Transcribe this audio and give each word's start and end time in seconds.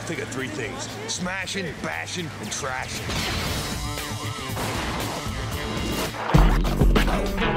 think 0.00 0.20
of 0.20 0.28
three 0.28 0.48
things 0.48 0.88
smashing, 1.08 1.66
bashing, 1.82 2.26
and 2.40 2.48
trashing. 2.48 3.06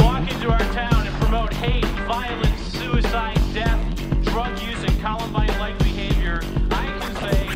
Walk 0.03 0.29
into 0.31 0.51
our 0.51 0.59
town 0.73 1.07
and 1.07 1.15
promote 1.21 1.53
hate, 1.53 1.85
violence, 2.07 2.61
suicide, 2.73 3.39
death, 3.53 3.79
drug 4.23 4.59
use, 4.61 4.83
and 4.83 4.99
Columbine-like 5.01 5.77
behavior, 5.79 6.41
I 6.71 6.97
can 6.99 7.15
say 7.15 7.53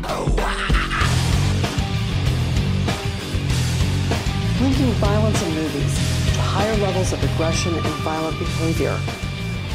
linking 4.60 4.92
violence 4.94 5.42
in 5.42 5.54
movies 5.54 5.94
to 6.34 6.40
higher 6.40 6.76
levels 6.78 7.12
of 7.12 7.22
aggression 7.22 7.74
and 7.74 7.94
violent 8.02 8.38
behavior. 8.38 8.98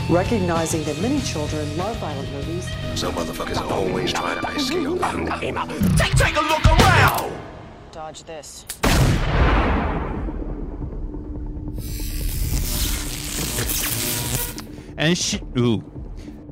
Recognizing 0.10 0.84
that 0.84 1.00
many 1.02 1.22
children 1.22 1.78
love 1.78 1.96
violent 1.98 2.30
movies, 2.34 2.70
Some 2.94 3.14
motherfuckers 3.16 3.58
are 3.58 3.72
always 3.72 4.12
trying 4.12 4.40
to 4.42 4.48
ice 4.50 4.68
skate 4.68 4.86
on 4.86 5.26
Take, 5.98 6.16
take 6.16 6.36
a 6.36 6.42
look 6.42 6.66
around! 6.66 7.34
dodge 7.92 8.24
this. 8.24 8.66
And 14.98 15.18
sh- 15.18 15.40
ooh. 15.58 15.84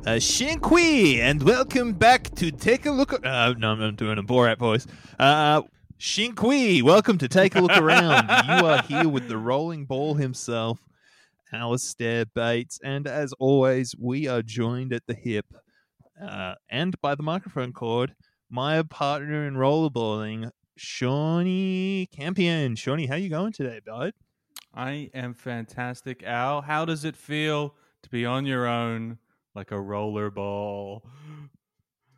Uh, 0.06 0.12
Shinkui, 0.18 1.18
and 1.20 1.44
welcome 1.44 1.94
back 1.94 2.34
to 2.36 2.52
Take 2.52 2.86
a 2.86 2.92
Look. 2.92 3.14
Uh, 3.14 3.54
no, 3.58 3.74
I'm 3.74 3.96
doing 3.96 4.18
a 4.18 4.24
Borat 4.24 4.58
voice. 4.58 4.88
Uh, 5.20 5.62
Shinkui, 6.00 6.82
welcome 6.82 7.18
to 7.20 7.28
Take 7.28 7.56
a 7.56 7.62
Look 7.62 7.78
Around. 7.78 8.30
you 8.60 8.66
are 8.66 8.82
here 8.82 9.08
with 9.08 9.28
the 9.28 9.38
rolling 9.38 9.86
ball 9.86 10.16
himself, 10.16 10.80
Alistair 11.54 12.26
Bates, 12.26 12.80
and 12.84 13.08
as 13.08 13.34
always, 13.34 13.96
we 13.98 14.28
are 14.28 14.42
joined 14.42 14.94
at 14.94 15.04
the 15.08 15.14
hip 15.14 15.46
uh, 16.22 16.56
and 16.70 17.00
by 17.02 17.16
the 17.16 17.24
microphone 17.24 17.74
cord, 17.74 18.16
my 18.50 18.84
partner 18.84 19.48
in 19.48 19.56
rollerballing, 19.56 20.52
Shawnee 20.78 22.08
Campion. 22.12 22.76
Shawnee, 22.76 23.08
how 23.08 23.16
you 23.16 23.30
going 23.30 23.54
today, 23.54 23.80
bud? 23.86 24.14
I 24.74 25.10
am 25.14 25.34
fantastic, 25.34 26.24
Al. 26.24 26.62
How 26.62 26.86
does 26.86 27.04
it 27.04 27.16
feel 27.16 27.76
to 28.04 28.10
be 28.10 28.26
on 28.26 28.46
your 28.46 28.68
own 28.68 29.18
like 29.56 29.72
a 29.72 29.80
roller 29.80 30.30
ball? 30.30 31.04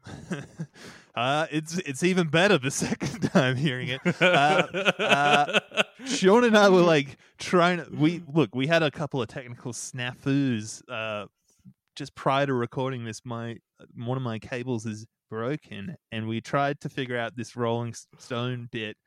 uh, 1.15 1.45
it's 1.51 1.77
it's 1.79 2.03
even 2.03 2.27
better 2.27 2.57
the 2.57 2.71
second 2.85 3.21
time 3.31 3.55
hearing 3.55 3.89
it. 3.89 4.01
Uh, 4.21 4.67
uh, 4.99 5.59
Sean 6.05 6.43
and 6.43 6.57
I 6.57 6.69
were 6.69 6.81
like 6.81 7.17
trying 7.37 7.77
to. 7.77 7.87
We 7.93 8.23
look, 8.33 8.55
we 8.55 8.67
had 8.67 8.83
a 8.83 8.91
couple 8.91 9.21
of 9.21 9.27
technical 9.27 9.73
snafus 9.73 10.81
uh, 10.89 11.27
just 11.95 12.15
prior 12.15 12.45
to 12.47 12.53
recording 12.53 13.05
this. 13.05 13.21
My 13.23 13.57
one 13.95 14.17
of 14.17 14.23
my 14.23 14.39
cables 14.39 14.85
is 14.85 15.05
broken, 15.29 15.95
and 16.11 16.27
we 16.27 16.41
tried 16.41 16.79
to 16.81 16.89
figure 16.89 17.17
out 17.17 17.35
this 17.35 17.55
Rolling 17.55 17.93
Stone 18.17 18.69
bit. 18.71 18.97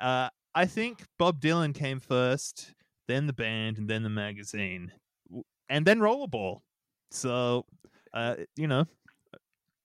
Uh, 0.00 0.28
I 0.54 0.66
think 0.66 1.04
Bob 1.18 1.40
Dylan 1.40 1.74
came 1.74 2.00
first, 2.00 2.74
then 3.08 3.26
the 3.26 3.32
band, 3.32 3.78
and 3.78 3.88
then 3.88 4.02
the 4.02 4.10
magazine, 4.10 4.90
and 5.68 5.86
then 5.86 5.98
Rollerball. 5.98 6.60
So, 7.10 7.66
uh, 8.14 8.36
you 8.56 8.66
know, 8.66 8.86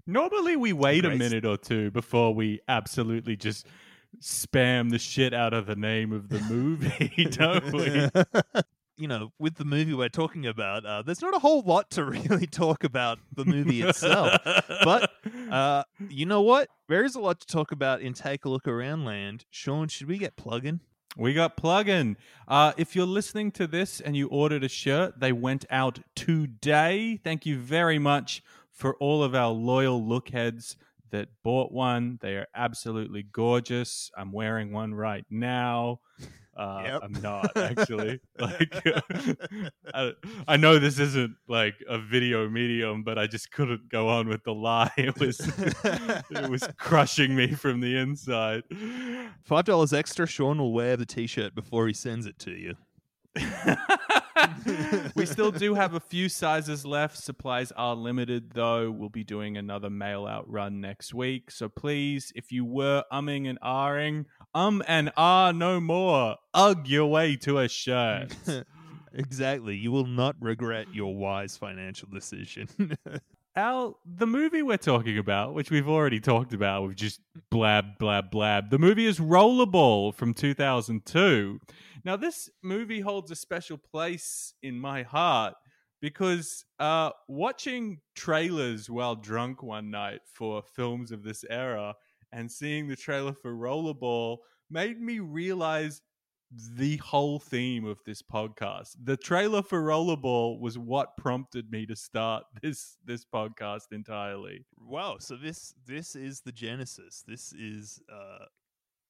Normally, 0.08 0.56
we 0.56 0.72
wait 0.72 1.04
a 1.04 1.10
minute 1.10 1.46
or 1.46 1.58
two 1.58 1.92
before 1.92 2.34
we 2.34 2.62
absolutely 2.70 3.36
just 3.36 3.68
spam 4.22 4.90
the 4.90 4.98
shit 4.98 5.34
out 5.34 5.54
of 5.54 5.66
the 5.66 5.76
name 5.76 6.14
of 6.14 6.30
the 6.30 6.40
movie, 6.40 7.26
don't 7.32 7.74
we? 7.74 8.10
you 8.98 9.08
know, 9.10 9.34
with 9.38 9.56
the 9.56 9.66
movie 9.66 9.94
we're 9.94 10.08
talking 10.08 10.48
about, 10.48 10.86
uh, 10.86 11.02
there's 11.02 11.22
not 11.22 11.36
a 11.36 11.40
whole 11.40 11.62
lot 11.62 11.92
to 11.92 12.06
really 12.06 12.48
talk 12.48 12.86
about 12.86 13.20
the 13.36 13.44
movie 13.44 13.82
itself. 13.82 14.32
but 14.84 15.12
uh, 15.52 15.84
you 16.10 16.26
know 16.26 16.42
what? 16.42 16.70
There 16.88 17.04
is 17.04 17.16
a 17.16 17.20
lot 17.20 17.42
to 17.42 17.48
talk 17.48 17.74
about 17.74 18.00
in 18.02 18.14
Take 18.14 18.46
a 18.46 18.50
Look 18.50 18.66
Around 18.66 19.04
Land. 19.04 19.44
Sean, 19.50 19.90
should 19.90 20.08
we 20.08 20.18
get 20.18 20.38
plugging? 20.38 20.80
We 21.18 21.34
got 21.34 21.58
plug-in. 21.58 22.16
Uh, 22.48 22.74
if 22.78 22.96
you're 22.96 23.08
listening 23.08 23.52
to 23.54 23.66
this 23.66 24.00
and 24.00 24.16
you 24.16 24.28
ordered 24.28 24.64
a 24.64 24.70
shirt, 24.70 25.20
they 25.20 25.32
went 25.32 25.66
out 25.70 26.00
today. 26.16 27.20
Thank 27.24 27.46
you 27.46 27.58
very 27.58 27.98
much 27.98 28.44
for 28.78 28.96
all 28.98 29.24
of 29.24 29.36
our 29.36 29.50
loyal 29.52 30.02
lookheads 30.02 30.76
that 31.12 31.28
bought 31.44 31.72
one. 31.72 32.20
They 32.22 32.36
are 32.36 32.48
absolutely 32.56 33.24
gorgeous. 33.24 34.12
I'm 34.16 34.32
wearing 34.32 34.72
one 34.72 34.94
right 34.94 35.26
now. 35.30 36.00
Uh, 36.58 36.82
Yep. 36.86 37.02
I'm 37.04 37.22
not 37.22 37.56
actually. 37.56 38.20
like, 38.40 38.84
I, 39.94 40.14
I 40.48 40.58
know 40.58 40.80
this 40.80 40.98
isn't 40.98 41.36
like 41.48 41.76
a 41.88 42.00
video 42.00 42.50
medium, 42.50 43.04
but 43.04 43.20
I 43.20 43.28
just 43.28 43.52
couldn't 43.52 43.90
go 43.90 44.10
on 44.10 44.28
with 44.28 44.44
the 44.44 44.56
lie. 44.56 44.90
It 44.98 45.20
was, 45.20 45.40
it 46.32 46.50
was 46.50 46.68
crushing 46.80 47.36
me 47.36 47.52
from 47.54 47.80
the 47.80 47.96
inside. 47.96 48.64
Five 49.44 49.66
dollars 49.66 49.94
extra. 49.94 50.26
Sean 50.26 50.58
will 50.58 50.74
wear 50.74 50.98
the 50.98 51.06
T-shirt 51.06 51.54
before 51.54 51.86
he 51.86 51.94
sends 51.94 52.26
it 52.26 52.40
to 52.40 52.50
you. 52.50 52.74
we 55.16 55.26
still 55.26 55.52
do 55.52 55.74
have 55.74 55.94
a 55.94 56.00
few 56.00 56.30
sizes 56.30 56.86
left. 56.86 57.18
Supplies 57.18 57.72
are 57.74 57.96
limited, 57.96 58.52
though. 58.54 58.92
We'll 58.92 59.10
be 59.10 59.24
doing 59.24 59.58
another 59.58 59.90
mail 59.90 60.26
out 60.26 60.50
run 60.50 60.82
next 60.82 61.14
week. 61.14 61.52
So 61.52 61.70
please, 61.70 62.32
if 62.36 62.52
you 62.52 62.66
were 62.66 63.04
umming 63.12 63.50
and 63.50 63.60
ahhing, 63.62 64.26
um 64.54 64.84
and 64.88 65.12
ah 65.18 65.52
no 65.54 65.80
more. 65.80 66.38
Ugh 66.54 66.88
your 66.88 67.08
way 67.08 67.36
to 67.38 67.60
a 67.60 67.68
shirt. 67.68 68.36
exactly. 69.14 69.76
You 69.76 69.92
will 69.92 70.08
not 70.08 70.36
regret 70.40 70.88
your 70.94 71.16
wise 71.16 71.58
financial 71.58 72.10
decision. 72.10 72.68
Al, 73.56 73.98
the 74.06 74.28
movie 74.28 74.62
we're 74.62 74.78
talking 74.78 75.18
about, 75.18 75.56
which 75.56 75.72
we've 75.72 75.90
already 75.90 76.20
talked 76.20 76.54
about, 76.54 76.84
we've 76.84 76.96
just 76.96 77.22
blab, 77.50 77.98
blab, 77.98 78.30
blab. 78.30 78.70
The 78.70 78.78
movie 78.78 79.08
is 79.08 79.18
Rollerball 79.18 80.14
from 80.14 80.36
2002. 80.36 81.60
Now, 82.08 82.16
this 82.16 82.50
movie 82.64 83.02
holds 83.02 83.32
a 83.32 83.36
special 83.36 83.78
place 83.78 84.54
in 84.64 84.80
my 84.80 85.04
heart 85.04 85.56
because 86.00 86.64
uh, 86.80 87.10
watching 87.28 88.00
trailers 88.16 88.90
while 88.90 89.14
drunk 89.14 89.62
one 89.62 89.92
night 89.92 90.22
for 90.34 90.64
films 90.64 91.12
of 91.12 91.22
this 91.22 91.44
era 91.50 91.96
and 92.32 92.50
seeing 92.50 92.88
the 92.88 92.96
trailer 92.96 93.34
for 93.34 93.54
Rollerball 93.54 94.38
made 94.70 95.02
me 95.02 95.20
realize 95.20 96.02
the 96.50 96.96
whole 96.96 97.40
theme 97.40 97.84
of 97.84 98.00
this 98.06 98.22
podcast. 98.22 98.96
The 99.04 99.18
trailer 99.18 99.62
for 99.62 99.82
Rollerball 99.82 100.62
was 100.62 100.78
what 100.78 101.18
prompted 101.18 101.70
me 101.72 101.86
to 101.88 101.96
start 101.98 102.46
this 102.62 102.96
this 103.04 103.26
podcast 103.26 103.92
entirely. 103.92 104.66
wow. 104.80 105.18
So 105.20 105.36
this 105.36 105.74
this 105.86 106.16
is 106.16 106.40
the 106.40 106.54
genesis. 106.54 107.26
This 107.28 107.52
is 107.52 108.02
uh, 108.10 108.46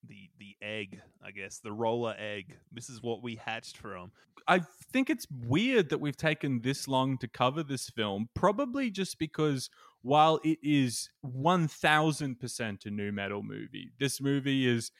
the 0.07 0.29
the 0.39 0.55
egg, 0.61 0.99
I 1.23 1.31
guess, 1.31 1.59
the 1.59 1.71
roller 1.71 2.15
egg. 2.17 2.57
This 2.71 2.89
is 2.89 3.01
what 3.01 3.23
we 3.23 3.35
hatched 3.35 3.77
from. 3.77 4.11
I 4.47 4.61
think 4.93 5.09
it's 5.09 5.27
weird 5.29 5.89
that 5.89 5.99
we've 5.99 6.17
taken 6.17 6.61
this 6.61 6.87
long 6.87 7.17
to 7.17 7.27
cover 7.27 7.63
this 7.63 7.89
film, 7.89 8.29
probably 8.33 8.89
just 8.89 9.19
because 9.19 9.69
while 10.01 10.39
it 10.43 10.59
is 10.63 11.09
1000% 11.25 12.85
a 12.85 12.89
nu 12.89 13.11
metal 13.11 13.43
movie, 13.43 13.91
this 13.99 14.21
movie 14.21 14.67
is 14.67 14.91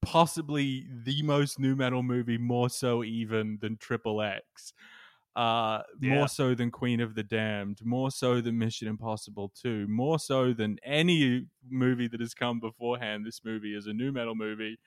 possibly 0.00 0.86
the 1.04 1.22
most 1.22 1.58
nu 1.58 1.76
metal 1.76 2.02
movie, 2.02 2.38
more 2.38 2.70
so 2.70 3.04
even 3.04 3.58
than 3.60 3.76
Triple 3.76 4.22
X. 4.22 4.72
Uh, 5.36 5.82
Yeah. 6.00 6.14
more 6.14 6.28
so 6.28 6.54
than 6.54 6.70
Queen 6.70 7.00
of 7.00 7.14
the 7.16 7.24
Damned, 7.24 7.84
more 7.84 8.10
so 8.10 8.40
than 8.40 8.56
Mission 8.58 8.86
Impossible 8.86 9.52
2, 9.60 9.88
more 9.88 10.18
so 10.20 10.52
than 10.52 10.78
any 10.84 11.46
movie 11.68 12.06
that 12.08 12.20
has 12.20 12.34
come 12.34 12.60
beforehand. 12.60 13.24
This 13.26 13.44
movie 13.44 13.74
is 13.74 13.86
a 13.88 13.92
nu 13.92 14.12
metal 14.12 14.34
movie. 14.36 14.78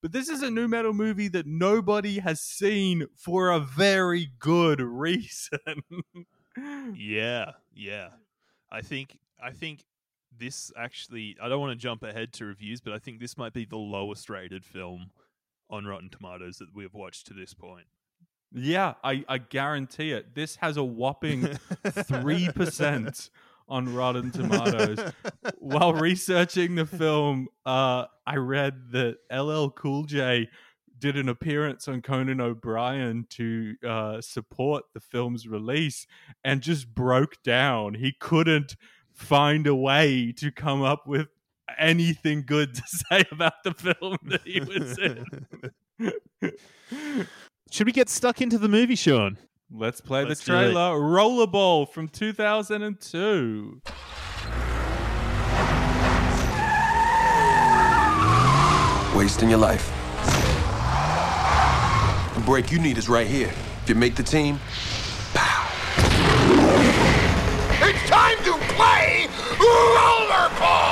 But 0.00 0.10
this 0.10 0.28
is 0.28 0.42
a 0.42 0.50
nu 0.50 0.66
metal 0.66 0.92
movie 0.92 1.28
that 1.28 1.46
nobody 1.46 2.18
has 2.18 2.40
seen 2.40 3.06
for 3.16 3.50
a 3.50 3.60
very 3.60 4.28
good 4.38 4.80
reason. 4.80 5.58
Yeah, 6.94 7.52
yeah. 7.74 8.08
I 8.70 8.82
think 8.82 9.18
I 9.42 9.52
think 9.52 9.84
this 10.38 10.70
actually 10.76 11.34
I 11.40 11.48
don't 11.48 11.60
want 11.60 11.70
to 11.72 11.82
jump 11.82 12.02
ahead 12.02 12.32
to 12.34 12.44
reviews, 12.44 12.80
but 12.82 12.92
I 12.92 12.98
think 12.98 13.20
this 13.20 13.38
might 13.38 13.54
be 13.54 13.64
the 13.64 13.78
lowest 13.78 14.28
rated 14.28 14.62
film 14.64 15.12
on 15.70 15.86
Rotten 15.86 16.10
Tomatoes 16.10 16.56
that 16.58 16.74
we 16.74 16.82
have 16.82 16.92
watched 16.92 17.26
to 17.28 17.34
this 17.34 17.54
point. 17.54 17.86
Yeah, 18.54 18.94
I, 19.02 19.24
I 19.28 19.38
guarantee 19.38 20.12
it. 20.12 20.34
This 20.34 20.56
has 20.56 20.76
a 20.76 20.84
whopping 20.84 21.42
3% 21.84 23.30
on 23.68 23.94
Rotten 23.94 24.30
Tomatoes. 24.30 25.12
While 25.58 25.94
researching 25.94 26.74
the 26.74 26.86
film, 26.86 27.48
uh, 27.64 28.06
I 28.26 28.36
read 28.36 28.92
that 28.92 29.16
LL 29.32 29.70
Cool 29.70 30.04
J 30.04 30.48
did 30.98 31.16
an 31.16 31.28
appearance 31.28 31.88
on 31.88 32.00
Conan 32.00 32.40
O'Brien 32.40 33.26
to 33.30 33.74
uh, 33.86 34.20
support 34.20 34.84
the 34.94 35.00
film's 35.00 35.48
release 35.48 36.06
and 36.44 36.60
just 36.60 36.94
broke 36.94 37.42
down. 37.42 37.94
He 37.94 38.12
couldn't 38.20 38.76
find 39.12 39.66
a 39.66 39.74
way 39.74 40.32
to 40.36 40.52
come 40.52 40.82
up 40.82 41.06
with 41.06 41.26
anything 41.78 42.44
good 42.46 42.74
to 42.74 42.82
say 42.86 43.24
about 43.32 43.64
the 43.64 43.74
film 43.74 44.16
that 44.24 44.42
he 44.44 44.60
was 44.60 44.98
in. 44.98 45.26
Should 47.72 47.86
we 47.86 47.92
get 47.92 48.10
stuck 48.10 48.42
into 48.42 48.58
the 48.58 48.68
movie, 48.68 48.96
Sean? 48.96 49.38
Let's 49.74 50.02
play 50.02 50.26
Let's 50.26 50.40
the 50.40 50.52
trailer. 50.52 50.90
Rollerball 51.00 51.88
from 51.88 52.08
2002. 52.08 53.80
wasting 59.16 59.48
your 59.48 59.58
life. 59.58 59.90
The 62.34 62.42
break 62.42 62.70
you 62.70 62.78
need 62.78 62.98
is 62.98 63.08
right 63.08 63.26
here. 63.26 63.50
If 63.82 63.88
you 63.88 63.94
make 63.94 64.16
the 64.16 64.22
team, 64.22 64.60
pow. 65.32 65.66
It's 67.80 68.10
time 68.10 68.36
to 68.44 68.52
play 68.74 69.28
rollerball! 69.56 70.90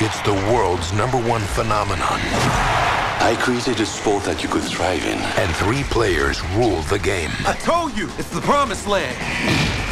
It's 0.00 0.20
the 0.22 0.34
world's 0.52 0.92
number 0.92 1.18
one 1.18 1.40
phenomenon. 1.40 2.87
I 3.28 3.36
created 3.36 3.78
a 3.80 3.84
sport 3.84 4.24
that 4.24 4.42
you 4.42 4.48
could 4.48 4.62
thrive 4.62 5.04
in. 5.04 5.18
And 5.36 5.54
three 5.56 5.82
players 5.82 6.42
rule 6.56 6.80
the 6.88 6.98
game. 6.98 7.28
I 7.44 7.52
told 7.60 7.94
you, 7.94 8.08
it's 8.16 8.30
the 8.30 8.40
promised 8.40 8.86
land. 8.86 9.14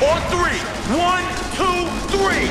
On 0.00 0.16
three. 0.32 0.56
One, 0.96 1.20
two, 1.52 1.84
three. 2.16 2.48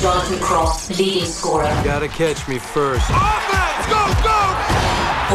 Jonathan 0.00 0.38
Cross, 0.40 0.98
leading 0.98 1.26
scorer. 1.26 1.64
Gotta 1.84 2.08
catch 2.08 2.48
me 2.48 2.58
first. 2.58 3.04
Offense! 3.10 3.86
Go, 3.92 4.00
go! 4.24 4.40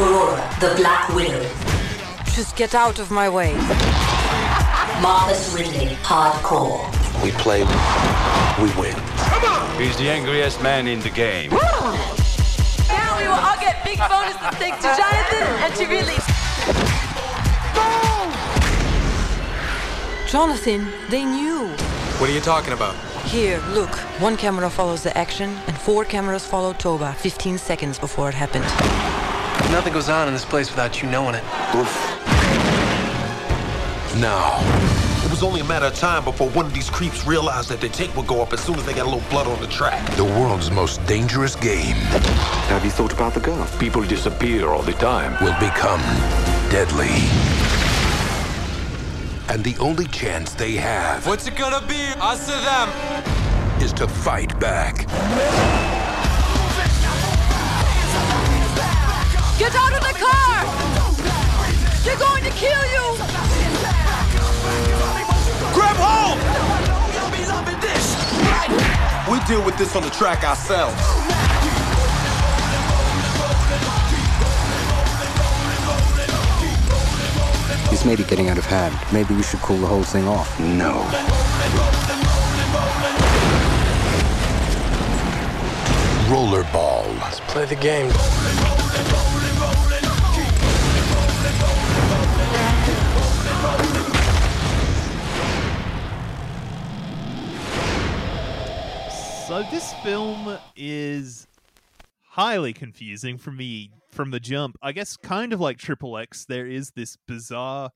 Aurora, 0.01 0.41
the 0.59 0.73
Black 0.75 1.07
Widow. 1.09 1.47
Just 2.33 2.55
get 2.55 2.73
out 2.73 2.97
of 2.97 3.11
my 3.11 3.29
way. 3.29 3.53
Marcus 4.99 5.53
Ridley, 5.53 5.95
hardcore. 6.01 6.81
We 7.23 7.29
play, 7.33 7.61
we 8.61 8.69
win. 8.79 8.93
Come 8.93 9.43
on! 9.43 9.81
He's 9.81 9.97
the 9.97 10.07
angriest 10.09 10.61
man 10.61 10.85
in 10.85 10.99
the 10.99 11.09
game. 11.09 11.49
Now 11.49 13.17
we 13.17 13.23
will 13.25 13.33
all 13.33 13.59
get 13.59 13.83
big 13.83 13.97
bonuses 13.97 14.37
thanks 14.59 14.77
to 14.85 14.93
Jonathan 14.95 15.47
and 15.63 15.75
to 15.75 15.85
Ridley. 15.87 16.17
Jonathan, 20.27 20.87
they 21.09 21.25
knew. 21.25 21.67
What 22.19 22.29
are 22.29 22.33
you 22.33 22.39
talking 22.39 22.73
about? 22.73 22.95
Here, 23.25 23.59
look. 23.69 23.95
One 24.21 24.37
camera 24.37 24.69
follows 24.69 25.01
the 25.03 25.17
action, 25.17 25.49
and 25.67 25.77
four 25.77 26.05
cameras 26.05 26.45
follow 26.45 26.73
Toba 26.73 27.13
15 27.13 27.57
seconds 27.57 27.97
before 27.97 28.29
it 28.29 28.35
happened. 28.35 28.63
Nothing 29.71 29.93
goes 29.93 30.07
on 30.07 30.27
in 30.27 30.33
this 30.33 30.45
place 30.45 30.69
without 30.69 31.01
you 31.01 31.09
knowing 31.09 31.35
it. 31.35 31.43
Now, 34.19 34.59
It 34.77 34.80
was 35.31 35.43
only 35.43 35.61
a 35.61 35.63
matter 35.63 35.85
of 35.85 35.95
time 35.95 36.25
before 36.25 36.49
one 36.49 36.65
of 36.65 36.73
these 36.73 36.89
creeps 36.89 37.25
realized 37.25 37.69
that 37.69 37.79
their 37.79 37.89
tape 37.89 38.13
would 38.17 38.27
go 38.27 38.41
up 38.41 38.51
as 38.51 38.59
soon 38.59 38.75
as 38.75 38.85
they 38.85 38.93
got 38.93 39.03
a 39.07 39.09
little 39.09 39.27
blood 39.29 39.47
on 39.47 39.59
the 39.61 39.67
track. 39.67 40.05
the 40.17 40.25
world's 40.25 40.69
most 40.69 41.03
dangerous 41.07 41.55
game 41.55 41.95
Have 42.67 42.83
you 42.83 42.91
thought 42.91 43.13
about 43.13 43.33
the 43.33 43.39
girl? 43.39 43.65
People 43.79 44.03
disappear 44.03 44.67
all 44.67 44.81
the 44.81 44.93
time. 44.93 45.31
will 45.43 45.57
become 45.59 46.01
deadly. 46.69 47.07
And 49.47 49.63
the 49.63 49.75
only 49.79 50.05
chance 50.07 50.53
they 50.53 50.73
have 50.73 51.25
What's 51.25 51.47
it 51.47 51.55
gonna 51.55 51.85
be? 51.87 52.11
Us 52.19 52.49
or 52.49 52.59
them? 52.61 52.89
is 53.81 53.93
to 53.93 54.07
fight 54.07 54.59
back. 54.59 55.07
Get 59.57 59.73
out 59.75 59.93
of 59.93 60.01
the 60.01 60.15
car! 60.19 60.65
They're 62.03 62.17
going 62.17 62.43
to 62.43 62.51
kill 62.51 62.83
you! 62.91 63.60
Grab 66.11 66.37
hold! 68.69 69.31
We 69.31 69.39
deal 69.45 69.63
with 69.65 69.77
this 69.77 69.95
on 69.95 70.03
the 70.03 70.09
track 70.09 70.43
ourselves. 70.43 70.95
This 77.89 78.05
may 78.05 78.15
be 78.15 78.23
getting 78.23 78.49
out 78.49 78.57
of 78.57 78.65
hand. 78.65 78.97
Maybe 79.13 79.35
we 79.35 79.43
should 79.43 79.59
call 79.59 79.77
the 79.77 79.87
whole 79.87 80.03
thing 80.03 80.27
off. 80.27 80.59
No. 80.59 81.05
Rollerball. 86.27 87.05
Let's 87.21 87.39
play 87.41 87.65
the 87.65 87.75
game. 87.75 88.11
So 99.51 99.63
this 99.63 99.91
film 99.95 100.57
is 100.77 101.45
highly 102.21 102.71
confusing 102.71 103.37
for 103.37 103.51
me 103.51 103.91
from 104.09 104.31
the 104.31 104.39
jump. 104.39 104.77
I 104.81 104.93
guess 104.93 105.17
kind 105.17 105.51
of 105.51 105.59
like 105.59 105.77
Triple 105.77 106.17
X, 106.17 106.45
there 106.45 106.65
is 106.65 106.91
this 106.91 107.17
bizarre 107.27 107.89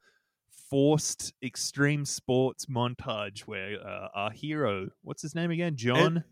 forced 0.69 1.34
extreme 1.42 2.04
sports 2.04 2.66
montage 2.66 3.44
where 3.44 3.80
uh, 3.81 4.10
our 4.13 4.31
hero, 4.31 4.90
what's 5.02 5.22
his 5.22 5.34
name 5.34 5.50
again? 5.50 5.78
John. 5.78 6.25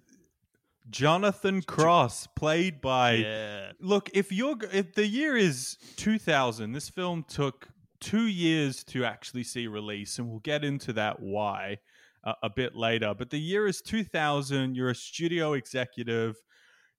Jonathan 0.90 1.62
Cross, 1.62 2.28
played 2.36 2.82
by. 2.82 3.14
yeah. 3.14 3.72
Look, 3.80 4.10
if 4.14 4.30
you're 4.30 4.58
if 4.74 4.94
the 4.94 5.08
year 5.08 5.38
is 5.38 5.78
2000, 5.96 6.74
this 6.74 6.90
film 6.90 7.24
took 7.30 7.70
two 8.02 8.28
years 8.28 8.84
to 8.88 9.06
actually 9.06 9.46
see 9.46 9.68
release, 9.68 10.20
and 10.20 10.30
we'll 10.30 10.40
get 10.40 10.66
into 10.66 10.92
that 10.92 11.22
why 11.22 11.78
a 12.24 12.50
bit 12.50 12.76
later. 12.76 13.14
But 13.18 13.30
the 13.30 13.40
year 13.40 13.68
is 13.68 13.82
2000. 13.82 14.76
You're 14.76 14.90
a 14.90 14.96
studio 14.96 15.54
executive. 15.54 16.36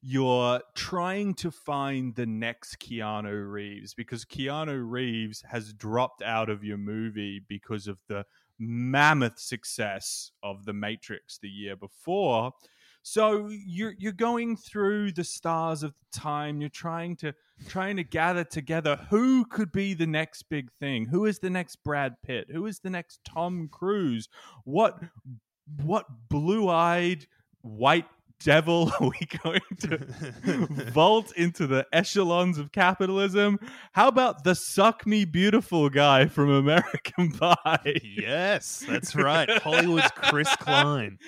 You're 0.03 0.61
trying 0.75 1.35
to 1.37 1.51
find 1.51 2.15
the 2.15 2.27
next 2.27 2.79
Keanu 2.79 3.51
Reeves 3.51 3.95
because 3.95 4.27
Keanu 4.27 4.85
Reeves 4.87 5.43
has 5.49 5.73
dropped 5.73 6.21
out 6.21 6.51
of 6.51 6.63
your 6.63 6.77
movie 6.77 7.41
because 7.49 7.87
of 7.87 8.03
the 8.09 8.27
mammoth 8.59 9.39
success 9.39 10.31
of 10.43 10.67
The 10.67 10.75
Matrix 10.75 11.39
the 11.39 11.49
year 11.49 11.75
before. 11.75 12.53
So 13.07 13.51
you're 13.51 13.95
you're 13.99 14.13
going 14.13 14.57
through 14.57 15.13
the 15.13 15.25
stars 15.25 15.83
of 15.83 15.93
the 15.93 16.19
time. 16.19 16.63
You're 16.63 16.71
trying 16.71 17.17
to 17.17 17.35
trying 17.69 17.97
to 17.97 18.03
gather 18.03 18.45
together 18.45 18.97
who 19.11 19.45
could 19.45 19.71
be 19.73 19.93
the 19.93 20.07
next 20.07 20.45
big 20.45 20.73
thing. 20.81 21.05
Who 21.05 21.27
is 21.27 21.39
the 21.39 21.51
next 21.51 21.85
Brad 21.85 22.17
Pitt? 22.23 22.49
Who 22.51 22.65
is 22.65 22.79
the 22.79 22.89
next 22.89 23.21
Tom 23.23 23.69
Cruise? 23.71 24.31
What 24.65 24.99
what 25.83 26.07
blue 26.31 26.71
eyed 26.71 27.27
white 27.61 28.07
devil 28.41 28.93
are 29.01 29.09
we 29.09 29.27
going 29.43 29.61
to 29.81 29.99
vault 30.93 31.33
into 31.37 31.67
the 31.67 31.87
echelons 31.93 32.59
of 32.59 32.73
capitalism? 32.73 33.59
How 33.93 34.09
about 34.09 34.45
the 34.45 34.55
suck 34.55 35.07
me 35.07 35.25
beautiful 35.25 35.91
guy 35.91 36.27
from 36.27 36.51
American 36.51 37.33
Pie? 37.39 38.01
Yes, 38.03 38.85
that's 38.89 39.15
right. 39.15 39.49
Hollywood's 39.63 40.11
Chris 40.15 40.55
Klein. 40.57 41.19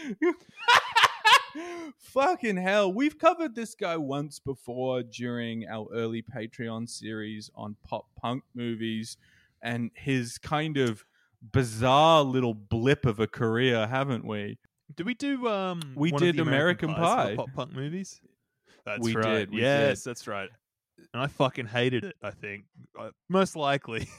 Fucking 1.99 2.57
hell. 2.57 2.93
We've 2.93 3.19
covered 3.19 3.55
this 3.55 3.75
guy 3.75 3.97
once 3.97 4.39
before 4.39 5.03
during 5.03 5.67
our 5.69 5.87
early 5.93 6.23
Patreon 6.23 6.89
series 6.89 7.51
on 7.55 7.77
pop 7.85 8.07
punk 8.21 8.43
movies 8.55 9.17
and 9.63 9.91
his 9.95 10.39
kind 10.39 10.77
of 10.77 11.05
bizarre 11.53 12.23
little 12.23 12.55
blip 12.55 13.07
of 13.07 13.21
a 13.21 13.27
career, 13.27 13.87
haven't 13.87 14.25
we? 14.27 14.59
Did 14.95 15.07
we 15.07 15.15
do 15.15 15.49
um 15.49 15.81
We 15.95 16.11
did 16.13 16.39
American 16.41 16.91
Pies 16.95 17.31
Pie. 17.31 17.37
pop 17.37 17.53
punk 17.55 17.73
movies? 17.75 18.21
That's 18.85 19.01
We 19.03 19.15
right. 19.17 19.39
did, 19.39 19.51
we 19.51 19.61
yes, 19.63 20.03
did. 20.03 20.11
that's 20.11 20.27
right. 20.29 20.49
And 21.13 21.23
I 21.23 21.27
fucking 21.27 21.67
hated 21.67 22.05
it, 22.05 22.17
I 22.23 22.31
think. 22.31 22.65
Uh, 22.99 23.11
most 23.29 23.57
likely. 23.57 24.09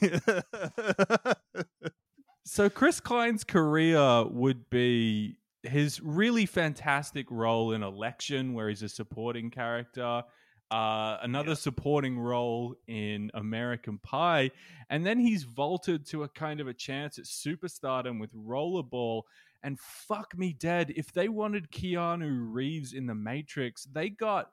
So 2.44 2.70
Chris 2.70 2.98
Klein's 2.98 3.44
career 3.44 4.24
would 4.24 4.70
be 4.70 5.36
his 5.62 6.00
really 6.00 6.46
fantastic 6.46 7.26
role 7.30 7.72
in 7.72 7.82
Election, 7.82 8.54
where 8.54 8.68
he's 8.68 8.82
a 8.82 8.88
supporting 8.88 9.50
character. 9.50 10.22
Uh, 10.70 11.16
another 11.22 11.54
supporting 11.54 12.18
role 12.18 12.76
in 12.86 13.30
American 13.32 13.98
Pie, 13.98 14.50
and 14.90 15.04
then 15.04 15.18
he's 15.18 15.44
vaulted 15.44 16.04
to 16.04 16.24
a 16.24 16.28
kind 16.28 16.60
of 16.60 16.68
a 16.68 16.74
chance 16.74 17.18
at 17.18 17.24
superstardom 17.24 18.20
with 18.20 18.30
Rollerball. 18.34 19.22
And 19.62 19.80
fuck 19.80 20.36
me 20.36 20.52
dead, 20.52 20.92
if 20.94 21.10
they 21.12 21.30
wanted 21.30 21.70
Keanu 21.70 22.52
Reeves 22.52 22.92
in 22.92 23.06
The 23.06 23.14
Matrix, 23.14 23.84
they 23.84 24.10
got 24.10 24.50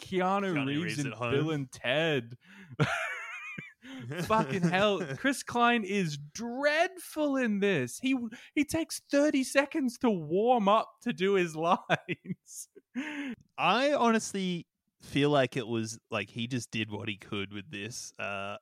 Keanu, 0.00 0.54
Keanu 0.54 0.66
Reeves, 0.66 0.98
Reeves 0.98 0.98
in. 1.06 1.10
Bill 1.10 1.50
and 1.50 1.70
Ted. 1.72 2.36
Fucking 4.22 4.62
hell, 4.62 5.02
Chris 5.16 5.42
Klein 5.42 5.84
is 5.84 6.18
dreadful 6.32 7.36
in 7.36 7.60
this. 7.60 7.98
He 8.00 8.16
he 8.54 8.64
takes 8.64 9.00
30 9.10 9.44
seconds 9.44 9.98
to 9.98 10.10
warm 10.10 10.68
up 10.68 10.88
to 11.02 11.12
do 11.12 11.34
his 11.34 11.56
lines. 11.56 12.68
I 13.56 13.92
honestly 13.92 14.66
feel 15.02 15.30
like 15.30 15.56
it 15.56 15.66
was 15.66 15.98
like 16.10 16.30
he 16.30 16.46
just 16.46 16.70
did 16.70 16.90
what 16.90 17.08
he 17.08 17.16
could 17.16 17.52
with 17.52 17.70
this. 17.70 18.12
Uh, 18.18 18.56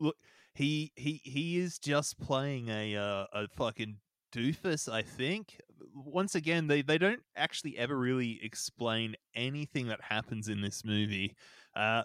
look, 0.00 0.16
he 0.54 0.92
he 0.96 1.20
he 1.24 1.58
is 1.58 1.78
just 1.78 2.18
playing 2.18 2.68
a 2.68 2.96
uh, 2.96 3.26
a 3.32 3.48
fucking 3.48 3.98
doofus. 4.32 4.92
I 4.92 5.02
think. 5.02 5.60
Once 5.94 6.34
again, 6.34 6.66
they 6.66 6.82
they 6.82 6.98
don't 6.98 7.22
actually 7.36 7.78
ever 7.78 7.96
really 7.96 8.40
explain 8.42 9.14
anything 9.34 9.88
that 9.88 10.00
happens 10.00 10.48
in 10.48 10.60
this 10.60 10.84
movie. 10.84 11.36
Uh, 11.76 12.02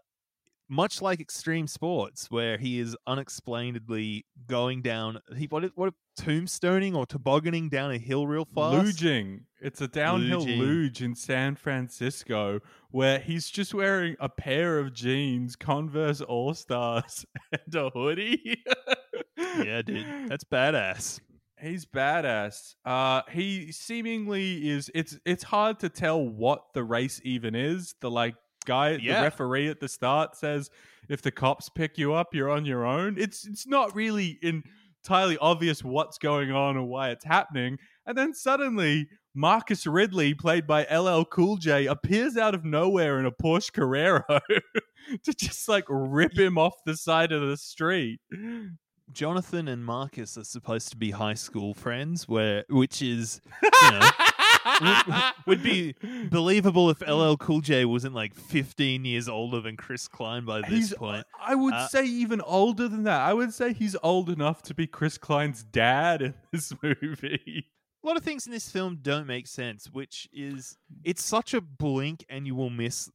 much 0.70 1.02
like 1.02 1.20
extreme 1.20 1.68
sports, 1.68 2.28
where 2.30 2.58
he 2.58 2.80
is 2.80 2.96
unexplainedly 3.08 4.26
going 4.48 4.82
down. 4.82 5.20
He 5.36 5.48
what 5.48 5.64
what 5.76 5.94
tombstoning 6.20 6.96
or 6.96 7.06
tobogganing 7.06 7.70
down 7.70 7.92
a 7.92 7.98
hill 7.98 8.28
real 8.28 8.46
fast. 8.46 8.76
Luging. 9.02 9.42
It's 9.62 9.82
a 9.82 9.88
downhill 9.88 10.46
Luging. 10.46 10.60
luge 10.60 11.02
in 11.02 11.16
San 11.16 11.56
Francisco 11.56 12.60
where 12.92 13.20
he's 13.20 13.50
just 13.50 13.74
wearing 13.74 14.16
a 14.20 14.30
pair 14.30 14.80
of 14.80 14.94
jeans, 14.94 15.56
Converse 15.56 16.22
All 16.22 16.54
Stars, 16.54 17.26
and 17.52 17.76
a 17.76 17.90
hoodie. 17.90 18.64
Yeah, 19.38 19.82
dude, 19.82 20.06
that's 20.30 20.44
badass. 20.44 21.20
He's 21.62 21.86
badass. 21.86 22.76
Uh, 22.86 23.24
he 23.32 23.72
seemingly 23.72 24.70
is. 24.70 24.90
It's 24.96 25.18
it's 25.26 25.44
hard 25.44 25.80
to 25.80 25.90
tell 25.90 26.26
what 26.26 26.74
the 26.74 26.84
race 26.84 27.20
even 27.24 27.54
is. 27.54 27.96
The 28.00 28.10
like 28.10 28.36
guy, 28.70 28.90
Yeah. 29.02 29.18
the 29.18 29.24
referee 29.24 29.68
at 29.70 29.80
the 29.80 29.88
start 29.90 30.36
says, 30.36 30.70
if 31.10 31.22
the 31.22 31.32
cops 31.32 31.70
pick 31.70 31.98
you 31.98 32.14
up, 32.14 32.34
you're 32.36 32.50
on 32.52 32.66
your 32.66 32.86
own. 32.86 33.16
It's 33.18 33.46
it's 33.48 33.66
not 33.68 33.96
really 33.96 34.38
entirely 34.44 35.38
obvious 35.40 35.84
what's 35.84 36.18
going 36.20 36.52
on 36.52 36.78
or 36.78 36.86
why 36.86 37.10
it's 37.10 37.26
happening. 37.26 37.78
And 38.06 38.16
then 38.18 38.34
suddenly, 38.34 39.08
Marcus 39.36 39.86
Ridley, 39.88 40.34
played 40.34 40.66
by 40.68 40.84
LL 40.86 41.24
Cool 41.26 41.58
J, 41.58 41.86
appears 41.88 42.38
out 42.38 42.54
of 42.56 42.64
nowhere 42.64 43.20
in 43.20 43.26
a 43.26 43.32
Porsche 43.32 43.72
Carrera 43.74 44.24
to 45.24 45.34
just 45.34 45.68
like 45.68 45.86
rip 45.90 46.38
him 46.38 46.58
off 46.58 46.76
the 46.86 46.96
side 46.98 47.32
of 47.32 47.42
the 47.42 47.58
street. 47.58 48.20
Jonathan 49.12 49.68
and 49.68 49.84
Marcus 49.84 50.38
are 50.38 50.44
supposed 50.44 50.90
to 50.90 50.98
be 50.98 51.10
high 51.12 51.34
school 51.34 51.74
friends, 51.74 52.28
where 52.28 52.64
which 52.70 53.02
is 53.02 53.42
you 53.64 53.92
know 53.92 54.10
would, 55.46 55.64
be 55.64 55.96
believable 56.30 56.90
if 56.90 57.02
LL 57.02 57.36
Cool 57.36 57.62
J 57.62 57.86
wasn't 57.86 58.16
like 58.16 58.34
15 58.36 59.06
years 59.06 59.28
older 59.30 59.62
than 59.62 59.78
Chris 59.78 60.08
Klein 60.08 60.46
by 60.46 60.62
this 60.62 60.70
He's- 60.90 60.94
point. 60.94 61.26
I 61.42 61.56
would 61.56 61.74
Uh, 61.74 61.88
say 61.88 62.06
even 62.06 62.42
older 62.42 62.88
than 62.88 63.04
that. 63.04 63.22
I 63.22 63.34
would 63.34 63.54
say 63.54 63.74
he's 63.74 63.96
old 64.04 64.30
enough 64.30 64.62
to 64.64 64.74
be 64.74 64.88
Chris 64.88 65.18
Klein's 65.18 65.64
dad 65.64 66.22
in 66.22 66.34
this 66.52 66.74
movie. 66.84 67.68
A 68.04 68.08
lot 68.08 68.16
of 68.18 68.24
things 68.24 68.46
in 68.48 68.54
this 68.54 68.70
film 68.72 69.00
don't 69.02 69.28
make 69.28 69.46
sense, 69.48 69.90
which 69.92 70.30
is 70.32 70.78
it's 71.04 71.24
such 71.24 71.54
a 71.54 71.60
blink 71.62 72.26
and 72.30 72.48
you 72.48 72.56
will 72.56 72.70
miss 72.70 73.10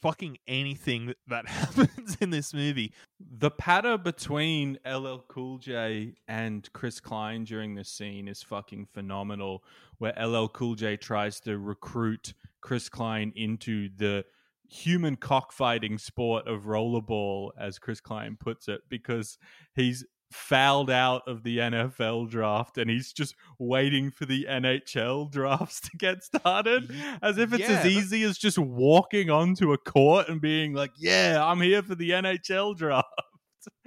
fucking 0.00 0.38
anything 0.46 1.14
that, 1.26 1.48
happens 1.48 2.16
in 2.20 2.30
this 2.30 2.52
movie. 2.54 2.92
The 3.20 3.50
patter 3.50 3.98
between 3.98 4.78
LL 4.86 5.18
Cool 5.28 5.58
J 5.58 6.14
and 6.26 6.68
Chris 6.72 7.00
Klein 7.00 7.44
during 7.44 7.74
this 7.74 7.88
scene 7.88 8.28
is 8.28 8.42
fucking 8.42 8.86
phenomenal. 8.92 9.62
Where 9.98 10.14
LL 10.20 10.46
Cool 10.48 10.74
J 10.74 10.96
tries 10.96 11.40
to 11.40 11.58
recruit 11.58 12.34
Chris 12.60 12.88
Klein 12.88 13.32
into 13.34 13.88
the 13.96 14.24
human 14.68 15.16
cockfighting 15.16 15.98
sport 15.98 16.46
of 16.46 16.64
rollerball, 16.64 17.50
as 17.58 17.78
Chris 17.78 18.00
Klein 18.00 18.36
puts 18.38 18.68
it, 18.68 18.82
because 18.88 19.38
he's 19.74 20.04
fouled 20.30 20.90
out 20.90 21.22
of 21.26 21.42
the 21.42 21.58
NFL 21.58 22.28
draft 22.30 22.76
and 22.76 22.90
he's 22.90 23.12
just 23.12 23.34
waiting 23.58 24.10
for 24.10 24.26
the 24.26 24.46
NHL 24.48 25.30
drafts 25.32 25.80
to 25.80 25.90
get 25.96 26.22
started 26.22 26.94
as 27.22 27.38
if 27.38 27.52
it's 27.52 27.62
Yeah, 27.62 27.80
as 27.80 27.86
easy 27.86 28.22
as 28.24 28.36
just 28.36 28.58
walking 28.58 29.30
onto 29.30 29.72
a 29.72 29.78
court 29.78 30.28
and 30.28 30.40
being 30.40 30.74
like, 30.74 30.92
"Yeah, 30.98 31.42
I'm 31.44 31.60
here 31.60 31.82
for 31.82 31.94
the 31.94 32.10
NHL 32.10 32.76
draft." 32.76 33.08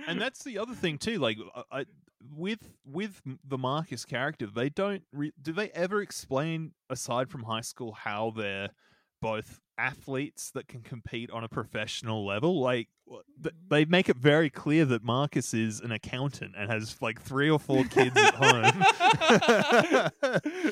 and 0.07 0.19
that's 0.21 0.43
the 0.43 0.57
other 0.57 0.73
thing 0.73 0.97
too. 0.97 1.19
Like, 1.19 1.37
I, 1.55 1.63
I, 1.79 1.85
with 2.35 2.73
with 2.85 3.21
the 3.43 3.57
Marcus 3.57 4.05
character, 4.05 4.47
they 4.47 4.69
don't 4.69 5.03
re- 5.11 5.33
do 5.41 5.53
they 5.53 5.69
ever 5.71 6.01
explain 6.01 6.73
aside 6.89 7.29
from 7.29 7.43
high 7.43 7.61
school 7.61 7.93
how 7.93 8.31
they're 8.35 8.69
both 9.21 9.59
athletes 9.81 10.51
that 10.51 10.67
can 10.67 10.81
compete 10.81 11.31
on 11.31 11.43
a 11.43 11.49
professional 11.49 12.25
level. 12.25 12.59
Like, 12.59 12.87
they 13.67 13.85
make 13.85 14.09
it 14.09 14.17
very 14.17 14.49
clear 14.49 14.85
that 14.85 15.03
Marcus 15.03 15.53
is 15.53 15.79
an 15.79 15.91
accountant 15.91 16.53
and 16.57 16.69
has 16.69 17.01
like 17.01 17.21
three 17.21 17.49
or 17.49 17.59
four 17.59 17.83
kids 17.85 18.15
at 18.15 18.35
home. 18.35 18.83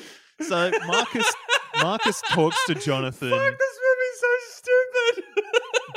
so 0.40 0.70
Marcus 0.86 1.34
Marcus 1.82 2.22
talks 2.30 2.56
to 2.66 2.74
Jonathan 2.74 3.30
Fuck, 3.30 3.58
this 3.58 3.78
movie's 3.88 4.20
so 4.20 4.28
stupid. 4.48 5.24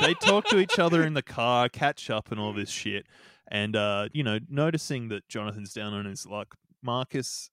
they 0.00 0.14
talk 0.14 0.46
to 0.46 0.58
each 0.58 0.78
other 0.78 1.02
in 1.04 1.14
the 1.14 1.22
car, 1.22 1.68
catch 1.68 2.10
up, 2.10 2.30
and 2.30 2.40
all 2.40 2.52
this 2.52 2.70
shit. 2.70 3.06
And 3.48 3.76
uh, 3.76 4.08
you 4.12 4.22
know, 4.22 4.38
noticing 4.48 5.08
that 5.08 5.28
Jonathan's 5.28 5.72
down 5.72 5.94
on 5.94 6.04
his 6.04 6.26
luck, 6.26 6.56
Marcus 6.82 7.50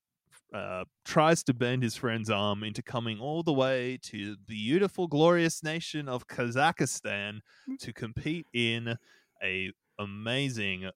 uh, 0.53 0.83
tries 1.05 1.43
to 1.43 1.53
bend 1.53 1.83
his 1.83 1.95
friend's 1.95 2.29
arm 2.29 2.63
into 2.63 2.81
coming 2.81 3.19
all 3.19 3.43
the 3.43 3.53
way 3.53 3.97
to 4.03 4.35
the 4.35 4.37
beautiful, 4.47 5.07
glorious 5.07 5.63
nation 5.63 6.09
of 6.09 6.27
Kazakhstan 6.27 7.39
to 7.79 7.93
compete 7.93 8.47
in 8.53 8.97
a 9.43 9.71
amazing 9.97 10.89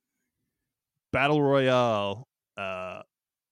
battle 1.11 1.41
royale, 1.41 2.27
uh, 2.57 3.01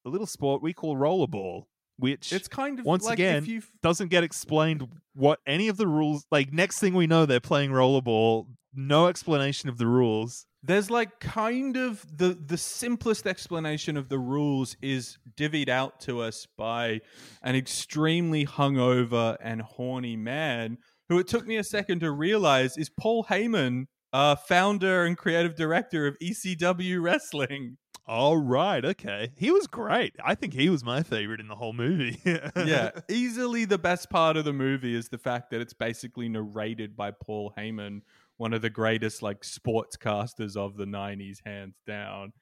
a 0.05 0.09
little 0.09 0.27
sport 0.27 0.61
we 0.61 0.73
call 0.73 0.97
rollerball. 0.97 1.63
Which 1.97 2.33
It's 2.33 2.47
kind 2.47 2.79
of 2.79 2.85
once 2.85 3.05
like 3.05 3.19
again 3.19 3.63
doesn't 3.83 4.07
get 4.07 4.23
explained 4.23 4.87
what 5.13 5.39
any 5.45 5.67
of 5.67 5.77
the 5.77 5.87
rules 5.87 6.25
like 6.31 6.51
next 6.51 6.79
thing 6.79 6.95
we 6.95 7.05
know 7.05 7.27
they're 7.27 7.39
playing 7.39 7.69
rollerball 7.69 8.47
no 8.73 9.07
explanation 9.07 9.69
of 9.69 9.77
the 9.77 9.85
rules 9.85 10.47
there's 10.63 10.89
like 10.89 11.19
kind 11.19 11.75
of 11.75 12.05
the 12.17 12.29
the 12.33 12.57
simplest 12.57 13.27
explanation 13.27 13.97
of 13.97 14.09
the 14.09 14.17
rules 14.17 14.77
is 14.81 15.17
divvied 15.35 15.69
out 15.69 15.99
to 16.01 16.21
us 16.21 16.47
by 16.57 17.01
an 17.41 17.55
extremely 17.55 18.45
hungover 18.45 19.35
and 19.41 19.61
horny 19.61 20.15
man 20.15 20.77
who 21.09 21.19
it 21.19 21.27
took 21.27 21.45
me 21.45 21.57
a 21.57 21.63
second 21.63 21.99
to 21.99 22.09
realize 22.11 22.77
is 22.77 22.89
Paul 22.89 23.25
Heyman, 23.29 23.85
uh, 24.13 24.35
founder 24.35 25.03
and 25.03 25.17
creative 25.17 25.55
director 25.55 26.07
of 26.07 26.15
ECW 26.23 27.01
Wrestling. 27.01 27.77
all 28.07 28.37
right 28.37 28.83
okay. 28.85 29.31
He 29.35 29.51
was 29.51 29.67
great. 29.67 30.13
I 30.23 30.35
think 30.35 30.53
he 30.53 30.69
was 30.69 30.83
my 30.83 31.03
favorite 31.03 31.39
in 31.41 31.47
the 31.49 31.55
whole 31.55 31.73
movie. 31.73 32.19
Yeah, 32.55 32.91
easily 33.09 33.65
the 33.65 33.77
best 33.77 34.09
part 34.09 34.37
of 34.37 34.45
the 34.45 34.53
movie 34.53 34.95
is 34.95 35.09
the 35.09 35.17
fact 35.17 35.51
that 35.51 35.59
it's 35.61 35.73
basically 35.73 36.29
narrated 36.29 36.95
by 36.95 37.11
Paul 37.11 37.53
Heyman, 37.57 38.01
one 38.37 38.53
of 38.53 38.61
the 38.61 38.69
greatest 38.69 39.21
like 39.21 39.41
sportscasters 39.41 40.55
of 40.55 40.77
the 40.77 40.85
'90s, 40.85 41.37
hands 41.45 41.75
down. 41.85 42.33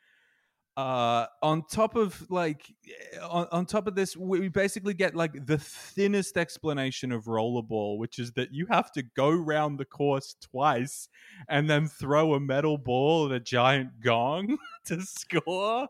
Uh, 0.78 1.26
on 1.44 1.64
top 1.70 1.98
of 1.98 2.30
like, 2.32 2.74
on, 3.22 3.46
on 3.52 3.66
top 3.66 3.88
of 3.88 3.96
this, 3.96 4.16
we 4.16 4.48
basically 4.48 4.94
get 4.94 5.14
like 5.14 5.46
the 5.46 5.58
thinnest 5.58 6.38
explanation 6.38 7.12
of 7.12 7.26
rollerball, 7.26 7.98
which 7.98 8.18
is 8.18 8.32
that 8.34 8.54
you 8.54 8.66
have 8.68 8.90
to 8.94 9.04
go 9.16 9.30
round 9.30 9.78
the 9.78 9.86
course 9.86 10.36
twice 10.42 11.10
and 11.50 11.70
then 11.70 11.88
throw 11.88 12.34
a 12.34 12.40
metal 12.40 12.78
ball 12.78 13.26
at 13.26 13.32
a 13.34 13.40
giant 13.40 14.00
gong 14.02 14.58
to 14.86 15.02
score. 15.02 15.90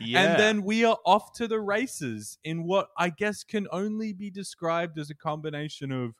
Yeah. 0.00 0.22
And 0.22 0.40
then 0.40 0.62
we 0.62 0.84
are 0.84 0.98
off 1.04 1.34
to 1.34 1.46
the 1.46 1.60
races 1.60 2.38
in 2.42 2.64
what 2.64 2.88
I 2.96 3.10
guess 3.10 3.44
can 3.44 3.66
only 3.70 4.14
be 4.14 4.30
described 4.30 4.98
as 4.98 5.10
a 5.10 5.14
combination 5.14 5.92
of 5.92 6.14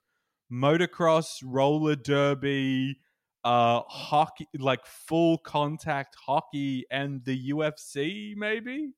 motocross, 0.52 1.42
roller 1.42 1.96
derby, 1.96 2.98
uh 3.44 3.80
hockey 3.88 4.46
like 4.58 4.84
full 4.86 5.38
contact 5.38 6.16
hockey 6.26 6.84
and 6.90 7.24
the 7.24 7.50
UFC 7.50 8.36
maybe? 8.36 8.90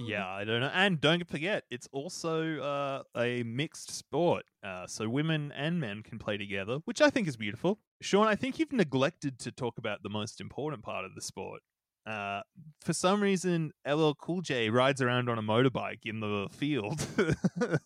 yeah 0.00 0.26
i 0.34 0.44
don't 0.44 0.60
know 0.60 0.70
and 0.72 1.00
don't 1.00 1.28
forget 1.28 1.64
it's 1.70 1.88
also 1.92 2.58
uh, 2.60 3.02
a 3.20 3.42
mixed 3.42 3.90
sport 3.90 4.44
uh, 4.64 4.86
so 4.86 5.08
women 5.08 5.52
and 5.54 5.80
men 5.80 6.02
can 6.02 6.18
play 6.18 6.36
together 6.36 6.78
which 6.84 7.02
i 7.02 7.10
think 7.10 7.28
is 7.28 7.36
beautiful 7.36 7.78
sean 8.00 8.26
i 8.26 8.34
think 8.34 8.58
you've 8.58 8.72
neglected 8.72 9.38
to 9.38 9.52
talk 9.52 9.76
about 9.78 10.02
the 10.02 10.08
most 10.08 10.40
important 10.40 10.82
part 10.82 11.04
of 11.04 11.14
the 11.14 11.20
sport 11.20 11.60
uh, 12.08 12.40
for 12.80 12.94
some 12.94 13.22
reason, 13.22 13.72
LL 13.86 14.12
Cool 14.14 14.40
J 14.40 14.70
rides 14.70 15.02
around 15.02 15.28
on 15.28 15.38
a 15.38 15.42
motorbike 15.42 16.06
in 16.06 16.20
the 16.20 16.48
field. 16.50 17.06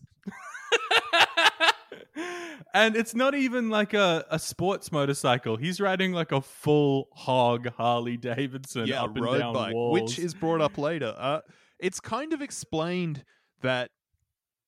and 2.74 2.96
it's 2.96 3.14
not 3.14 3.34
even 3.34 3.68
like 3.68 3.94
a, 3.94 4.24
a 4.30 4.38
sports 4.38 4.90
motorcycle. 4.90 5.56
He's 5.56 5.80
riding 5.80 6.12
like 6.12 6.32
a 6.32 6.40
full 6.40 7.08
hog 7.12 7.68
Harley 7.76 8.16
Davidson 8.16 8.86
yeah, 8.86 9.02
up 9.02 9.16
and 9.16 9.24
road 9.24 9.38
down 9.38 9.54
bike, 9.54 9.74
walls. 9.74 10.00
which 10.00 10.18
is 10.18 10.34
brought 10.34 10.60
up 10.60 10.78
later. 10.78 11.14
Uh, 11.16 11.40
it's 11.78 12.00
kind 12.00 12.32
of 12.32 12.40
explained 12.40 13.24
that 13.60 13.90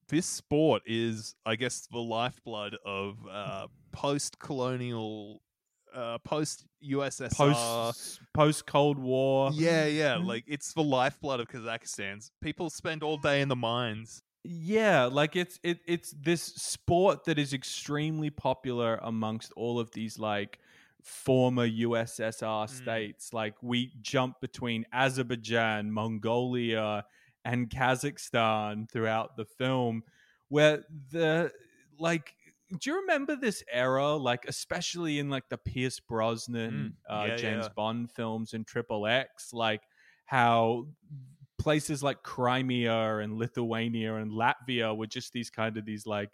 this 0.09 0.27
sport 0.27 0.83
is, 0.87 1.35
I 1.47 1.57
guess, 1.57 1.87
the 1.91 1.99
lifeblood 1.99 2.77
of 2.85 3.17
uh, 3.31 3.69
post-colonial, 3.93 5.41
uh, 5.95 6.19
post-USSR. 6.25 7.35
post 7.35 8.21
post 8.35 8.67
Cold 8.67 8.99
War. 8.99 9.51
yeah, 9.55 9.87
yeah, 9.87 10.17
like 10.17 10.45
it's 10.47 10.75
the 10.75 10.83
lifeblood 10.83 11.41
of 11.41 11.49
Kazakhstan. 11.49 12.29
People 12.43 12.69
spend 12.69 13.03
all 13.03 13.17
day 13.17 13.41
in 13.41 13.49
the 13.49 13.57
mines. 13.57 14.23
Yeah, 14.45 15.07
like 15.07 15.37
it's 15.37 15.59
it 15.63 15.81
it's 15.87 16.11
this 16.11 16.43
sport 16.43 17.25
that 17.25 17.39
is 17.39 17.55
extremely 17.55 18.29
popular 18.29 18.99
amongst 19.03 19.53
all 19.57 19.81
of 19.81 19.91
these 19.93 20.19
like 20.19 20.59
former 21.03 21.67
USSR 21.67 22.69
states. 22.69 23.33
Like 23.33 23.55
we 23.63 23.93
jump 24.03 24.43
between 24.43 24.85
Azerbaijan, 24.93 25.91
Mongolia, 25.91 27.07
and 27.47 27.71
Kazakhstan 27.71 28.91
throughout 28.91 29.37
the 29.39 29.47
film, 29.47 30.03
where 30.49 30.85
the 31.11 31.51
like 31.99 32.35
do 32.81 32.91
you 32.91 33.01
remember 33.01 33.37
this 33.37 33.63
era, 33.73 34.15
like 34.15 34.45
especially 34.47 35.21
in 35.21 35.31
like 35.31 35.49
the 35.49 35.59
Pierce 35.59 36.01
Brosnan, 36.01 36.97
uh, 37.09 37.23
Mm, 37.23 37.29
yeah, 37.29 37.37
James 37.37 37.65
yeah. 37.65 37.73
Bond 37.75 38.11
films 38.11 38.53
and 38.53 38.67
Triple 38.67 39.07
X, 39.07 39.55
like 39.55 39.83
how 40.27 40.87
places 41.65 42.03
like 42.03 42.23
Crimea 42.23 43.17
and 43.17 43.39
Lithuania 43.39 44.17
and 44.17 44.31
Latvia 44.31 44.95
were 44.95 45.07
just 45.07 45.33
these 45.33 45.49
kind 45.49 45.79
of 45.79 45.87
these 45.87 46.07
like 46.07 46.29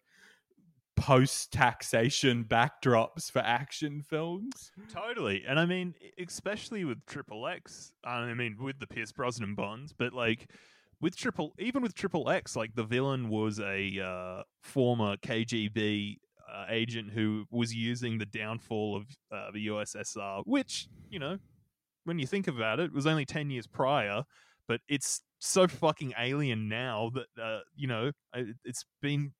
post 0.96 1.52
taxation 1.52 2.44
backdrops 2.48 3.30
for 3.30 3.38
action 3.38 4.02
films. 4.02 4.72
Totally. 4.92 5.44
And 5.46 5.60
I 5.60 5.66
mean, 5.66 5.94
especially 6.18 6.84
with 6.84 7.06
Triple 7.06 7.46
X, 7.46 7.92
I 8.04 8.34
mean, 8.34 8.56
with 8.58 8.80
the 8.80 8.88
Pierce 8.88 9.12
Brosnan 9.12 9.54
Bonds, 9.54 9.94
but 9.96 10.12
like 10.12 10.50
with 11.00 11.16
Triple, 11.16 11.54
even 11.60 11.80
with 11.80 11.94
Triple 11.94 12.28
X, 12.28 12.56
like 12.56 12.74
the 12.74 12.82
villain 12.82 13.28
was 13.28 13.60
a 13.60 14.00
uh, 14.04 14.42
former 14.64 15.16
KGB 15.18 16.16
uh, 16.52 16.64
agent 16.68 17.12
who 17.12 17.46
was 17.52 17.72
using 17.72 18.18
the 18.18 18.26
downfall 18.26 18.96
of 18.96 19.04
uh, 19.30 19.52
the 19.52 19.68
USSR, 19.68 20.42
which, 20.44 20.88
you 21.08 21.20
know, 21.20 21.38
when 22.02 22.18
you 22.18 22.26
think 22.26 22.48
about 22.48 22.80
it, 22.80 22.92
was 22.92 23.06
only 23.06 23.24
10 23.24 23.48
years 23.50 23.68
prior, 23.68 24.24
but 24.70 24.80
it's 24.88 25.22
so 25.40 25.66
fucking 25.68 26.14
alien 26.18 26.68
now 26.70 27.10
that, 27.14 27.42
uh, 27.42 27.60
you 27.76 27.88
know, 27.88 28.12
it, 28.34 28.56
it's 28.64 28.86
been. 29.02 29.34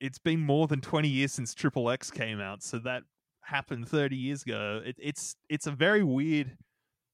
It's 0.00 0.18
been 0.18 0.40
more 0.40 0.66
than 0.66 0.80
twenty 0.80 1.08
years 1.08 1.32
since 1.32 1.54
Triple 1.54 1.88
X 1.90 2.10
came 2.10 2.40
out, 2.40 2.62
so 2.62 2.78
that 2.80 3.04
happened 3.44 3.88
30 3.88 4.16
years 4.16 4.42
ago. 4.42 4.82
It, 4.84 4.96
it's 4.98 5.36
it's 5.48 5.66
a 5.66 5.70
very 5.70 6.02
weird 6.02 6.58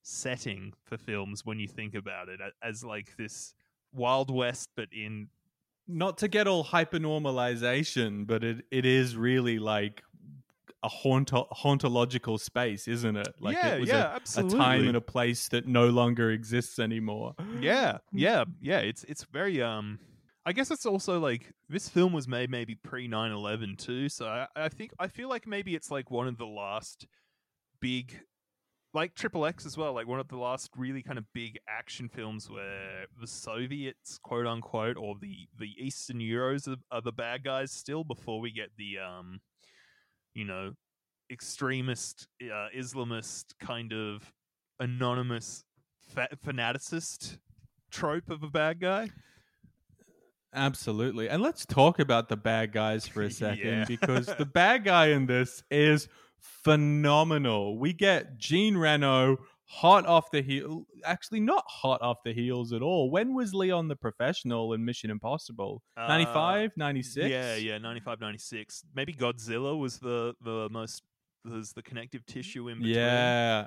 setting 0.02 0.74
for 0.84 0.96
films 0.98 1.44
when 1.44 1.58
you 1.58 1.68
think 1.68 1.94
about 1.94 2.28
it 2.28 2.40
as 2.62 2.84
like 2.84 3.16
this 3.18 3.54
Wild 3.92 4.30
West, 4.34 4.70
but 4.76 4.88
in 4.92 5.28
Not 5.88 6.18
to 6.18 6.28
get 6.28 6.48
all 6.48 6.64
hyper 6.64 6.98
normalization, 6.98 8.26
but 8.26 8.44
it, 8.44 8.64
it 8.70 8.86
is 8.86 9.16
really 9.16 9.58
like 9.58 10.02
a 10.82 10.88
haunto- 10.88 11.48
hauntological 11.52 12.38
space, 12.38 12.86
isn't 12.88 13.16
it? 13.16 13.28
Like 13.40 13.56
Yeah, 13.56 13.74
it 13.74 13.80
was 13.80 13.88
yeah, 13.88 14.18
a, 14.36 14.40
a 14.40 14.48
time 14.48 14.86
and 14.86 14.96
a 14.96 15.00
place 15.00 15.48
that 15.48 15.66
no 15.66 15.88
longer 15.88 16.30
exists 16.30 16.78
anymore. 16.78 17.34
yeah, 17.60 17.98
yeah, 18.12 18.44
yeah. 18.60 18.78
It's 18.78 19.04
it's 19.04 19.24
very 19.24 19.62
um. 19.62 19.98
I 20.46 20.52
guess 20.52 20.70
it's 20.70 20.86
also 20.86 21.18
like 21.18 21.52
this 21.68 21.90
film 21.90 22.14
was 22.14 22.26
made 22.26 22.48
maybe 22.48 22.74
pre 22.74 23.06
9-11 23.06 23.76
too, 23.76 24.08
so 24.08 24.26
I, 24.26 24.46
I 24.56 24.68
think 24.70 24.92
I 24.98 25.08
feel 25.08 25.28
like 25.28 25.46
maybe 25.46 25.74
it's 25.74 25.90
like 25.90 26.10
one 26.10 26.26
of 26.26 26.38
the 26.38 26.46
last 26.46 27.06
big 27.80 28.18
like 28.94 29.14
Triple 29.14 29.44
X 29.44 29.66
as 29.66 29.76
well, 29.76 29.92
like 29.92 30.06
one 30.06 30.20
of 30.20 30.28
the 30.28 30.38
last 30.38 30.70
really 30.76 31.02
kind 31.02 31.18
of 31.18 31.24
big 31.34 31.58
action 31.68 32.08
films 32.08 32.48
where 32.50 33.04
the 33.20 33.26
Soviets, 33.26 34.18
quote 34.18 34.46
unquote, 34.46 34.96
or 34.96 35.16
the 35.20 35.48
the 35.58 35.70
Eastern 35.78 36.18
Euros 36.18 36.66
are, 36.68 36.80
are 36.90 37.02
the 37.02 37.12
bad 37.12 37.44
guys 37.44 37.70
still 37.70 38.04
before 38.04 38.40
we 38.40 38.50
get 38.50 38.70
the 38.78 38.98
um, 38.98 39.40
you 40.34 40.44
know, 40.44 40.72
extremist 41.30 42.26
uh, 42.42 42.68
Islamist 42.76 43.44
kind 43.60 43.92
of 43.92 44.32
anonymous 44.80 45.64
fa- 46.14 46.28
fanaticist 46.44 47.38
trope 47.90 48.30
of 48.30 48.42
a 48.42 48.48
bad 48.50 48.80
guy. 48.80 49.10
Absolutely. 50.54 51.28
And 51.28 51.42
let's 51.42 51.66
talk 51.66 51.98
about 51.98 52.28
the 52.28 52.36
bad 52.36 52.72
guys 52.72 53.06
for 53.06 53.22
a 53.22 53.30
second 53.44 53.58
Yeah. 53.66 53.84
because 53.86 54.26
the 54.38 54.46
bad 54.46 54.84
guy 54.84 55.08
in 55.08 55.26
this 55.26 55.62
is 55.70 56.08
phenomenal. 56.38 57.78
We 57.78 57.92
get 57.92 58.38
Jean 58.38 58.76
Reno 58.76 59.38
hot 59.68 60.06
off 60.06 60.30
the 60.30 60.42
heel. 60.42 60.86
Actually, 61.04 61.40
not 61.40 61.64
hot 61.68 62.00
off 62.02 62.18
the 62.24 62.32
heels 62.32 62.72
at 62.72 62.82
all. 62.82 63.10
When 63.10 63.34
was 63.34 63.54
Leon 63.54 63.88
the 63.88 63.96
professional 63.96 64.72
in 64.72 64.84
Mission 64.84 65.10
Impossible? 65.10 65.82
Uh, 65.96 66.08
95, 66.08 66.72
96? 66.76 67.30
Yeah, 67.30 67.54
yeah, 67.56 67.78
95, 67.78 68.20
96. 68.20 68.84
Maybe 68.94 69.12
Godzilla 69.12 69.78
was 69.78 69.98
the 69.98 70.34
the 70.42 70.68
most 70.70 71.02
was 71.44 71.72
the 71.72 71.82
connective 71.82 72.26
tissue 72.26 72.68
in 72.68 72.78
between. 72.78 72.94
Yeah. 72.96 73.66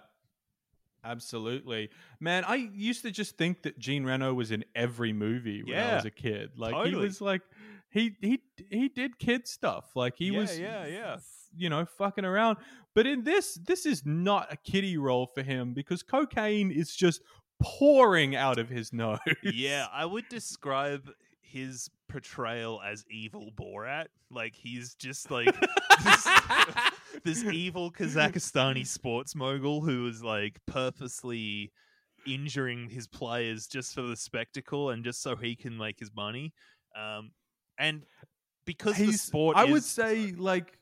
Absolutely. 1.03 1.89
Man, 2.19 2.43
I 2.45 2.55
used 2.55 3.01
to 3.03 3.11
just 3.11 3.35
think 3.37 3.63
that 3.63 3.79
Jean 3.79 4.03
Reno 4.03 4.33
was 4.35 4.51
in 4.51 4.63
every 4.75 5.13
movie 5.13 5.63
when 5.63 5.77
I 5.79 5.95
was 5.95 6.05
a 6.05 6.11
kid. 6.11 6.51
Like 6.57 6.87
he 6.87 6.95
was 6.95 7.21
like 7.21 7.41
he 7.89 8.15
he 8.21 8.41
he 8.69 8.87
did 8.89 9.17
kid 9.17 9.47
stuff. 9.47 9.95
Like 9.95 10.15
he 10.15 10.27
Yeah, 10.27 10.39
was 10.39 10.59
yeah, 10.59 10.85
yeah. 10.85 11.17
You 11.55 11.69
know, 11.69 11.85
fucking 11.85 12.25
around. 12.25 12.57
But 12.95 13.07
in 13.07 13.23
this 13.23 13.55
this 13.65 13.85
is 13.85 14.03
not 14.05 14.51
a 14.51 14.57
kiddie 14.57 14.97
role 14.97 15.27
for 15.33 15.41
him 15.43 15.73
because 15.73 16.03
cocaine 16.03 16.71
is 16.71 16.95
just 16.95 17.21
pouring 17.61 18.35
out 18.35 18.57
of 18.59 18.69
his 18.69 18.91
nose. 18.93 19.19
yeah, 19.43 19.87
I 19.91 20.05
would 20.05 20.27
describe 20.29 21.09
his 21.41 21.89
portrayal 22.09 22.81
as 22.85 23.03
evil 23.09 23.49
Borat. 23.55 24.05
Like 24.29 24.55
he's 24.55 24.95
just 24.95 25.29
like 25.31 25.53
this, 26.03 26.27
this 27.23 27.43
evil 27.43 27.91
Kazakhstani 27.91 28.87
sports 28.87 29.35
mogul 29.35 29.81
who 29.81 30.07
is 30.07 30.23
like 30.23 30.59
purposely 30.65 31.71
injuring 32.27 32.89
his 32.89 33.07
players 33.07 33.67
just 33.67 33.93
for 33.93 34.03
the 34.03 34.15
spectacle 34.15 34.91
and 34.91 35.03
just 35.03 35.21
so 35.21 35.35
he 35.35 35.55
can 35.55 35.75
make 35.77 35.99
his 35.99 36.11
money. 36.15 36.53
Um, 36.95 37.31
and 37.77 38.03
because 38.65 38.95
the 38.97 39.05
He's- 39.05 39.21
sport, 39.21 39.57
I 39.57 39.65
would 39.65 39.83
say 39.83 40.31
like 40.37 40.77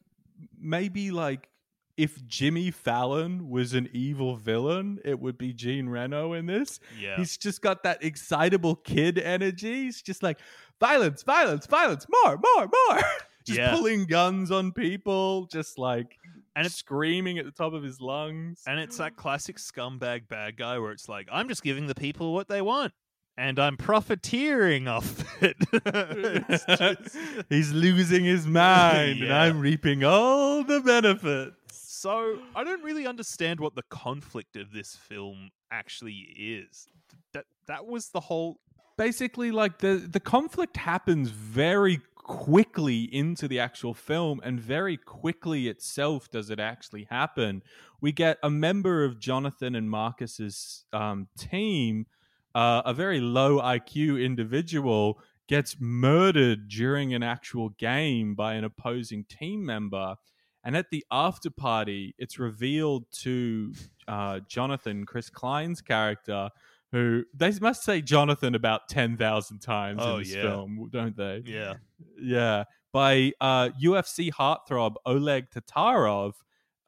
maybe 0.60 1.12
like 1.12 1.50
if 1.98 2.26
Jimmy 2.28 2.72
Fallon 2.72 3.50
was 3.50 3.74
an 3.74 3.90
evil 3.92 4.38
villain, 4.38 5.00
it 5.04 5.20
would 5.20 5.38
be 5.38 5.52
Jean 5.54 5.90
Reno 5.90 6.32
in 6.34 6.46
this. 6.46 6.80
Yeah. 7.00 7.18
He's 7.18 7.38
just 7.38 7.62
got 7.62 7.84
that 7.84 8.02
excitable 8.04 8.76
kid 8.76 9.18
energy. 9.18 9.84
He's 9.84 10.02
just 10.02 10.24
like 10.24 10.40
violence, 10.80 11.24
violence, 11.24 11.66
violence, 11.66 12.06
more, 12.24 12.38
more, 12.56 12.70
more. 12.88 13.02
just 13.46 13.60
Yeah. 13.60 13.72
pulling 13.76 14.06
guns 14.06 14.50
on 14.50 14.72
people, 14.72 15.46
just 15.52 15.78
like 15.78 16.18
And 16.24 16.44
and 16.56 16.66
it's- 16.68 16.76
screaming 16.76 17.38
at 17.38 17.44
the 17.46 17.52
top 17.52 17.74
of 17.74 17.84
his 17.84 18.00
lungs. 18.00 18.64
And 18.66 18.80
it's 18.80 18.98
that 18.98 19.18
classic 19.18 19.58
scumbag 19.58 20.30
bad 20.30 20.56
guy 20.56 20.80
where 20.80 20.92
it's 20.94 21.10
like, 21.10 21.28
I'm 21.30 21.50
just 21.50 21.64
giving 21.64 21.88
the 21.88 21.96
people 21.96 22.34
what 22.34 22.48
they 22.48 22.62
want. 22.62 22.94
And 23.40 23.58
I'm 23.58 23.78
profiteering 23.78 24.88
off 24.90 25.42
it. 25.42 25.56
It's 25.72 26.66
just- 26.78 27.18
He's 27.48 27.72
losing 27.72 28.26
his 28.26 28.46
mind, 28.46 29.24
and 29.24 29.34
I'm 29.34 29.60
reaping 29.62 30.04
all 30.04 30.64
the 30.64 30.82
benefits. 30.82 31.56
so 31.72 32.40
I 32.56 32.64
don't 32.66 32.84
really 32.84 33.08
understand 33.08 33.60
what 33.62 33.76
the 33.76 33.84
conflict 33.84 34.58
of 34.58 34.74
this 34.74 34.96
film 34.96 35.52
actually 35.72 36.18
is. 36.38 36.88
That 37.34 37.46
that 37.68 37.86
was 37.86 38.10
the 38.10 38.20
whole 38.20 38.60
basically 38.98 39.52
like 39.52 39.78
the 39.80 39.94
the 40.12 40.20
conflict 40.20 40.76
happens 40.76 41.30
very 41.30 42.02
quickly 42.16 43.04
into 43.04 43.48
the 43.48 43.60
actual 43.60 43.94
film 43.94 44.42
and 44.44 44.60
very 44.60 44.98
quickly 44.98 45.68
itself 45.68 46.30
does 46.30 46.50
it 46.52 46.60
actually 46.60 47.08
happen 47.10 47.64
we 48.02 48.12
get 48.12 48.38
a 48.44 48.50
member 48.52 49.04
of 49.04 49.20
jonathan 49.20 49.74
and 49.74 49.90
marcus's 49.90 50.86
um, 50.94 51.28
team 51.38 52.06
uh, 52.56 52.82
a 52.86 52.94
very 52.94 53.20
low 53.20 53.60
iq 53.60 54.24
individual 54.24 55.20
gets 55.48 55.76
murdered 55.80 56.68
during 56.68 57.14
an 57.14 57.24
actual 57.24 57.70
game 57.70 58.36
by 58.36 58.54
an 58.54 58.64
opposing 58.64 59.24
team 59.26 59.66
member 59.66 60.16
and 60.64 60.76
at 60.78 60.90
the 60.92 61.04
after 61.12 61.50
party 61.50 62.14
it's 62.18 62.38
revealed 62.40 63.06
to 63.12 63.74
uh, 64.08 64.40
jonathan 64.48 65.06
chris 65.06 65.30
klein's 65.30 65.82
character 65.82 66.50
who 66.92 67.24
they 67.36 67.52
must 67.62 67.84
say 67.84 68.02
Jonathan 68.02 68.56
about 68.56 68.90
10,000 68.90 69.60
times 69.60 70.02
Oh, 70.04 70.14
in 70.14 70.20
this 70.24 70.34
yeah. 70.34 70.42
film, 70.42 70.90
don't 70.92 71.16
they? 71.16 71.44
yeah. 71.46 71.76
Yeah. 72.20 72.64
By 72.92 73.34
uh, 73.40 73.70
UFC 73.80 74.32
heartthrob 74.32 74.96
Oleg 75.06 75.52
Taktarov 75.52 76.34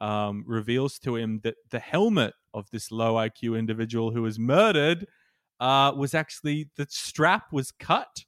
um, 0.00 0.42
reveals 0.44 0.98
to 1.04 1.14
him 1.14 1.38
that 1.44 1.54
the 1.70 1.78
helmet 1.78 2.34
of 2.52 2.68
this 2.72 2.90
low 2.90 3.14
IQ 3.14 3.56
individual 3.56 4.10
who 4.10 4.22
was 4.22 4.40
murdered 4.40 5.06
uh, 5.62 5.92
was 5.96 6.12
actually 6.12 6.68
the 6.76 6.86
strap 6.90 7.52
was 7.52 7.70
cut 7.70 8.24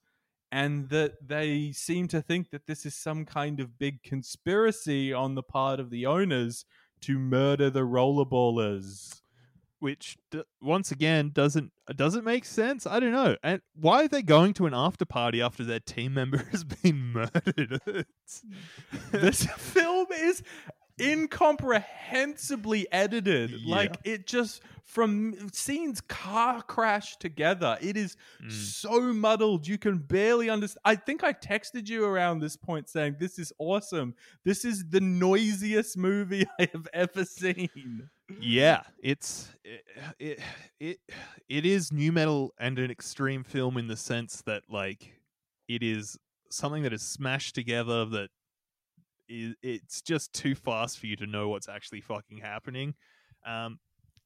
and 0.53 0.89
that 0.91 1.15
they 1.21 1.73
seem 1.73 2.07
to 2.07 2.23
think 2.23 2.51
that 2.51 2.69
this 2.69 2.87
is 2.87 2.95
some 2.95 3.25
kind 3.25 3.59
of 3.59 3.77
big 3.77 4.01
conspiracy 4.05 5.13
on 5.13 5.35
the 5.35 5.43
part 5.43 5.81
of 5.81 5.91
the 5.91 6.07
owners 6.07 6.65
to 7.01 7.19
murder 7.19 7.71
the 7.71 7.81
rollerballers. 7.81 9.21
Which 9.81 10.17
d- 10.31 10.45
once 10.63 10.93
again 10.93 11.33
doesn't 11.35 11.73
doesn't 11.97 12.25
make 12.25 12.45
sense. 12.45 12.87
I 12.87 13.01
don't 13.01 13.13
know. 13.13 13.37
And 13.43 13.61
why 13.75 14.05
are 14.05 14.09
they 14.09 14.23
going 14.23 14.55
to 14.55 14.67
an 14.67 14.73
after 14.73 15.05
party 15.05 15.43
after 15.43 15.65
their 15.65 15.81
team 15.81 16.15
member 16.15 16.39
has 16.53 16.63
been 16.63 17.13
murdered? 17.13 17.81
This 19.11 19.45
film 19.59 20.07
is 20.13 20.43
incomprehensibly 20.99 22.87
edited. 22.93 23.51
Yeah. 23.51 23.75
Like 23.77 23.97
it 24.05 24.27
just 24.27 24.63
from 24.85 25.35
scenes 25.53 26.01
car 26.03 26.63
crash 26.63 27.17
together. 27.17 27.79
It 27.81 27.97
is 27.97 28.17
Mm. 28.43 28.51
so 28.53 29.01
muddled 29.13 29.67
you 29.67 29.79
can 29.79 29.99
barely 29.99 30.51
understand. 30.51 30.81
I 30.85 30.97
think 30.97 31.25
I 31.25 31.33
texted 31.33 31.89
you 31.89 32.05
around 32.05 32.41
this 32.41 32.57
point 32.57 32.89
saying 32.89 33.17
this 33.19 33.39
is 33.39 33.53
awesome. 33.59 34.15
This 34.45 34.65
is 34.65 34.85
the 34.89 35.01
noisiest 35.01 35.97
movie 35.97 36.45
I 36.61 36.69
have 36.73 36.87
ever 36.93 37.25
seen. 37.25 38.11
yeah, 38.41 38.83
it's 39.03 39.51
it, 39.65 39.85
it 40.19 40.41
it 40.81 40.99
it 41.49 41.67
is 41.67 41.93
nu 41.93 42.13
metal 42.13 42.53
and 42.59 42.79
an 42.79 42.91
extreme 42.91 43.43
film 43.45 43.77
in 43.79 43.87
the 43.89 43.97
sense 43.97 44.43
that 44.47 44.63
like 44.69 45.13
it 45.69 45.83
is 45.83 46.19
something 46.51 46.83
that 46.83 46.93
is 46.93 47.03
smashed 47.03 47.55
together 47.55 48.05
that 48.05 48.29
is 49.29 49.55
it's 49.63 50.03
just 50.03 50.33
too 50.33 50.55
fast 50.55 50.99
for 50.99 51.07
you 51.07 51.17
to 51.17 51.27
know 51.27 51.49
what's 51.49 51.69
actually 51.69 52.01
fucking 52.01 52.39
happening. 52.39 52.95
Um, 53.47 53.79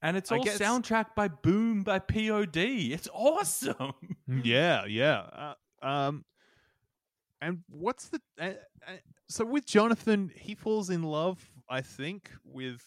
and 0.02 0.16
it's 0.16 0.30
I 0.30 0.36
all 0.36 0.44
guess- 0.44 0.58
soundtracked 0.58 1.14
by 1.16 1.28
Boom 1.28 1.82
by 1.82 1.98
POD. 1.98 2.56
It's 2.56 3.08
awesome. 3.14 3.92
yeah, 4.44 4.84
yeah. 4.86 5.54
Uh, 5.82 5.86
um, 5.86 6.24
and 7.40 7.58
what's 7.68 8.08
the 8.08 8.20
uh, 8.40 8.44
uh, 8.86 8.92
so 9.28 9.44
with 9.44 9.66
Jonathan? 9.66 10.30
He 10.34 10.54
falls 10.54 10.90
in 10.90 11.02
love, 11.02 11.48
I 11.70 11.80
think, 11.82 12.30
with 12.44 12.80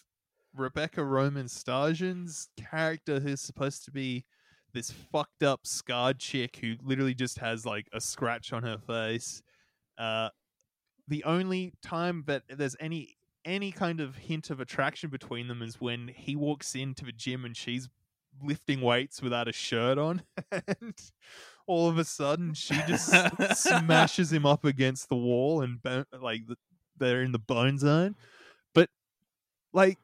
Rebecca 0.56 1.02
Romijn 1.02 1.50
Sturgeon's 1.50 2.50
character, 2.58 3.20
who's 3.20 3.40
supposed 3.42 3.86
to 3.86 3.92
be 3.92 4.26
this 4.74 4.92
fucked 4.92 5.44
up 5.44 5.62
scarred 5.66 6.20
chick 6.20 6.58
who 6.62 6.76
literally 6.82 7.14
just 7.14 7.40
has 7.40 7.66
like 7.66 7.88
a 7.94 8.00
scratch 8.02 8.52
on 8.54 8.64
her 8.64 8.78
face. 8.78 9.42
Uh, 9.98 10.30
the 11.12 11.24
only 11.26 11.74
time 11.84 12.24
that 12.26 12.44
there's 12.50 12.76
any 12.80 13.18
any 13.44 13.72
kind 13.72 14.00
of 14.00 14.16
hint 14.16 14.50
of 14.50 14.62
attraction 14.62 15.10
between 15.10 15.48
them 15.50 15.62
is 15.62 15.82
when 15.82 16.08
he 16.08 16.36
walks 16.36 16.74
into 16.74 17.04
the 17.04 17.12
gym 17.12 17.44
and 17.44 17.58
she's 17.58 17.90
lifting 18.42 18.80
weights 18.80 19.22
without 19.22 19.48
a 19.48 19.52
shirt 19.52 19.98
on 19.98 20.22
and 20.52 21.12
all 21.68 21.90
of 21.90 21.98
a 21.98 22.06
sudden 22.06 22.54
she 22.54 22.76
just 22.88 23.14
smashes 23.56 24.32
him 24.32 24.46
up 24.46 24.64
against 24.64 25.10
the 25.10 25.16
wall 25.16 25.62
and 25.62 25.80
like 26.22 26.48
the, 26.48 26.56
they're 26.98 27.24
in 27.24 27.34
the 27.34 27.40
bone 27.40 27.78
zone. 27.78 28.16
But 28.74 28.90
like 29.74 29.98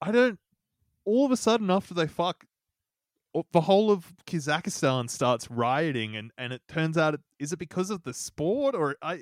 i 0.00 0.12
don't 0.12 0.38
all 1.04 1.26
of 1.26 1.32
a 1.32 1.36
sudden 1.36 1.68
after 1.68 1.94
they 1.94 2.06
fuck 2.06 2.44
the 3.50 3.62
whole 3.62 3.90
of 3.90 4.14
kazakhstan 4.24 5.10
starts 5.10 5.50
rioting 5.50 6.14
and 6.14 6.30
and 6.38 6.52
it 6.52 6.62
turns 6.68 6.96
out 6.96 7.14
it, 7.14 7.20
is 7.40 7.52
it 7.52 7.58
because 7.58 7.90
of 7.90 8.04
the 8.04 8.14
sport 8.14 8.76
or 8.76 8.94
i 9.02 9.20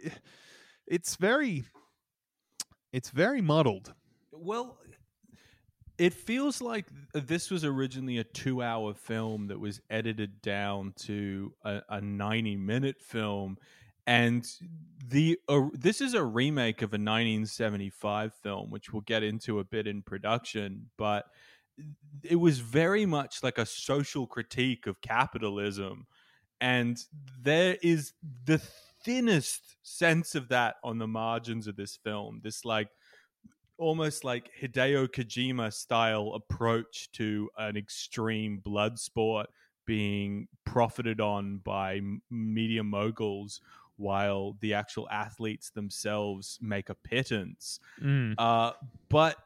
it's 0.90 1.16
very 1.16 1.64
it's 2.92 3.11
very 3.11 3.40
muddled. 3.40 3.94
Well, 4.33 4.79
it 5.96 6.12
feels 6.12 6.61
like 6.61 6.87
this 7.14 7.50
was 7.50 7.64
originally 7.64 8.18
a 8.18 8.24
two-hour 8.24 8.94
film 8.94 9.46
that 9.46 9.61
was 9.61 9.81
edited 9.88 10.42
down 10.42 10.92
to 11.03 11.55
a, 11.64 11.83
a 11.88 12.00
ninety-minute 12.00 13.00
film, 13.00 13.57
and 14.07 14.44
the 15.09 15.38
uh, 15.48 15.68
this 15.72 16.00
is 16.00 16.14
a 16.14 16.24
remake 16.24 16.83
of 16.83 16.92
a 16.92 16.98
1975 16.98 18.35
film, 18.35 18.70
which 18.70 18.92
we'll 18.92 19.03
get 19.03 19.22
into 19.22 19.61
a 19.61 19.64
bit 19.64 19.87
in 19.87 20.03
production, 20.03 20.90
but 20.98 21.26
it 22.24 22.37
was 22.37 22.59
very 22.59 23.07
much 23.07 23.42
like 23.42 23.59
a 23.59 23.64
social 23.64 24.26
critique 24.26 24.87
of 24.87 25.00
capitalism, 25.00 26.07
and 26.61 27.05
there 27.40 27.76
is 27.83 28.12
the 28.44 28.61
thinnest 29.05 29.77
sense 29.83 30.35
of 30.35 30.49
that 30.49 30.77
on 30.85 30.99
the 30.99 31.07
margins 31.07 31.67
of 31.67 31.77
this 31.77 31.99
film. 32.03 32.41
This 32.43 32.65
like 32.65 32.89
almost 33.79 34.25
like 34.25 34.51
Hideo 34.61 35.09
Kojima 35.09 35.73
style 35.73 36.33
approach 36.35 37.11
to 37.13 37.49
an 37.57 37.77
extreme 37.77 38.59
blood 38.59 38.99
sport 38.99 39.49
being 39.87 40.47
profited 40.65 41.21
on 41.21 41.59
by 41.59 42.01
media 42.31 42.85
moguls 42.85 43.61
while 43.97 44.57
the 44.61 44.75
actual 44.75 45.09
athletes 45.11 45.71
themselves 45.71 46.59
make 46.61 46.91
a 46.91 46.95
pittance. 46.95 47.81
Mm. 48.03 48.35
Uh, 48.39 48.73
but 49.09 49.37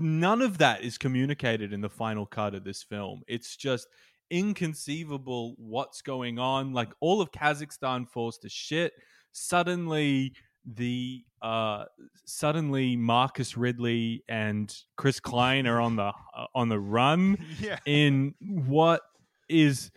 none 0.00 0.42
of 0.42 0.58
that 0.58 0.82
is 0.82 0.98
communicated 0.98 1.72
in 1.72 1.80
the 1.80 1.88
final 1.88 2.26
cut 2.26 2.54
of 2.54 2.64
this 2.64 2.82
film. 2.82 3.22
It's 3.26 3.56
just 3.56 3.88
inconceivable 4.30 5.54
what's 5.58 6.02
going 6.02 6.38
on. 6.38 6.72
Like 6.72 6.92
all 7.00 7.20
of 7.20 7.30
Kazakhstan 7.32 8.08
falls 8.08 8.38
to 8.38 8.48
shit. 8.48 8.92
Suddenly, 9.32 10.32
the 10.64 11.22
uh 11.42 11.84
suddenly 12.24 12.96
Marcus 12.96 13.56
Ridley 13.56 14.24
and 14.28 14.74
Chris 14.96 15.20
Klein 15.20 15.66
are 15.66 15.80
on 15.80 15.94
the 15.96 16.12
uh, 16.36 16.46
on 16.54 16.68
the 16.68 16.80
run 16.80 17.38
Yeah. 17.60 17.78
in 17.86 18.34
what 18.40 19.02
is 19.48 19.92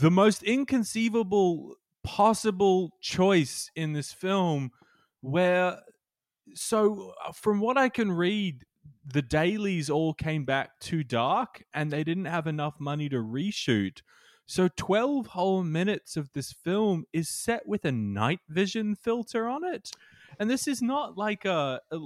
the 0.00 0.10
most 0.10 0.42
inconceivable 0.42 1.74
possible 2.04 2.92
choice 3.02 3.70
in 3.76 3.92
this 3.92 4.12
film 4.12 4.70
where 5.20 5.78
so 6.54 7.12
uh, 7.26 7.32
from 7.32 7.60
what 7.60 7.76
I 7.76 7.88
can 7.90 8.10
read 8.10 8.64
the 9.06 9.22
dailies 9.22 9.90
all 9.90 10.14
came 10.14 10.44
back 10.44 10.78
too 10.80 11.04
dark 11.04 11.62
and 11.74 11.90
they 11.90 12.04
didn't 12.04 12.24
have 12.24 12.46
enough 12.46 12.74
money 12.80 13.08
to 13.08 13.16
reshoot 13.16 14.00
so 14.46 14.68
12 14.76 15.28
whole 15.28 15.62
minutes 15.62 16.16
of 16.16 16.30
this 16.32 16.52
film 16.52 17.04
is 17.12 17.28
set 17.28 17.66
with 17.66 17.84
a 17.84 17.92
night 17.92 18.40
vision 18.48 18.94
filter 18.94 19.48
on 19.48 19.64
it. 19.64 19.90
And 20.38 20.50
this 20.50 20.68
is 20.68 20.82
not 20.82 21.16
like 21.16 21.44
a, 21.44 21.80
a 21.90 21.98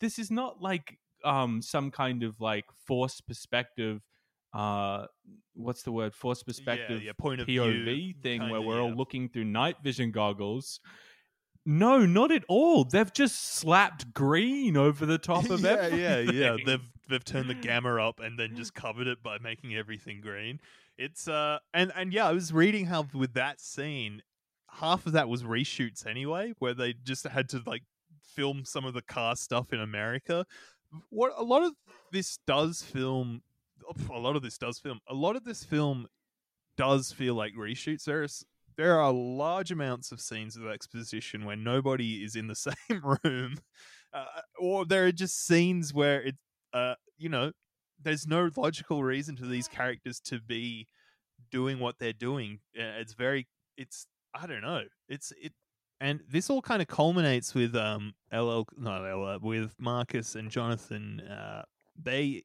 this 0.00 0.18
is 0.18 0.30
not 0.30 0.62
like 0.62 0.98
um 1.24 1.60
some 1.60 1.90
kind 1.90 2.22
of 2.22 2.40
like 2.40 2.66
forced 2.86 3.26
perspective 3.26 4.02
uh 4.52 5.06
what's 5.54 5.82
the 5.82 5.90
word 5.90 6.14
forced 6.14 6.46
perspective 6.46 7.02
yeah, 7.02 7.12
point 7.18 7.40
of 7.40 7.48
POV 7.48 7.84
view, 7.84 8.14
thing 8.22 8.50
where 8.50 8.60
we're 8.60 8.80
all 8.80 8.90
yeah. 8.90 8.94
looking 8.94 9.28
through 9.28 9.44
night 9.44 9.76
vision 9.82 10.10
goggles. 10.10 10.80
No, 11.66 12.04
not 12.04 12.30
at 12.30 12.44
all. 12.48 12.84
They've 12.84 13.12
just 13.12 13.54
slapped 13.54 14.12
green 14.12 14.76
over 14.76 15.06
the 15.06 15.18
top 15.18 15.44
of 15.50 15.60
yeah, 15.60 15.70
everything. 15.70 16.00
yeah, 16.00 16.18
yeah. 16.18 16.56
They've 16.64 16.90
they've 17.08 17.24
turned 17.24 17.48
the 17.48 17.54
gamma 17.54 17.96
up 17.96 18.20
and 18.20 18.38
then 18.38 18.56
just 18.56 18.74
covered 18.74 19.06
it 19.06 19.22
by 19.22 19.38
making 19.38 19.74
everything 19.74 20.20
green. 20.20 20.60
It's 20.98 21.26
uh 21.28 21.58
and 21.72 21.92
and 21.96 22.12
yeah, 22.12 22.28
I 22.28 22.32
was 22.32 22.52
reading 22.52 22.86
how 22.86 23.06
with 23.14 23.34
that 23.34 23.60
scene, 23.60 24.22
half 24.70 25.06
of 25.06 25.12
that 25.12 25.28
was 25.28 25.42
reshoots 25.42 26.06
anyway, 26.06 26.52
where 26.58 26.74
they 26.74 26.92
just 26.92 27.26
had 27.26 27.48
to 27.50 27.62
like 27.66 27.82
film 28.22 28.64
some 28.64 28.84
of 28.84 28.94
the 28.94 29.02
car 29.02 29.36
stuff 29.36 29.72
in 29.72 29.80
America. 29.80 30.44
What 31.10 31.32
a 31.36 31.42
lot 31.42 31.62
of 31.62 31.72
this 32.12 32.38
does 32.46 32.82
film, 32.82 33.42
a 34.12 34.18
lot 34.18 34.36
of 34.36 34.42
this 34.42 34.58
does 34.58 34.78
film. 34.78 35.00
A 35.08 35.14
lot 35.14 35.34
of 35.34 35.44
this 35.44 35.64
film 35.64 36.06
does 36.76 37.10
feel 37.12 37.34
like 37.34 37.54
reshoots. 37.54 38.04
There's 38.04 38.44
there 38.76 39.00
are 39.00 39.12
large 39.12 39.70
amounts 39.70 40.12
of 40.12 40.20
scenes 40.20 40.56
of 40.56 40.66
exposition 40.66 41.44
where 41.44 41.56
nobody 41.56 42.24
is 42.24 42.36
in 42.36 42.46
the 42.48 42.54
same 42.56 43.16
room, 43.24 43.56
uh, 44.12 44.40
or 44.58 44.84
there 44.84 45.06
are 45.06 45.12
just 45.12 45.46
scenes 45.46 45.92
where 45.94 46.22
it, 46.22 46.36
uh, 46.72 46.94
you 47.16 47.28
know, 47.28 47.52
there's 48.00 48.26
no 48.26 48.50
logical 48.56 49.02
reason 49.02 49.36
for 49.36 49.46
these 49.46 49.68
characters 49.68 50.20
to 50.20 50.40
be 50.40 50.86
doing 51.50 51.78
what 51.78 51.98
they're 51.98 52.12
doing. 52.12 52.60
Uh, 52.78 53.00
It's 53.00 53.14
very, 53.14 53.48
it's 53.76 54.06
I 54.34 54.46
don't 54.46 54.62
know, 54.62 54.84
it's 55.08 55.32
it, 55.40 55.52
and 56.00 56.20
this 56.28 56.50
all 56.50 56.62
kind 56.62 56.82
of 56.82 56.88
culminates 56.88 57.54
with 57.54 57.74
um 57.76 58.14
LL 58.32 58.66
not 58.76 59.04
LL 59.04 59.38
with 59.40 59.74
Marcus 59.78 60.34
and 60.34 60.50
Jonathan. 60.50 61.20
Uh, 61.20 61.62
they 62.00 62.42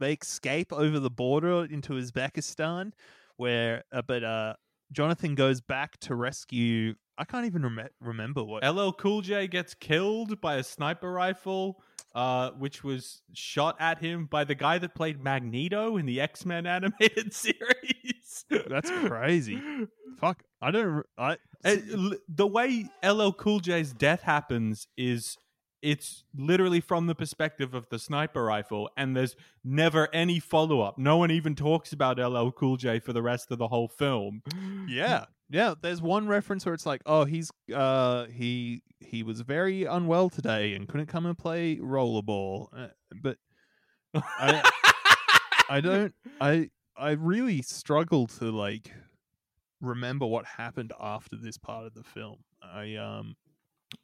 they 0.00 0.14
escape 0.14 0.72
over 0.72 0.98
the 0.98 1.10
border 1.10 1.64
into 1.64 1.92
Uzbekistan, 1.94 2.92
where 3.36 3.84
uh, 3.92 4.02
but 4.02 4.24
uh 4.24 4.54
Jonathan 4.92 5.34
goes 5.34 5.60
back 5.60 5.98
to 6.00 6.14
rescue. 6.14 6.94
I 7.18 7.24
can't 7.24 7.46
even 7.46 7.62
rem- 7.62 7.88
remember 8.00 8.42
what. 8.42 8.64
LL 8.64 8.90
Cool 8.92 9.20
J 9.22 9.46
gets 9.46 9.74
killed 9.74 10.40
by 10.40 10.56
a 10.56 10.64
sniper 10.64 11.12
rifle, 11.12 11.80
uh, 12.14 12.50
which 12.52 12.82
was 12.84 13.22
shot 13.32 13.76
at 13.80 13.98
him 13.98 14.26
by 14.26 14.44
the 14.44 14.54
guy 14.54 14.78
that 14.78 14.94
played 14.94 15.22
Magneto 15.22 15.96
in 15.96 16.06
the 16.06 16.20
X 16.20 16.44
Men 16.44 16.66
animated 16.66 17.32
series. 17.32 18.44
That's 18.68 18.90
crazy. 18.90 19.60
Fuck, 20.18 20.42
I 20.60 20.70
don't. 20.70 21.04
I 21.16 21.36
l- 21.64 22.16
the 22.28 22.46
way 22.46 22.86
LL 23.04 23.30
Cool 23.30 23.60
J's 23.60 23.92
death 23.92 24.22
happens 24.22 24.86
is 24.96 25.36
it's 25.84 26.24
literally 26.34 26.80
from 26.80 27.06
the 27.06 27.14
perspective 27.14 27.74
of 27.74 27.86
the 27.90 27.98
sniper 27.98 28.42
rifle, 28.42 28.88
and 28.96 29.14
there's 29.14 29.36
never 29.62 30.08
any 30.14 30.40
follow 30.40 30.80
up. 30.80 30.98
No 30.98 31.18
one 31.18 31.30
even 31.30 31.54
talks 31.54 31.92
about 31.92 32.18
LL 32.18 32.50
Cool 32.50 32.78
J 32.78 32.98
for 32.98 33.12
the 33.12 33.22
rest 33.22 33.50
of 33.50 33.58
the 33.58 33.68
whole 33.68 33.88
film. 33.88 34.42
yeah, 34.88 35.26
yeah. 35.50 35.74
There's 35.80 36.00
one 36.00 36.26
reference 36.26 36.64
where 36.64 36.74
it's 36.74 36.86
like, 36.86 37.02
oh, 37.04 37.26
he's 37.26 37.50
uh 37.72 38.24
he 38.26 38.82
he 39.00 39.22
was 39.22 39.42
very 39.42 39.84
unwell 39.84 40.30
today 40.30 40.72
and 40.72 40.88
couldn't 40.88 41.06
come 41.06 41.26
and 41.26 41.36
play 41.36 41.76
rollerball, 41.76 42.68
uh, 42.74 42.88
but 43.22 43.36
I 44.14 44.70
I 45.68 45.80
don't 45.82 46.14
I 46.40 46.70
I 46.96 47.10
really 47.10 47.60
struggle 47.60 48.26
to 48.38 48.50
like 48.50 48.90
remember 49.82 50.26
what 50.26 50.46
happened 50.46 50.94
after 50.98 51.36
this 51.36 51.58
part 51.58 51.84
of 51.86 51.92
the 51.92 52.04
film. 52.04 52.38
I 52.62 52.94
um 52.96 53.36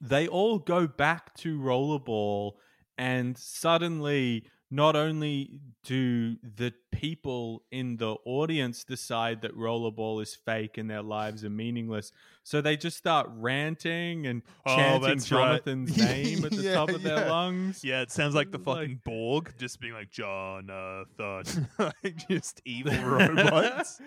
they 0.01 0.27
all 0.29 0.59
go 0.59 0.87
back 0.87 1.35
to 1.37 1.59
rollerball 1.59 2.53
and 2.99 3.37
suddenly 3.39 4.45
not 4.73 4.95
only 4.95 5.59
do 5.83 6.37
the 6.43 6.73
people 6.93 7.65
in 7.73 7.97
the 7.97 8.15
audience 8.25 8.85
decide 8.85 9.43
that 9.43 9.57
rollerball 9.57 10.23
is 10.23 10.35
fake 10.35 10.79
and 10.79 10.89
their 10.89 11.03
lives 11.03 11.45
are 11.45 11.51
meaningless 11.51 12.13
so 12.45 12.61
they 12.61 12.77
just 12.77 12.97
start 12.97 13.29
ranting 13.35 14.27
and 14.29 14.43
Oh, 14.65 14.77
chanting 14.77 15.09
that's 15.09 15.33
right. 15.33 15.39
jonathan's 15.65 15.97
name 15.99 16.45
at 16.45 16.53
the 16.53 16.63
Yeah, 16.63 16.75
top 16.75 16.91
of 16.91 17.03
their 17.03 17.29
lungs 17.29 17.83
Yeah, 17.83 18.03
it 18.03 18.13
sounds 18.13 18.35
like 18.37 18.53
the 18.53 18.59
Like- 18.59 18.65
fucking 18.67 19.01
Borg, 19.05 19.55
just 19.59 19.81
being 19.81 19.95
like 19.95 20.11
Jonathan, 20.13 21.69
like 21.79 22.29
just 22.29 22.61
evil 22.65 22.93
robots. 23.03 24.01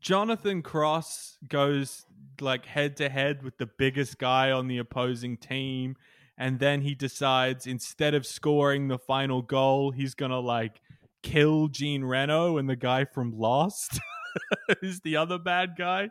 Jonathan 0.00 0.62
Cross 0.62 1.38
goes 1.48 2.05
like 2.40 2.66
head 2.66 2.96
to 2.98 3.08
head 3.08 3.42
with 3.42 3.58
the 3.58 3.66
biggest 3.66 4.18
guy 4.18 4.50
on 4.50 4.68
the 4.68 4.78
opposing 4.78 5.36
team 5.36 5.96
and 6.38 6.58
then 6.58 6.82
he 6.82 6.94
decides 6.94 7.66
instead 7.66 8.14
of 8.14 8.26
scoring 8.26 8.88
the 8.88 8.98
final 8.98 9.42
goal, 9.42 9.90
he's 9.90 10.14
gonna 10.14 10.40
like 10.40 10.80
kill 11.22 11.68
Jean 11.68 12.04
Reno 12.04 12.58
and 12.58 12.68
the 12.68 12.76
guy 12.76 13.04
from 13.04 13.32
Lost, 13.36 13.98
who's 14.80 15.00
the 15.00 15.16
other 15.16 15.38
bad 15.38 15.76
guy, 15.78 16.10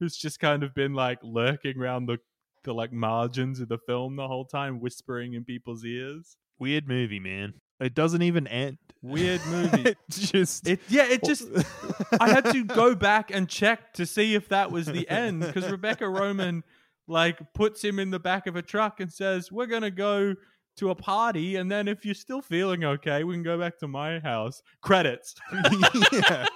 who's 0.00 0.16
just 0.16 0.40
kind 0.40 0.62
of 0.62 0.74
been 0.74 0.94
like 0.94 1.18
lurking 1.22 1.78
around 1.78 2.06
the 2.06 2.18
the 2.64 2.72
like 2.72 2.92
margins 2.92 3.60
of 3.60 3.68
the 3.68 3.78
film 3.78 4.16
the 4.16 4.26
whole 4.26 4.46
time, 4.46 4.80
whispering 4.80 5.34
in 5.34 5.44
people's 5.44 5.84
ears. 5.84 6.36
Weird 6.58 6.88
movie, 6.88 7.20
man. 7.20 7.54
It 7.80 7.94
doesn't 7.94 8.22
even 8.22 8.46
end. 8.46 8.78
Weird 9.02 9.40
movie. 9.46 9.82
it 9.90 9.98
just 10.08 10.66
It 10.66 10.80
yeah, 10.88 11.06
it 11.06 11.22
just 11.24 11.46
I 12.20 12.28
had 12.30 12.44
to 12.52 12.64
go 12.64 12.94
back 12.94 13.30
and 13.30 13.48
check 13.48 13.92
to 13.94 14.06
see 14.06 14.34
if 14.34 14.48
that 14.48 14.70
was 14.70 14.86
the 14.86 15.08
end 15.08 15.40
because 15.40 15.70
Rebecca 15.70 16.04
Romijn 16.04 16.62
like 17.06 17.52
puts 17.52 17.82
him 17.84 17.98
in 17.98 18.10
the 18.10 18.18
back 18.18 18.46
of 18.46 18.56
a 18.56 18.62
truck 18.62 19.00
and 19.00 19.12
says, 19.12 19.52
"We're 19.52 19.66
gonna 19.66 19.90
go 19.90 20.34
to 20.78 20.90
a 20.90 20.94
party, 20.94 21.56
and 21.56 21.70
then 21.70 21.86
if 21.88 22.04
you're 22.04 22.14
still 22.14 22.42
feeling 22.42 22.84
okay, 22.84 23.22
we 23.24 23.34
can 23.34 23.42
go 23.42 23.58
back 23.58 23.78
to 23.78 23.88
my 23.88 24.18
house." 24.18 24.62
Credits. 24.80 25.34
yeah. 26.12 26.46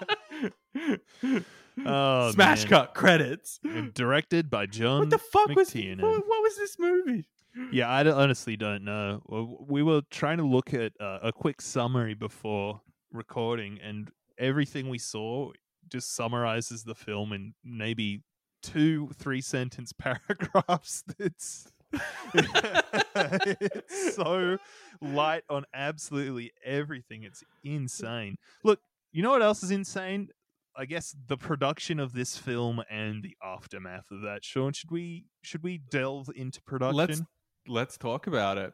Oh, 1.87 2.31
Smash 2.33 2.65
man. 2.65 2.69
cut 2.69 2.95
credits. 2.95 3.61
And 3.65 3.95
directed 3.95 4.51
by 4.51 4.67
John. 4.67 5.01
What 5.01 5.11
the 5.11 5.19
fuck 5.19 5.49
was 5.51 5.71
McTiernan. 5.71 6.03
what, 6.03 6.27
what 6.27 6.43
was 6.43 6.57
this 6.57 6.77
movie? 6.79 7.27
Yeah, 7.73 7.89
I 7.89 8.09
honestly 8.11 8.57
don't 8.57 8.85
know. 8.85 9.23
We 9.69 9.83
were 9.83 10.03
trying 10.11 10.39
to 10.39 10.47
look 10.47 10.73
at 10.73 10.93
uh, 11.01 11.19
a 11.23 11.33
quick 11.33 11.61
summary 11.61 12.15
before 12.15 12.81
recording, 13.13 13.79
and 13.83 14.11
everything 14.39 14.89
we 14.89 14.99
saw 14.99 15.51
just 15.89 16.15
summarizes 16.15 16.85
the 16.85 16.95
film 16.95 17.33
in 17.33 17.55
maybe 17.65 18.23
two, 18.63 19.09
three 19.15 19.41
sentence 19.41 19.93
paragraphs. 19.99 21.05
It's 21.19 21.73
it's 22.35 24.15
so 24.15 24.59
light 25.01 25.43
on 25.49 25.65
absolutely 25.75 26.53
everything. 26.65 27.25
It's 27.25 27.43
insane. 27.65 28.37
Look, 28.63 28.81
you 29.13 29.23
know 29.23 29.31
what 29.31 29.43
else 29.43 29.63
is 29.63 29.71
insane? 29.73 30.29
I 30.77 30.85
guess 30.85 31.17
the 31.27 31.37
production 31.37 31.99
of 31.99 32.13
this 32.13 32.37
film 32.37 32.81
and 32.89 33.25
the 33.25 33.37
aftermath 33.43 34.11
of 34.13 34.23
that. 34.23 34.45
Sean, 34.45 34.73
should 34.73 34.91
we 34.91 35.27
should 35.43 35.65
we 35.65 35.79
delve 35.79 36.31
into 36.35 36.63
production? 36.63 36.97
Let's 36.97 37.23
let's 37.69 37.97
talk 37.97 38.27
about 38.27 38.59
it. 38.59 38.73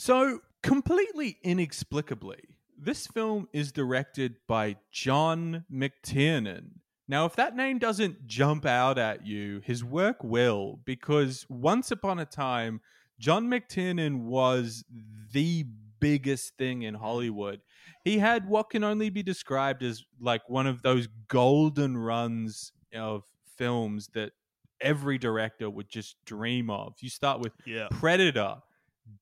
So, 0.00 0.40
completely 0.62 1.38
inexplicably, 1.42 2.40
this 2.78 3.06
film 3.06 3.48
is 3.52 3.72
directed 3.72 4.36
by 4.46 4.76
John 4.92 5.64
McTiernan. 5.72 6.80
Now, 7.08 7.24
if 7.24 7.36
that 7.36 7.56
name 7.56 7.78
doesn't 7.78 8.26
jump 8.26 8.66
out 8.66 8.98
at 8.98 9.26
you, 9.26 9.60
his 9.64 9.84
work 9.84 10.22
will, 10.22 10.80
because 10.84 11.46
once 11.48 11.90
upon 11.90 12.18
a 12.18 12.24
time, 12.24 12.80
John 13.18 13.48
McTiernan 13.48 14.22
was 14.22 14.84
the 15.32 15.64
biggest 16.00 16.56
thing 16.56 16.82
in 16.82 16.94
Hollywood. 16.94 17.60
He 18.04 18.18
had 18.18 18.48
what 18.48 18.70
can 18.70 18.84
only 18.84 19.10
be 19.10 19.22
described 19.22 19.82
as 19.82 20.04
like 20.20 20.48
one 20.48 20.66
of 20.66 20.82
those 20.82 21.08
golden 21.28 21.96
runs 21.96 22.72
of 22.94 23.24
films 23.56 24.08
that 24.14 24.32
every 24.80 25.18
director 25.18 25.70
would 25.70 25.88
just 25.88 26.16
dream 26.24 26.70
of. 26.70 26.94
You 27.00 27.08
start 27.10 27.40
with 27.40 27.52
Yeah. 27.64 27.88
Predator, 27.90 28.56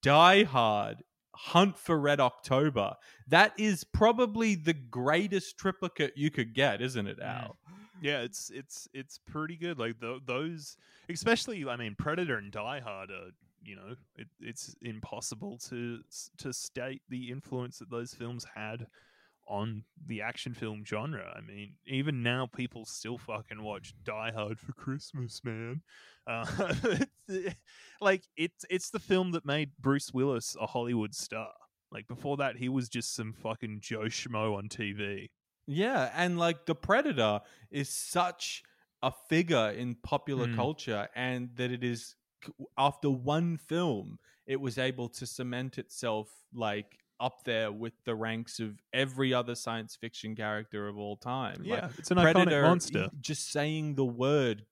Die 0.02 0.42
Hard, 0.44 1.02
Hunt 1.34 1.78
for 1.78 1.98
Red 1.98 2.20
October. 2.20 2.94
That 3.28 3.52
is 3.58 3.84
probably 3.84 4.54
the 4.54 4.72
greatest 4.74 5.58
triplicate 5.58 6.12
you 6.16 6.30
could 6.30 6.54
get, 6.54 6.80
isn't 6.80 7.06
it, 7.06 7.18
mm. 7.18 7.24
Al? 7.24 7.56
Yeah, 8.02 8.20
it's 8.20 8.50
it's 8.50 8.88
it's 8.92 9.18
pretty 9.18 9.56
good. 9.56 9.78
Like 9.78 10.00
th- 10.00 10.22
those, 10.26 10.76
especially 11.08 11.64
I 11.66 11.76
mean, 11.76 11.94
Predator 11.96 12.36
and 12.36 12.50
Die 12.52 12.80
Hard 12.80 13.10
are 13.10 13.30
you 13.64 13.76
know 13.76 13.94
it, 14.16 14.26
it's 14.40 14.74
impossible 14.82 15.58
to 15.68 16.00
to 16.38 16.52
state 16.52 17.02
the 17.08 17.30
influence 17.30 17.78
that 17.78 17.90
those 17.90 18.12
films 18.12 18.46
had 18.54 18.86
on 19.46 19.84
the 20.06 20.22
action 20.22 20.54
film 20.54 20.84
genre. 20.84 21.32
I 21.36 21.40
mean, 21.40 21.74
even 21.86 22.22
now 22.22 22.46
people 22.46 22.84
still 22.84 23.18
fucking 23.18 23.62
watch 23.62 23.94
Die 24.04 24.32
Hard 24.34 24.58
for 24.58 24.72
Christmas, 24.72 25.40
man. 25.44 25.82
Uh, 26.26 26.46
it's, 27.28 27.56
like 28.00 28.22
it's 28.36 28.64
it's 28.70 28.90
the 28.90 28.98
film 28.98 29.32
that 29.32 29.44
made 29.44 29.70
Bruce 29.78 30.12
Willis 30.12 30.56
a 30.60 30.66
Hollywood 30.66 31.14
star. 31.14 31.52
Like 31.92 32.08
before 32.08 32.36
that, 32.38 32.56
he 32.56 32.68
was 32.68 32.88
just 32.88 33.14
some 33.14 33.32
fucking 33.32 33.80
Joe 33.80 34.06
schmo 34.06 34.56
on 34.56 34.68
TV. 34.68 35.28
Yeah, 35.66 36.10
and 36.14 36.38
like 36.38 36.66
the 36.66 36.74
Predator 36.74 37.40
is 37.70 37.88
such 37.88 38.62
a 39.02 39.12
figure 39.28 39.70
in 39.70 39.94
popular 39.96 40.46
Mm. 40.46 40.56
culture, 40.56 41.08
and 41.14 41.50
that 41.56 41.70
it 41.70 41.84
is 41.84 42.16
after 42.76 43.10
one 43.10 43.56
film, 43.56 44.18
it 44.46 44.60
was 44.60 44.78
able 44.78 45.08
to 45.08 45.26
cement 45.26 45.78
itself 45.78 46.28
like 46.52 46.98
up 47.24 47.44
there 47.44 47.72
with 47.72 47.94
the 48.04 48.14
ranks 48.14 48.60
of 48.60 48.82
every 48.92 49.32
other 49.32 49.54
science 49.54 49.96
fiction 49.96 50.36
character 50.36 50.86
of 50.86 50.98
all 50.98 51.16
time. 51.16 51.62
Yeah, 51.64 51.86
like, 51.86 51.98
it's 51.98 52.10
an 52.10 52.18
iconic 52.18 52.32
Predator, 52.32 52.62
monster. 52.62 53.08
Just 53.20 53.50
saying 53.50 53.94
the 53.94 54.04
word, 54.04 54.66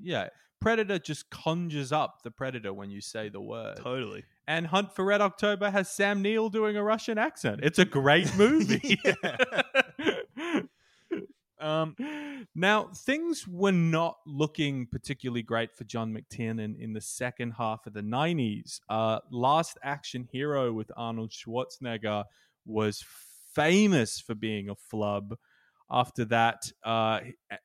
yeah. 0.00 0.28
Predator 0.60 0.98
just 0.98 1.28
conjures 1.30 1.92
up 1.92 2.22
the 2.22 2.30
predator 2.30 2.72
when 2.72 2.90
you 2.90 3.00
say 3.00 3.28
the 3.28 3.40
word. 3.40 3.76
Totally. 3.76 4.24
And 4.48 4.68
Hunt 4.68 4.94
for 4.94 5.04
Red 5.04 5.20
October 5.20 5.70
has 5.70 5.90
Sam 5.90 6.22
Neill 6.22 6.48
doing 6.48 6.76
a 6.76 6.82
Russian 6.82 7.18
accent. 7.18 7.60
It's 7.62 7.78
a 7.78 7.84
great 7.84 8.34
movie. 8.38 8.98
Um, 11.60 11.96
now, 12.54 12.88
things 12.94 13.46
were 13.48 13.72
not 13.72 14.18
looking 14.26 14.86
particularly 14.86 15.42
great 15.42 15.74
for 15.74 15.84
John 15.84 16.14
McTiernan 16.14 16.78
in 16.78 16.92
the 16.92 17.00
second 17.00 17.52
half 17.52 17.86
of 17.86 17.94
the 17.94 18.02
90s. 18.02 18.80
Uh, 18.88 19.20
Last 19.30 19.78
Action 19.82 20.28
Hero 20.30 20.72
with 20.72 20.90
Arnold 20.96 21.30
Schwarzenegger 21.30 22.24
was 22.64 23.04
famous 23.54 24.20
for 24.20 24.34
being 24.34 24.68
a 24.68 24.74
flub. 24.74 25.36
After 25.90 26.24
that, 26.26 26.70
uh, 26.84 27.20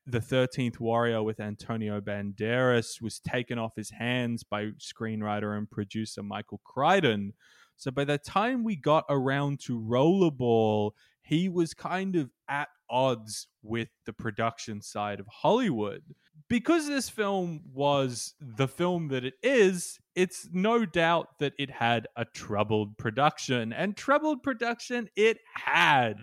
The 0.06 0.20
13th 0.20 0.80
Warrior 0.80 1.24
with 1.24 1.40
Antonio 1.40 2.00
Banderas 2.00 3.02
was 3.02 3.20
taken 3.20 3.58
off 3.58 3.76
his 3.76 3.90
hands 3.90 4.44
by 4.44 4.68
screenwriter 4.80 5.58
and 5.58 5.70
producer 5.70 6.22
Michael 6.22 6.62
Crichton. 6.64 7.34
So 7.78 7.90
by 7.90 8.04
the 8.04 8.20
time 8.20 8.64
we 8.64 8.76
got 8.76 9.06
around 9.10 9.60
to 9.62 9.80
Rollerball, 9.80 10.92
he 11.32 11.48
was 11.48 11.74
kind 11.74 12.18
of 12.18 12.30
at 12.50 12.68
odds 12.90 13.48
with 13.64 13.88
the 14.06 14.12
production 14.12 14.82
side 14.82 15.18
of 15.18 15.26
Hollywood. 15.28 16.04
Because 16.50 16.90
this 16.90 17.08
film 17.08 17.62
was 17.74 18.34
the 18.42 18.68
film 18.68 19.08
that 19.08 19.24
it 19.24 19.36
is, 19.42 19.98
it's 20.14 20.50
no 20.52 20.86
doubt 20.86 21.30
that 21.40 21.54
it 21.58 21.72
had 21.72 22.10
a 22.18 22.26
troubled 22.26 22.98
production. 22.98 23.72
And 23.72 23.96
troubled 23.96 24.44
production 24.44 25.08
it 25.16 25.38
had. 25.56 26.18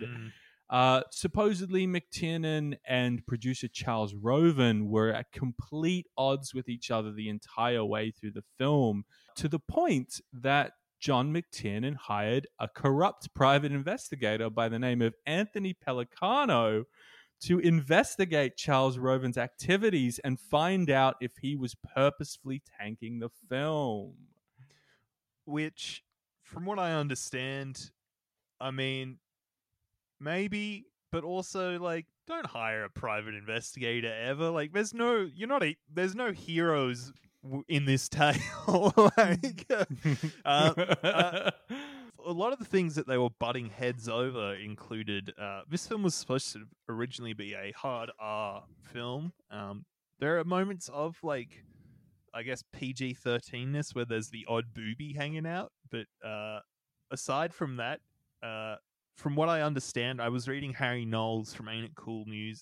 Uh, 0.69 1.01
supposedly, 1.09 1.87
McTiernan 1.87 2.77
and 2.87 3.25
producer 3.25 3.67
Charles 3.67 4.13
Roven 4.13 4.89
were 4.89 5.11
at 5.11 5.31
complete 5.31 6.05
odds 6.15 6.53
with 6.53 6.69
each 6.69 6.91
other 6.91 7.11
the 7.11 7.29
entire 7.29 7.83
way 7.83 8.11
through 8.11 8.33
the 8.33 8.43
film, 8.59 9.05
to 9.37 9.47
the 9.47 9.57
point 9.57 10.21
that 10.31 10.73
John 10.99 11.33
McTiernan 11.33 11.95
hired 11.95 12.47
a 12.59 12.67
corrupt 12.67 13.33
private 13.33 13.71
investigator 13.71 14.49
by 14.49 14.69
the 14.69 14.79
name 14.79 15.01
of 15.01 15.15
Anthony 15.25 15.73
Pellicano 15.73 16.83
to 17.41 17.59
investigate 17.59 18.57
Charles 18.57 18.97
Roven's 18.97 19.37
activities 19.37 20.19
and 20.23 20.39
find 20.39 20.89
out 20.89 21.15
if 21.21 21.37
he 21.41 21.55
was 21.55 21.75
purposefully 21.95 22.61
tanking 22.79 23.19
the 23.19 23.29
film. 23.49 24.15
which 25.45 26.03
from 26.43 26.65
what 26.65 26.79
i 26.79 26.93
understand 26.93 27.91
i 28.59 28.71
mean 28.71 29.17
maybe 30.19 30.85
but 31.11 31.23
also 31.23 31.79
like 31.79 32.05
don't 32.27 32.45
hire 32.45 32.83
a 32.83 32.89
private 32.89 33.33
investigator 33.35 34.13
ever 34.13 34.49
like 34.49 34.73
there's 34.73 34.93
no 34.93 35.27
you're 35.33 35.47
not 35.47 35.63
a 35.63 35.75
there's 35.91 36.15
no 36.15 36.31
heroes 36.31 37.13
in 37.67 37.85
this 37.85 38.09
tale 38.09 38.35
like 39.17 39.71
uh, 40.45 40.73
uh, 41.03 41.51
a 42.25 42.31
lot 42.31 42.51
of 42.53 42.59
the 42.59 42.65
things 42.65 42.95
that 42.95 43.07
they 43.07 43.17
were 43.17 43.29
butting 43.39 43.69
heads 43.69 44.09
over 44.09 44.55
included 44.55 45.33
uh, 45.39 45.61
this 45.69 45.87
film 45.87 46.03
was 46.03 46.15
supposed 46.15 46.51
to 46.53 46.65
originally 46.87 47.33
be 47.33 47.53
a 47.53 47.71
hard 47.75 48.11
R 48.19 48.63
film. 48.83 49.33
Um, 49.51 49.85
there 50.19 50.39
are 50.39 50.43
moments 50.43 50.89
of 50.89 51.17
like, 51.23 51.63
I 52.33 52.43
guess 52.43 52.63
PG 52.73 53.15
thirteenness 53.15 53.95
where 53.95 54.05
there's 54.05 54.29
the 54.29 54.45
odd 54.47 54.73
booby 54.73 55.13
hanging 55.13 55.47
out, 55.47 55.71
but 55.89 56.05
uh, 56.27 56.59
aside 57.11 57.53
from 57.53 57.77
that, 57.77 58.01
uh, 58.43 58.75
from 59.15 59.35
what 59.35 59.49
I 59.49 59.61
understand, 59.61 60.21
I 60.21 60.29
was 60.29 60.47
reading 60.47 60.73
Harry 60.73 61.05
Knowles 61.05 61.53
from 61.53 61.67
Ain't 61.67 61.85
It 61.85 61.95
Cool 61.95 62.25
News. 62.25 62.61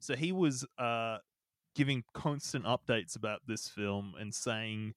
So 0.00 0.14
he 0.14 0.32
was 0.32 0.66
uh, 0.78 1.18
giving 1.78 2.02
constant 2.12 2.64
updates 2.64 3.14
about 3.14 3.40
this 3.46 3.68
film 3.68 4.12
and 4.18 4.34
saying 4.34 4.94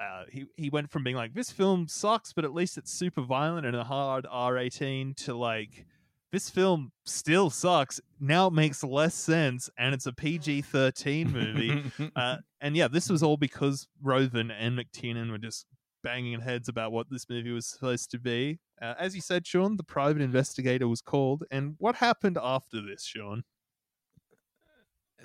uh, 0.00 0.24
he 0.32 0.46
he 0.56 0.70
went 0.70 0.90
from 0.90 1.04
being 1.04 1.16
like 1.16 1.34
this 1.34 1.50
film 1.50 1.86
sucks, 1.86 2.32
but 2.32 2.46
at 2.46 2.54
least 2.54 2.78
it's 2.78 2.90
super 2.90 3.20
violent 3.20 3.66
and 3.66 3.76
a 3.76 3.84
hard 3.84 4.26
R 4.30 4.56
eighteen 4.56 5.12
to 5.18 5.34
like 5.34 5.84
this 6.32 6.48
film 6.48 6.92
still 7.04 7.50
sucks. 7.50 8.00
Now 8.18 8.46
it 8.46 8.54
makes 8.54 8.82
less 8.82 9.14
sense, 9.14 9.68
and 9.78 9.94
it's 9.94 10.06
a 10.06 10.12
PG 10.12 10.62
13 10.62 11.30
movie. 11.30 11.84
uh, 12.16 12.38
and 12.60 12.74
yeah, 12.74 12.88
this 12.88 13.08
was 13.08 13.22
all 13.22 13.36
because 13.36 13.86
Roven 14.02 14.50
and 14.50 14.76
McTiernan 14.76 15.30
were 15.30 15.38
just 15.38 15.66
banging 16.02 16.40
heads 16.40 16.68
about 16.68 16.90
what 16.90 17.08
this 17.08 17.28
movie 17.28 17.52
was 17.52 17.66
supposed 17.66 18.10
to 18.10 18.18
be. 18.18 18.58
Uh, 18.82 18.94
as 18.98 19.14
you 19.14 19.20
said, 19.20 19.46
Sean, 19.46 19.76
the 19.76 19.84
private 19.84 20.22
investigator 20.22 20.88
was 20.88 21.00
called. 21.00 21.44
And 21.52 21.76
what 21.78 21.94
happened 21.94 22.36
after 22.42 22.80
this, 22.82 23.04
Sean? 23.04 23.44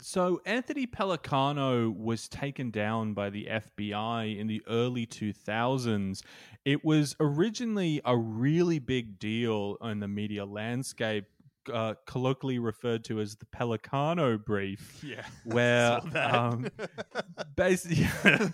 So 0.02 0.42
Anthony 0.46 0.88
Pellicano 0.88 1.94
was 1.94 2.28
taken 2.30 2.72
down 2.72 3.14
by 3.14 3.30
the 3.30 3.48
FBI 3.50 4.38
in 4.38 4.48
the 4.48 4.62
early 4.68 5.06
2000s. 5.06 6.22
It 6.64 6.86
was 6.86 7.16
originally 7.20 8.02
a 8.06 8.16
really 8.16 8.80
big 8.80 9.20
deal 9.20 9.78
in 9.82 10.00
the 10.00 10.08
media 10.08 10.46
landscape, 10.46 11.26
uh, 11.70 11.96
colloquially 12.06 12.60
referred 12.60 13.04
to 13.06 13.20
as 13.20 13.36
the 13.36 13.46
Pellicano 13.46 14.44
brief. 14.44 15.04
Yeah, 15.10 15.26
where 15.46 16.00
um, 16.16 16.68
basically, 17.56 18.06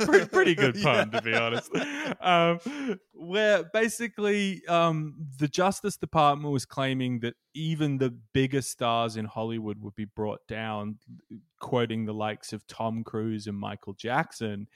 pretty, 0.06 0.26
pretty 0.28 0.56
good 0.56 0.82
pun 0.82 1.12
to 1.12 1.22
be 1.22 1.34
honest. 1.34 1.72
Um, 2.22 2.60
where 3.14 3.64
basically 3.74 4.62
um, 4.68 5.16
the 5.40 5.48
Justice 5.48 5.98
Department 5.98 6.54
was 6.54 6.66
claiming 6.66 7.20
that 7.22 7.36
even 7.54 7.98
the 7.98 8.16
biggest 8.34 8.70
stars 8.70 9.18
in 9.18 9.26
Hollywood 9.26 9.82
would 9.82 9.96
be 9.96 10.06
brought 10.06 10.48
down, 10.48 10.98
quoting 11.60 12.06
the 12.06 12.14
likes 12.14 12.54
of 12.54 12.66
Tom 12.68 13.04
Cruise 13.04 13.48
and 13.48 13.58
Michael 13.58 13.94
Jackson. 13.94 14.68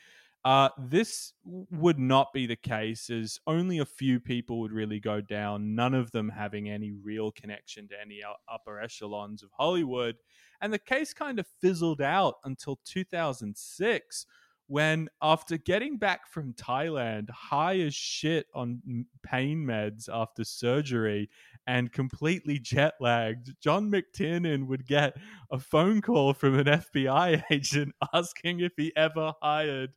Uh, 0.46 0.70
this 0.78 1.34
would 1.44 2.00
not 2.00 2.32
be 2.34 2.46
the 2.46 2.56
case, 2.56 3.10
as 3.10 3.40
only 3.46 3.80
a 3.80 3.86
few 3.86 4.20
people 4.20 4.62
would 4.62 4.72
really 4.72 5.00
go 5.00 5.20
down, 5.20 5.76
none 5.76 5.94
of 5.94 6.12
them 6.12 6.30
having 6.30 6.70
any 6.70 6.92
real 6.92 7.32
connection 7.32 7.88
to 7.90 7.96
any 8.02 8.22
upper 8.50 8.80
echelons 8.80 9.44
of 9.44 9.50
Hollywood. 9.52 10.16
And 10.62 10.72
the 10.72 10.80
case 10.80 11.14
kind 11.14 11.40
of 11.40 11.48
fizzled 11.62 12.02
out 12.02 12.36
until 12.46 12.80
2006, 12.86 14.26
when, 14.68 15.10
after 15.22 15.58
getting 15.58 15.98
back 15.98 16.28
from 16.28 16.54
Thailand, 16.54 17.30
high 17.32 17.80
as 17.80 17.96
shit 17.96 18.46
on 18.54 19.06
pain 19.24 19.66
meds 19.66 20.08
after 20.14 20.44
surgery 20.44 21.28
and 21.66 21.92
completely 21.92 22.60
jet 22.60 22.94
lagged, 23.02 23.56
John 23.62 23.92
McTiernan 23.92 24.68
would 24.68 24.86
get 24.86 25.18
a 25.52 25.60
phone 25.60 26.02
call 26.02 26.34
from 26.34 26.58
an 26.60 26.68
FBI 26.68 27.44
agent 27.52 27.94
asking 28.14 28.60
if 28.60 28.74
he 28.78 28.94
ever 28.96 29.34
hired 29.42 29.90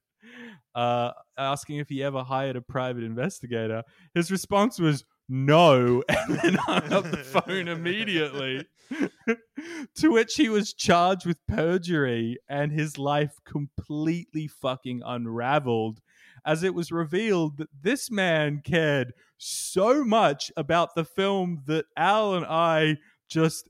uh, 0.75 1.13
asking 1.37 1.79
if 1.79 1.89
he 1.89 2.03
ever 2.03 2.23
hired 2.23 2.57
a 2.57 2.63
private 2.63 3.05
investigator. 3.05 3.83
His 4.15 4.31
response 4.31 4.79
was 4.79 5.05
no, 5.29 6.03
and 6.09 6.39
then 6.39 6.55
hung 6.55 6.93
up 6.93 7.11
the 7.11 7.19
phone 7.19 7.69
immediately. 7.69 8.67
to 9.95 10.11
which 10.11 10.35
he 10.35 10.49
was 10.49 10.75
charged 10.75 11.25
with 11.25 11.47
perjury, 11.47 12.37
and 12.49 12.73
his 12.73 12.99
life 12.99 13.33
completely 13.45 14.47
fucking 14.47 15.03
unraveled. 15.05 16.01
As 16.45 16.63
it 16.63 16.75
was 16.75 16.91
revealed 16.91 17.59
that 17.59 17.69
this 17.83 18.11
man 18.11 18.63
cared 18.65 19.13
so 19.39 20.05
much 20.05 20.51
about 20.57 20.95
the 20.95 21.05
film 21.05 21.63
that 21.67 21.85
Al 21.97 22.35
and 22.35 22.45
I 22.45 22.97
just 23.29 23.69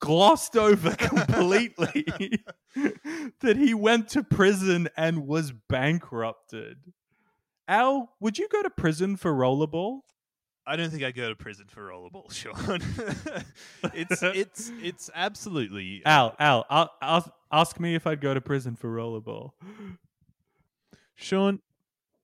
glossed 0.00 0.56
over 0.56 0.90
completely 0.96 2.06
that 3.40 3.56
he 3.56 3.74
went 3.74 4.08
to 4.10 4.22
prison 4.22 4.88
and 4.96 5.26
was 5.26 5.52
bankrupted. 5.52 6.78
Al, 7.66 8.10
would 8.20 8.38
you 8.38 8.48
go 8.48 8.62
to 8.62 8.70
prison 8.70 9.16
for 9.16 9.32
rollerball? 9.32 10.00
I 10.66 10.76
don't 10.76 10.90
think 10.90 11.02
I'd 11.02 11.16
go 11.16 11.30
to 11.30 11.34
prison 11.34 11.66
for 11.68 11.88
rollerball, 11.88 12.30
Sean. 12.32 12.82
it's 13.94 14.22
it's 14.22 14.70
it's 14.82 15.10
absolutely 15.14 16.02
uh, 16.04 16.10
Al, 16.10 16.36
Al, 16.38 16.66
Al, 16.70 16.90
Al, 17.00 17.34
ask 17.50 17.80
me 17.80 17.94
if 17.94 18.06
I'd 18.06 18.20
go 18.20 18.34
to 18.34 18.40
prison 18.40 18.76
for 18.76 18.94
rollerball. 18.94 19.52
Sean, 21.14 21.60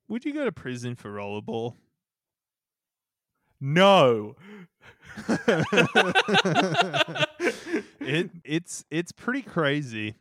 would 0.09 0.25
you 0.27 0.35
go 0.35 0.45
to 0.45 0.53
prison 0.53 0.95
for 0.95 1.11
rollerball? 1.11 1.75
No. 3.61 4.37
it 8.01 8.31
it's 8.45 8.85
it's 8.91 9.13
pretty 9.13 9.43
crazy. 9.43 10.17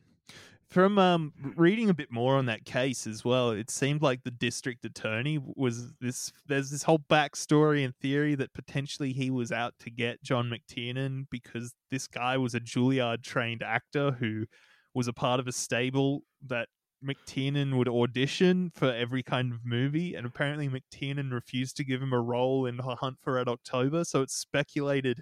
From 0.74 0.98
um, 0.98 1.34
reading 1.56 1.92
a 1.92 1.94
bit 1.94 2.12
more 2.12 2.36
on 2.36 2.48
that 2.48 2.66
case 2.66 3.06
as 3.06 3.24
well, 3.24 3.52
it 3.52 3.70
seemed 3.70 4.02
like 4.02 4.24
the 4.24 4.32
district 4.32 4.84
attorney 4.84 5.40
was 5.40 5.94
this. 6.02 6.34
There's 6.48 6.72
this 6.72 6.82
whole 6.82 6.98
backstory 6.98 7.86
and 7.86 7.96
theory 7.98 8.34
that 8.34 8.56
potentially 8.56 9.14
he 9.14 9.30
was 9.30 9.52
out 9.52 9.76
to 9.82 9.92
get 9.92 10.24
John 10.24 10.50
McTiernan 10.50 11.26
because 11.30 11.76
this 11.92 12.08
guy 12.08 12.38
was 12.38 12.56
a 12.56 12.60
Juilliard 12.60 13.22
trained 13.22 13.62
actor 13.62 14.14
who 14.14 14.48
was 14.96 15.08
a 15.08 15.14
part 15.14 15.40
of 15.40 15.48
a 15.48 15.52
stable 15.52 16.24
that 16.48 16.70
McTiernan 17.06 17.78
would 17.78 17.88
audition 17.88 18.72
for 18.74 18.92
every 18.92 19.22
kind 19.22 19.54
of 19.54 19.60
movie, 19.64 20.16
and 20.16 20.26
apparently 20.26 20.68
McTiernan 20.68 21.32
refused 21.32 21.78
to 21.78 21.84
give 21.84 22.02
him 22.02 22.14
a 22.14 22.20
role 22.20 22.66
in 22.66 22.80
Hunt 22.80 23.18
for 23.22 23.34
Red 23.34 23.48
October. 23.48 24.04
So 24.06 24.24
it's 24.24 24.36
speculated 24.36 25.22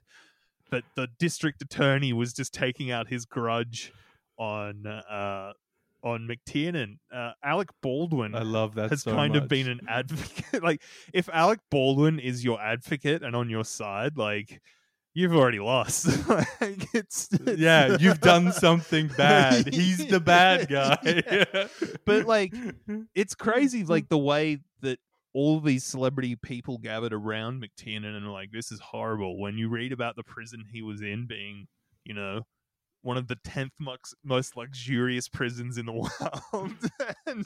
that 0.69 0.85
the 0.95 1.09
district 1.19 1.61
attorney 1.61 2.13
was 2.13 2.31
just 2.31 2.53
taking 2.53 2.89
out 2.89 3.09
his 3.09 3.25
grudge 3.25 3.91
on 4.37 4.85
uh, 4.87 5.53
on 6.03 6.27
McTiernan. 6.27 6.97
Uh, 7.13 7.31
Alec 7.43 7.69
Baldwin, 7.81 8.33
I 8.35 8.41
love 8.43 8.75
that 8.75 8.89
has 8.89 9.03
so 9.03 9.13
kind 9.13 9.35
of 9.35 9.47
been 9.47 9.67
an 9.69 9.81
advocate. 9.87 10.63
like 10.63 10.81
if 11.13 11.29
Alec 11.29 11.59
Baldwin 11.69 12.19
is 12.19 12.43
your 12.43 12.59
advocate 12.61 13.23
and 13.23 13.35
on 13.35 13.49
your 13.49 13.63
side, 13.65 14.17
like. 14.17 14.61
You've 15.13 15.35
already 15.35 15.59
lost. 15.59 16.05
like, 16.29 16.47
it's, 16.93 17.33
it's- 17.33 17.57
Yeah, 17.57 17.97
you've 17.99 18.21
done 18.21 18.53
something 18.53 19.07
bad. 19.17 19.73
He's 19.73 20.07
the 20.07 20.21
bad 20.21 20.69
guy. 20.69 20.97
Yeah. 21.03 21.67
but 22.05 22.25
like 22.27 22.53
it's 23.13 23.35
crazy 23.35 23.83
like 23.83 24.07
the 24.07 24.17
way 24.17 24.59
that 24.79 24.99
all 25.33 25.59
these 25.59 25.83
celebrity 25.83 26.37
people 26.37 26.77
gathered 26.77 27.11
around 27.11 27.61
McTiernan 27.61 28.15
and 28.15 28.25
are 28.25 28.31
like 28.31 28.51
this 28.53 28.71
is 28.71 28.79
horrible 28.79 29.37
when 29.37 29.57
you 29.57 29.67
read 29.67 29.91
about 29.91 30.15
the 30.15 30.23
prison 30.23 30.63
he 30.71 30.81
was 30.81 31.01
in 31.01 31.27
being 31.27 31.67
you 32.05 32.13
know 32.13 32.43
one 33.01 33.17
of 33.17 33.27
the 33.27 33.37
10th 33.37 33.71
most, 33.79 34.15
most 34.23 34.55
luxurious 34.55 35.27
prisons 35.27 35.77
in 35.77 35.85
the 35.85 35.91
world 36.53 36.73
and 37.25 37.45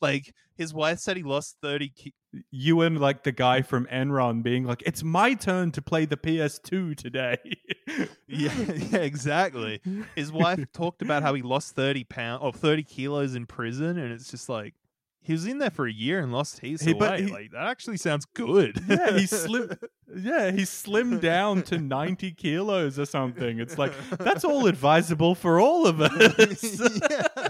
like 0.00 0.34
his 0.56 0.74
wife 0.74 0.98
said 0.98 1.16
he 1.16 1.22
lost 1.22 1.56
30 1.62 1.88
ki- 1.90 2.14
you 2.50 2.80
and 2.80 2.98
like 3.00 3.22
the 3.22 3.32
guy 3.32 3.62
from 3.62 3.86
Enron 3.86 4.42
being 4.42 4.64
like, 4.64 4.82
"It's 4.84 5.02
my 5.02 5.34
turn 5.34 5.70
to 5.72 5.82
play 5.82 6.06
the 6.06 6.16
PS2 6.16 6.96
today." 6.96 7.38
yeah 8.26 8.52
yeah 8.56 8.98
exactly 8.98 9.80
his 10.16 10.32
wife 10.32 10.64
talked 10.72 11.02
about 11.02 11.22
how 11.22 11.34
he 11.34 11.42
lost 11.42 11.74
30 11.76 12.04
pounds 12.04 12.40
or 12.42 12.52
30 12.52 12.84
kilos 12.84 13.34
in 13.34 13.44
prison 13.44 13.98
and 13.98 14.12
it's 14.12 14.30
just 14.30 14.48
like 14.48 14.74
he 15.22 15.32
was 15.32 15.46
in 15.46 15.58
there 15.58 15.70
for 15.70 15.86
a 15.86 15.92
year 15.92 16.18
and 16.20 16.32
lost 16.32 16.58
his 16.60 16.82
He- 16.82 16.92
of 16.92 16.98
but 16.98 17.10
weight. 17.12 17.26
he- 17.26 17.32
like 17.32 17.50
that 17.52 17.66
actually 17.68 17.96
sounds 17.96 18.24
good. 18.34 18.80
yeah, 18.88 19.16
he 19.18 19.26
slim. 19.26 19.70
Yeah, 20.14 20.50
he 20.50 20.62
slimmed 20.62 21.20
down 21.20 21.62
to 21.64 21.78
ninety 21.78 22.32
kilos 22.32 22.98
or 22.98 23.06
something. 23.06 23.58
It's 23.60 23.78
like 23.78 23.92
that's 24.18 24.44
all 24.44 24.66
advisable 24.66 25.34
for 25.34 25.60
all 25.60 25.86
of 25.86 26.00
us. 26.00 26.80
yeah. 27.10 27.48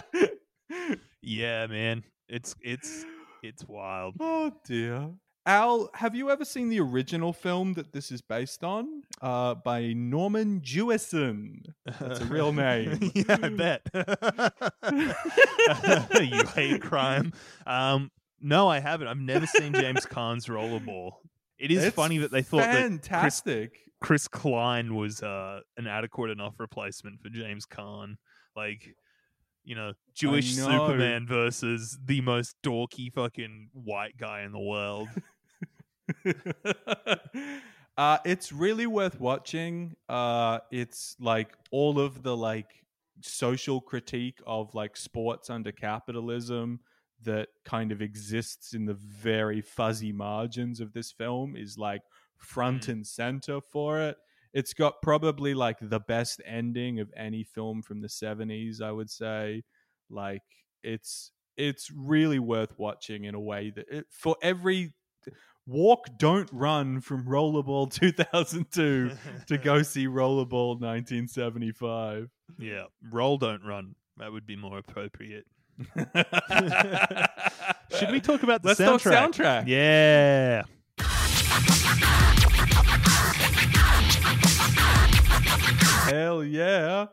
yeah, 1.23 1.67
man. 1.67 2.05
It's 2.29 2.55
it's 2.61 3.05
it's 3.43 3.65
wild. 3.67 4.15
oh 4.21 4.53
dear. 4.65 5.11
Al, 5.45 5.91
have 5.95 6.15
you 6.15 6.31
ever 6.31 6.45
seen 6.45 6.69
the 6.69 6.79
original 6.79 7.33
film 7.33 7.75
that 7.75 7.93
this 7.93 8.13
is 8.13 8.23
based 8.23 8.63
on? 8.63 9.03
Uh, 9.21 9.57
by 9.57 9.93
Norman 9.93 10.61
Jewison. 10.61 11.65
That's 12.01 12.21
a 12.21 12.25
real 12.27 12.53
name. 12.53 12.99
yeah, 13.15 13.39
I 13.43 13.49
bet. 13.49 13.83
you 16.23 16.45
hate 16.55 16.81
crime. 16.81 17.33
Um, 17.67 18.13
no, 18.41 18.69
I 18.69 18.79
haven't. 18.79 19.09
I've 19.09 19.19
never 19.19 19.47
seen 19.47 19.73
James 19.73 20.07
Caan's 20.07 20.47
Rollerball. 20.47 21.11
It 21.59 21.73
is 21.73 21.85
It's 21.85 21.97
funny 21.97 22.19
that 22.19 22.31
they 22.31 22.43
thought 22.43 22.59
that 22.59 22.77
Chris, 22.77 22.89
fantastic. 22.89 23.79
Chris 24.01 24.29
Klein 24.29 24.95
was 24.95 25.23
uh, 25.23 25.61
an 25.77 25.89
adequate 25.89 26.31
enough 26.31 26.55
replacement 26.59 27.21
for 27.21 27.31
James 27.31 27.67
Caan. 27.67 28.15
Like, 28.55 28.95
you 29.65 29.75
know, 29.75 29.93
Jewish 30.15 30.57
know. 30.57 30.67
Superman 30.67 31.27
versus 31.27 31.99
the 32.05 32.21
most 32.21 32.55
dorky 32.65 33.13
fucking 33.13 33.71
white 33.73 34.17
guy 34.17 34.43
in 34.43 34.53
the 34.53 34.61
world. 34.61 35.09
uh, 37.97 38.19
it's 38.25 38.53
really 38.53 38.87
worth 38.87 39.21
watching. 39.21 39.95
Uh, 40.09 40.59
it's 40.71 41.17
like 41.21 41.57
all 41.71 41.99
of 41.99 42.23
the 42.23 42.37
like 42.37 42.69
social 43.21 43.81
critique 43.81 44.41
of 44.47 44.75
like 44.75 44.97
sports 44.97 45.51
under 45.51 45.73
capitalism 45.73 46.81
that 47.25 47.49
kind 47.65 47.93
of 47.93 48.03
exists 48.03 48.75
in 48.75 48.85
the 48.85 48.95
very 48.95 49.61
fuzzy 49.61 50.13
margins 50.13 50.81
of 50.81 50.93
this 50.93 51.13
film 51.13 51.57
is 51.57 51.79
like 51.79 52.03
front 52.37 52.89
and 52.89 53.07
center 53.07 53.61
for 53.61 54.01
it. 54.01 54.17
It's 54.53 54.75
got 54.75 55.01
probably 55.03 55.55
like 55.55 55.79
the 55.81 56.01
best 56.01 56.43
ending 56.45 57.01
of 57.01 57.11
any 57.17 57.45
film 57.45 57.83
from 57.83 58.01
the 58.01 58.09
70s, 58.09 58.83
I 58.83 58.93
would 58.93 59.09
say. 59.09 59.63
Like 60.11 60.43
it's 60.83 61.31
it's 61.57 61.91
really 61.91 62.39
worth 62.39 62.79
watching 62.79 63.25
in 63.25 63.35
a 63.35 63.41
way 63.41 63.71
that 63.71 63.87
it, 63.89 64.07
for 64.11 64.37
every 64.43 64.93
walk, 65.67 66.07
don't 66.19 66.49
run 66.53 67.01
from 67.01 67.25
Rollerball 67.25 67.93
2002 67.93 69.11
to 69.47 69.59
go 69.59 69.83
see 69.83 70.07
Rollerball 70.07 70.81
1975. 70.81 72.29
Yeah, 72.59 72.85
roll 73.11 73.39
don't 73.39 73.65
run. 73.65 73.95
That 74.19 74.33
would 74.33 74.47
be 74.47 74.57
more 74.57 74.79
appropriate. 74.79 75.47
Should 77.99 78.11
we 78.11 78.21
talk 78.21 78.43
about 78.43 78.63
the 78.63 78.69
Let's 78.69 78.79
talk 78.81 79.01
soundtrack? 79.01 79.33
soundtrack. 79.33 79.67
Yeah. 79.67 80.63
Hell 86.09 86.45
yeah. 86.45 87.07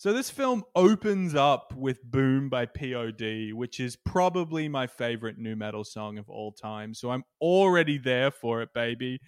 So 0.00 0.14
this 0.14 0.30
film 0.30 0.64
opens 0.74 1.34
up 1.34 1.74
with 1.76 2.02
Boom 2.02 2.48
by 2.48 2.64
POD, 2.64 3.52
which 3.52 3.80
is 3.80 3.96
probably 3.96 4.66
my 4.66 4.86
favorite 4.86 5.36
nu 5.36 5.54
metal 5.54 5.84
song 5.84 6.16
of 6.16 6.30
all 6.30 6.52
time. 6.52 6.94
So 6.94 7.10
I'm 7.10 7.22
already 7.38 7.98
there 7.98 8.30
for 8.30 8.62
it, 8.62 8.72
baby. 8.72 9.20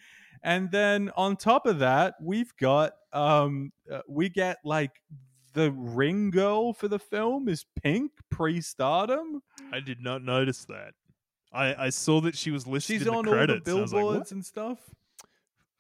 And 0.43 0.71
then 0.71 1.11
on 1.15 1.37
top 1.37 1.67
of 1.67 1.81
that, 1.81 2.15
we've 2.23 2.57
got 2.57 2.95
um 3.13 3.75
uh, 3.93 4.01
we 4.09 4.31
get 4.31 4.61
like 4.65 5.03
the 5.53 5.73
ring 5.73 6.31
girl 6.31 6.73
for 6.73 6.89
the 6.89 6.99
film 6.99 7.51
is 7.51 7.67
Pink 7.83 8.13
pre-stardom. 8.31 9.43
I 9.75 9.81
did 9.81 10.01
not 10.01 10.23
notice 10.23 10.65
that. 10.71 10.95
I, 11.53 11.75
I 11.75 11.91
saw 11.91 12.23
that 12.23 12.35
she 12.35 12.51
was 12.51 12.67
listed 12.67 13.01
She's 13.01 13.07
in 13.07 13.09
on 13.09 13.27
the 13.27 13.31
all 13.31 13.37
the 13.37 13.45
credits. 13.47 13.69
and 13.69 13.79
like, 13.79 13.91
billboards 13.91 14.33
and 14.33 14.43
stuff. 14.43 14.79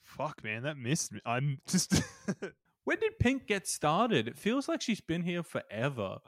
Fuck, 0.03 0.45
man, 0.45 0.65
that 0.65 0.77
missed 0.77 1.13
me. 1.13 1.21
I'm 1.25 1.61
just. 1.67 2.03
When 2.85 2.99
did 2.99 3.19
Pink 3.19 3.47
get 3.47 3.67
started? 3.69 4.27
It 4.29 4.39
feels 4.39 4.69
like 4.69 4.81
she's 4.83 5.01
been 5.01 5.23
here 5.23 5.43
forever. 5.43 6.19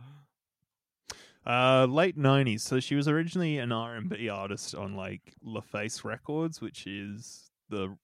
Uh, 1.46 1.86
late 1.90 2.16
'90s. 2.18 2.60
So 2.60 2.80
she 2.80 2.94
was 2.94 3.06
originally 3.06 3.58
an 3.58 3.70
R&B 3.70 4.28
artist 4.30 4.74
on 4.74 4.94
like 4.96 5.34
LaFace 5.46 6.02
Records, 6.04 6.60
which 6.60 6.86
is 6.86 7.50
the 7.68 7.96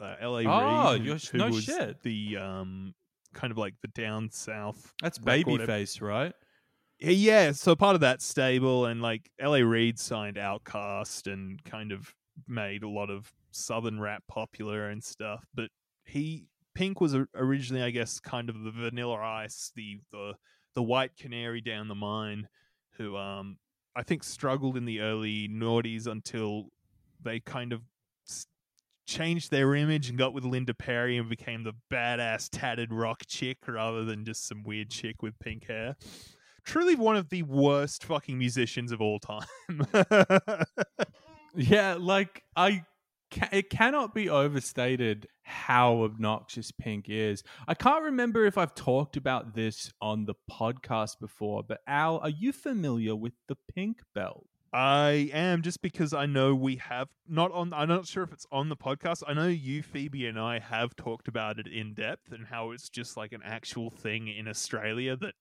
uh, 0.00 0.14
LA 0.22 0.42
Oh, 0.46 0.92
Reid, 0.98 1.02
who, 1.24 1.38
no 1.38 1.46
was 1.48 1.64
shit. 1.64 2.02
the 2.02 2.36
um 2.36 2.94
kind 3.32 3.50
of 3.50 3.56
like 3.56 3.74
the 3.80 3.88
down 3.88 4.30
south. 4.30 4.92
That's 5.02 5.18
record 5.20 5.62
ep- 5.62 5.68
Babyface, 5.68 6.02
right? 6.02 6.34
Yeah, 6.98 7.52
so 7.52 7.74
part 7.74 7.94
of 7.94 8.02
that 8.02 8.20
stable 8.20 8.86
and 8.86 9.00
like 9.00 9.30
LA 9.40 9.56
Reid 9.58 9.98
signed 9.98 10.36
OutKast 10.36 11.32
and 11.32 11.64
kind 11.64 11.92
of 11.92 12.14
made 12.46 12.82
a 12.82 12.88
lot 12.88 13.08
of 13.10 13.32
southern 13.52 13.98
rap 14.00 14.22
popular 14.28 14.88
and 14.90 15.02
stuff. 15.02 15.44
But 15.54 15.70
he 16.04 16.44
Pink 16.74 17.00
was 17.00 17.16
originally, 17.34 17.82
I 17.82 17.90
guess, 17.90 18.20
kind 18.20 18.48
of 18.48 18.62
the 18.62 18.70
Vanilla 18.70 19.16
Ice, 19.16 19.72
the 19.74 20.00
the 20.10 20.34
the 20.74 20.82
white 20.82 21.16
canary 21.16 21.60
down 21.60 21.88
the 21.88 21.94
mine, 21.94 22.48
who 22.96 23.16
um 23.16 23.58
I 23.94 24.02
think 24.02 24.24
struggled 24.24 24.76
in 24.76 24.84
the 24.84 25.00
early 25.00 25.48
noughties 25.48 26.06
until 26.06 26.68
they 27.22 27.40
kind 27.40 27.72
of 27.72 27.82
changed 29.06 29.50
their 29.50 29.74
image 29.74 30.08
and 30.08 30.16
got 30.16 30.32
with 30.32 30.44
Linda 30.44 30.72
Perry 30.72 31.18
and 31.18 31.28
became 31.28 31.64
the 31.64 31.74
badass 31.90 32.48
tatted 32.50 32.92
rock 32.92 33.22
chick 33.26 33.58
rather 33.68 34.04
than 34.04 34.24
just 34.24 34.46
some 34.46 34.62
weird 34.62 34.90
chick 34.90 35.22
with 35.22 35.38
pink 35.38 35.66
hair. 35.66 35.96
Truly 36.64 36.94
one 36.94 37.16
of 37.16 37.28
the 37.28 37.42
worst 37.42 38.04
fucking 38.04 38.38
musicians 38.38 38.92
of 38.92 39.00
all 39.00 39.18
time. 39.18 39.46
Yeah, 41.54 41.96
like 41.98 42.42
I, 42.56 42.84
ca- 43.32 43.48
it 43.52 43.70
cannot 43.70 44.14
be 44.14 44.28
overstated 44.28 45.26
how 45.42 46.02
obnoxious 46.02 46.70
Pink 46.70 47.06
is. 47.08 47.42
I 47.66 47.74
can't 47.74 48.04
remember 48.04 48.46
if 48.46 48.56
I've 48.56 48.74
talked 48.74 49.16
about 49.16 49.54
this 49.54 49.92
on 50.00 50.26
the 50.26 50.34
podcast 50.50 51.18
before, 51.20 51.62
but 51.62 51.80
Al, 51.86 52.18
are 52.18 52.28
you 52.28 52.52
familiar 52.52 53.16
with 53.16 53.34
the 53.48 53.56
Pink 53.74 53.98
Belt? 54.14 54.46
I 54.72 55.30
am 55.34 55.60
just 55.60 55.82
because 55.82 56.14
I 56.14 56.24
know 56.24 56.54
we 56.54 56.76
have 56.76 57.08
not 57.28 57.52
on. 57.52 57.74
I'm 57.74 57.88
not 57.88 58.06
sure 58.06 58.22
if 58.22 58.32
it's 58.32 58.46
on 58.50 58.70
the 58.70 58.76
podcast. 58.76 59.22
I 59.26 59.34
know 59.34 59.48
you, 59.48 59.82
Phoebe, 59.82 60.26
and 60.26 60.38
I 60.38 60.60
have 60.60 60.96
talked 60.96 61.28
about 61.28 61.58
it 61.58 61.66
in 61.66 61.92
depth 61.92 62.32
and 62.32 62.46
how 62.46 62.70
it's 62.70 62.88
just 62.88 63.16
like 63.16 63.32
an 63.32 63.42
actual 63.44 63.90
thing 63.90 64.28
in 64.28 64.48
Australia 64.48 65.14
that 65.16 65.34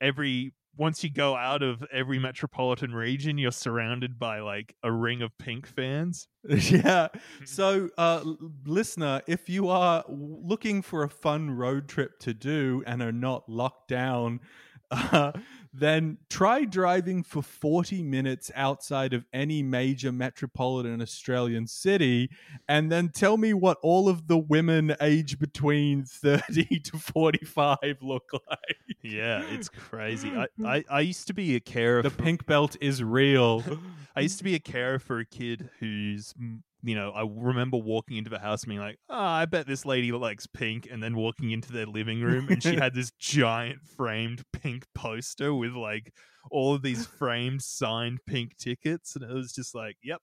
every 0.00 0.54
once 0.76 1.04
you 1.04 1.10
go 1.10 1.36
out 1.36 1.62
of 1.62 1.84
every 1.92 2.18
metropolitan 2.18 2.94
region, 2.94 3.38
you're 3.38 3.52
surrounded 3.52 4.18
by 4.18 4.40
like 4.40 4.74
a 4.82 4.90
ring 4.90 5.22
of 5.22 5.36
Pink 5.38 5.66
fans. 5.66 6.28
yeah. 6.48 7.08
So, 7.44 7.90
uh, 7.98 8.24
listener, 8.64 9.20
if 9.26 9.48
you 9.48 9.68
are 9.68 10.04
looking 10.08 10.82
for 10.82 11.02
a 11.02 11.08
fun 11.08 11.50
road 11.50 11.88
trip 11.88 12.18
to 12.20 12.32
do 12.34 12.82
and 12.86 13.02
are 13.02 13.12
not 13.12 13.48
locked 13.48 13.88
down, 13.88 14.40
uh, 14.90 15.32
then 15.72 16.18
try 16.28 16.64
driving 16.64 17.22
for 17.22 17.42
40 17.42 18.02
minutes 18.02 18.50
outside 18.54 19.14
of 19.14 19.24
any 19.32 19.62
major 19.62 20.12
metropolitan 20.12 21.00
Australian 21.00 21.66
city 21.66 22.28
and 22.68 22.92
then 22.92 23.08
tell 23.08 23.38
me 23.38 23.54
what 23.54 23.78
all 23.82 24.08
of 24.08 24.26
the 24.26 24.36
women 24.36 24.94
aged 25.00 25.38
between 25.38 26.04
30 26.06 26.80
to 26.80 26.98
45 26.98 27.78
look 28.02 28.30
like. 28.50 28.76
Yeah, 29.02 29.42
it's 29.50 29.68
crazy. 29.68 30.30
I, 30.30 30.46
I, 30.64 30.84
I 30.90 31.00
used 31.00 31.26
to 31.28 31.34
be 31.34 31.56
a 31.56 31.60
carer. 31.60 32.02
The 32.02 32.10
for- 32.10 32.22
pink 32.22 32.46
belt 32.46 32.76
is 32.80 33.02
real. 33.02 33.64
I 34.16 34.20
used 34.20 34.38
to 34.38 34.44
be 34.44 34.54
a 34.54 34.60
carer 34.60 34.98
for 34.98 35.20
a 35.20 35.24
kid 35.24 35.70
who's, 35.80 36.34
mm, 36.34 36.60
you 36.82 36.94
know, 36.96 37.10
I 37.10 37.24
remember 37.28 37.76
walking 37.76 38.16
into 38.16 38.30
the 38.30 38.38
house 38.38 38.62
and 38.62 38.70
being 38.70 38.80
like, 38.80 38.98
oh, 39.08 39.16
I 39.16 39.44
bet 39.46 39.66
this 39.66 39.86
lady 39.86 40.10
likes 40.12 40.46
pink. 40.46 40.88
And 40.90 41.02
then 41.02 41.14
walking 41.14 41.50
into 41.52 41.72
their 41.72 41.86
living 41.86 42.20
room 42.20 42.48
and 42.48 42.62
she 42.62 42.74
had 42.76 42.94
this 42.94 43.12
giant 43.18 43.80
framed 43.96 44.42
pink 44.52 44.84
poster 44.94 45.54
with 45.54 45.72
like 45.72 46.12
all 46.50 46.74
of 46.74 46.82
these 46.82 47.06
framed 47.06 47.62
signed 47.62 48.18
pink 48.26 48.56
tickets. 48.56 49.14
And 49.14 49.24
it 49.24 49.32
was 49.32 49.52
just 49.52 49.74
like, 49.74 49.96
yep. 50.02 50.20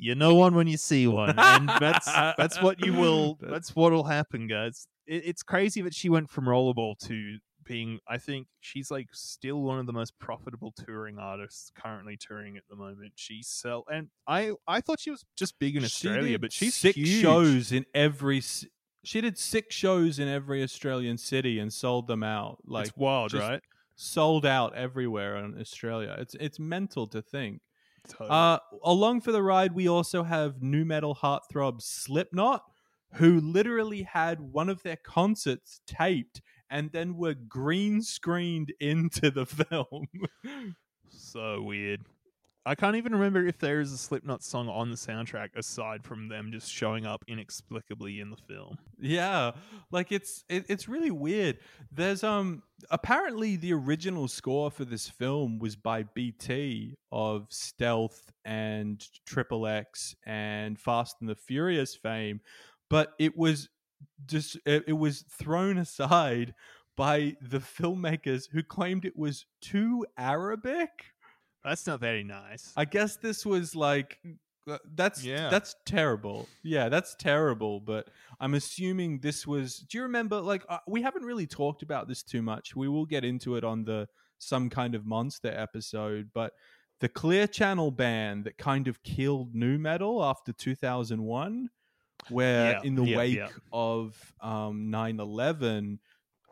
You 0.00 0.14
know 0.14 0.36
one 0.36 0.54
when 0.54 0.68
you 0.68 0.76
see 0.76 1.08
one, 1.08 1.36
and 1.36 1.68
that's 1.68 2.06
that's 2.06 2.62
what 2.62 2.86
you 2.86 2.92
will. 3.00 3.36
That's 3.40 3.74
what'll 3.74 4.04
happen, 4.04 4.46
guys. 4.46 4.86
It, 5.08 5.24
it's 5.26 5.42
crazy 5.42 5.82
that 5.82 5.92
she 5.92 6.08
went 6.08 6.30
from 6.30 6.44
rollerball 6.44 6.98
to 7.08 7.38
being 7.68 7.98
I 8.08 8.18
think 8.18 8.48
she's 8.60 8.90
like 8.90 9.06
still 9.12 9.62
one 9.62 9.78
of 9.78 9.86
the 9.86 9.92
most 9.92 10.18
profitable 10.18 10.72
touring 10.84 11.18
artists 11.18 11.70
currently 11.76 12.16
touring 12.16 12.56
at 12.56 12.64
the 12.68 12.76
moment. 12.76 13.12
She 13.14 13.42
sell 13.42 13.84
and 13.92 14.08
I 14.26 14.52
I 14.66 14.80
thought 14.80 14.98
she 15.00 15.10
was 15.10 15.24
just 15.36 15.58
big 15.58 15.76
in 15.76 15.82
She 15.82 15.86
Australia, 15.86 16.32
did 16.32 16.40
but 16.40 16.52
she's 16.52 16.74
six 16.74 16.96
huge. 16.96 17.22
shows 17.22 17.70
in 17.72 17.84
every. 17.94 18.42
She 19.04 19.20
did 19.20 19.38
six 19.38 19.74
shows 19.74 20.18
in 20.18 20.26
every 20.28 20.62
Australian 20.62 21.18
city 21.18 21.58
and 21.60 21.72
sold 21.72 22.08
them 22.08 22.22
out. 22.24 22.58
Like 22.66 22.88
it's 22.88 22.96
wild, 22.96 23.32
right? 23.34 23.62
Sold 23.94 24.44
out 24.44 24.74
everywhere 24.74 25.36
in 25.36 25.60
Australia. 25.60 26.16
It's 26.18 26.34
it's 26.34 26.58
mental 26.58 27.06
to 27.08 27.22
think. 27.22 27.60
Totally. 28.08 28.30
Uh, 28.30 28.58
along 28.82 29.20
for 29.20 29.32
the 29.32 29.42
ride, 29.42 29.72
we 29.72 29.88
also 29.88 30.22
have 30.22 30.62
nu 30.62 30.84
metal 30.84 31.14
heartthrob 31.14 31.82
Slipknot, 31.82 32.62
who 33.14 33.40
literally 33.40 34.02
had 34.02 34.40
one 34.40 34.68
of 34.68 34.82
their 34.82 34.96
concerts 34.96 35.80
taped 35.86 36.40
and 36.70 36.90
then 36.92 37.16
were 37.16 37.34
green 37.34 38.02
screened 38.02 38.72
into 38.80 39.30
the 39.30 39.46
film. 39.46 40.06
so 41.08 41.62
weird. 41.62 42.04
I 42.68 42.74
can't 42.74 42.96
even 42.96 43.14
remember 43.14 43.46
if 43.46 43.58
there 43.58 43.80
is 43.80 43.94
a 43.94 43.96
Slipknot 43.96 44.42
song 44.42 44.68
on 44.68 44.90
the 44.90 44.96
soundtrack 44.96 45.56
aside 45.56 46.04
from 46.04 46.28
them 46.28 46.50
just 46.52 46.70
showing 46.70 47.06
up 47.06 47.24
inexplicably 47.26 48.20
in 48.20 48.28
the 48.28 48.36
film. 48.36 48.76
Yeah, 49.00 49.52
like 49.90 50.12
it's 50.12 50.44
it, 50.50 50.66
it's 50.68 50.86
really 50.86 51.10
weird. 51.10 51.60
There's 51.90 52.22
um 52.22 52.62
apparently 52.90 53.56
the 53.56 53.72
original 53.72 54.28
score 54.28 54.70
for 54.70 54.84
this 54.84 55.08
film 55.08 55.58
was 55.58 55.76
by 55.76 56.02
BT 56.02 56.96
of 57.10 57.46
Stealth 57.48 58.30
and 58.44 59.02
Triple 59.24 59.66
X 59.66 60.14
and 60.26 60.78
Fast 60.78 61.16
and 61.20 61.30
the 61.30 61.36
Furious 61.36 61.94
fame, 61.94 62.42
but 62.90 63.14
it 63.18 63.34
was 63.34 63.70
just 64.26 64.56
it, 64.66 64.84
it 64.86 64.92
was 64.92 65.22
thrown 65.30 65.78
aside 65.78 66.54
by 66.96 67.36
the 67.40 67.58
filmmakers 67.58 68.48
who 68.50 68.62
claimed 68.62 69.04
it 69.04 69.16
was 69.16 69.46
too 69.60 70.04
Arabic. 70.16 70.90
That's 71.64 71.86
not 71.86 72.00
very 72.00 72.24
nice. 72.24 72.72
I 72.76 72.84
guess 72.84 73.16
this 73.16 73.44
was 73.46 73.74
like 73.74 74.18
uh, 74.68 74.78
that's 74.94 75.24
Yeah. 75.24 75.48
that's 75.48 75.74
terrible. 75.86 76.48
Yeah, 76.62 76.88
that's 76.88 77.14
terrible. 77.14 77.80
But 77.80 78.08
I'm 78.40 78.54
assuming 78.54 79.20
this 79.20 79.46
was. 79.46 79.78
Do 79.78 79.98
you 79.98 80.02
remember? 80.02 80.40
Like 80.40 80.64
uh, 80.68 80.78
we 80.86 81.02
haven't 81.02 81.24
really 81.24 81.46
talked 81.46 81.82
about 81.82 82.06
this 82.08 82.22
too 82.22 82.42
much. 82.42 82.76
We 82.76 82.88
will 82.88 83.06
get 83.06 83.24
into 83.24 83.56
it 83.56 83.64
on 83.64 83.84
the 83.84 84.08
some 84.38 84.68
kind 84.70 84.94
of 84.94 85.04
monster 85.06 85.48
episode. 85.48 86.30
But 86.34 86.52
the 87.00 87.08
Clear 87.08 87.46
Channel 87.46 87.90
ban 87.92 88.42
that 88.42 88.58
kind 88.58 88.88
of 88.88 89.02
killed 89.02 89.54
nu 89.54 89.78
metal 89.78 90.22
after 90.24 90.52
2001, 90.52 91.70
where 92.28 92.72
Yeah, 92.72 92.80
in 92.82 92.94
the 92.94 93.04
yeah, 93.04 93.16
wake 93.16 93.38
yeah. 93.38 93.48
of 93.72 94.34
um, 94.40 94.90
9/11 94.90 95.98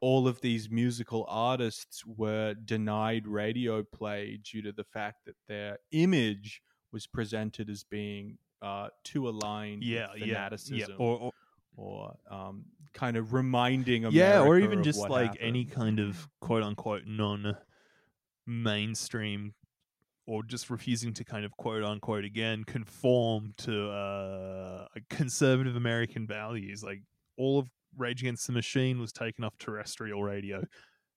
all 0.03 0.29
of 0.29 0.41
these 0.43 0.68
musical 0.70 1.24
artists 1.29 2.05
were 2.05 2.55
denied 2.55 3.27
radio 3.27 3.83
play 3.83 4.37
due 4.43 4.61
to 4.62 4.72
the 4.72 4.85
fact 4.85 5.24
that 5.24 5.37
their 5.49 5.79
image 5.91 6.61
was 6.93 7.07
presented 7.07 7.70
as 7.70 7.83
being 7.85 8.39
uh, 8.62 8.89
too 9.05 9.29
aligned 9.29 9.83
Yeah, 9.85 10.09
with 10.12 10.20
fanaticism 10.20 10.93
yeah. 10.93 10.97
Or, 10.99 11.18
or 11.18 11.33
or 11.79 12.16
um, 12.31 12.64
kind 12.95 13.16
of 13.18 13.33
reminding 13.35 14.05
America 14.07 14.16
yeah, 14.16 14.41
or 14.41 14.59
even 14.59 14.83
just 14.83 15.09
like 15.09 15.27
happened. 15.27 15.41
any 15.41 15.64
kind 15.66 16.01
of 16.01 16.29
quote 16.41 16.62
unquote 16.62 17.03
non 17.07 17.57
mainstream 18.47 19.55
or 20.27 20.43
just 20.43 20.70
refusing 20.70 21.12
to 21.14 21.24
kind 21.24 21.45
of 21.45 21.57
quote 21.57 21.85
unquote 21.85 22.24
again 22.24 22.64
conform 22.64 23.55
to 23.59 23.91
uh, 23.91 24.87
conservative 25.09 25.77
American 25.77 26.27
values. 26.27 26.83
Like 26.83 27.03
all 27.37 27.59
of 27.59 27.68
Rage 27.97 28.22
Against 28.22 28.47
the 28.47 28.53
Machine 28.53 28.99
was 29.01 29.12
taken 29.12 29.45
off 29.45 29.57
terrestrial 29.59 30.22
radio, 30.22 30.62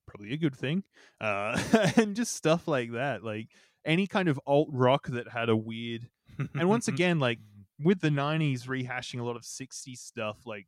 probably 0.06 0.32
a 0.32 0.36
good 0.36 0.56
thing, 0.56 0.84
uh, 1.20 1.60
and 1.96 2.14
just 2.14 2.34
stuff 2.34 2.68
like 2.68 2.92
that. 2.92 3.24
Like 3.24 3.48
any 3.84 4.06
kind 4.06 4.28
of 4.28 4.40
alt 4.46 4.68
rock 4.70 5.08
that 5.08 5.28
had 5.28 5.48
a 5.48 5.56
weird, 5.56 6.08
and 6.54 6.68
once 6.68 6.88
again, 6.88 7.18
like 7.18 7.38
with 7.82 8.00
the 8.00 8.10
'90s 8.10 8.66
rehashing 8.66 9.20
a 9.20 9.24
lot 9.24 9.36
of 9.36 9.42
'60s 9.42 9.98
stuff, 9.98 10.38
like 10.46 10.66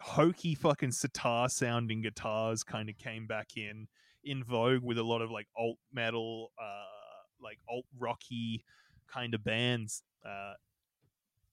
hokey 0.00 0.54
fucking 0.54 0.92
sitar 0.92 1.48
sounding 1.48 2.02
guitars 2.02 2.62
kind 2.62 2.88
of 2.88 2.96
came 2.98 3.26
back 3.26 3.56
in 3.56 3.88
in 4.22 4.44
vogue 4.44 4.82
with 4.82 4.98
a 4.98 5.02
lot 5.02 5.22
of 5.22 5.30
like 5.30 5.46
alt 5.56 5.78
metal 5.92 6.52
uh 6.60 6.97
like 7.42 7.58
alt 7.68 7.86
rocky 7.98 8.64
kind 9.06 9.34
of 9.34 9.44
bands 9.44 10.02
uh 10.24 10.54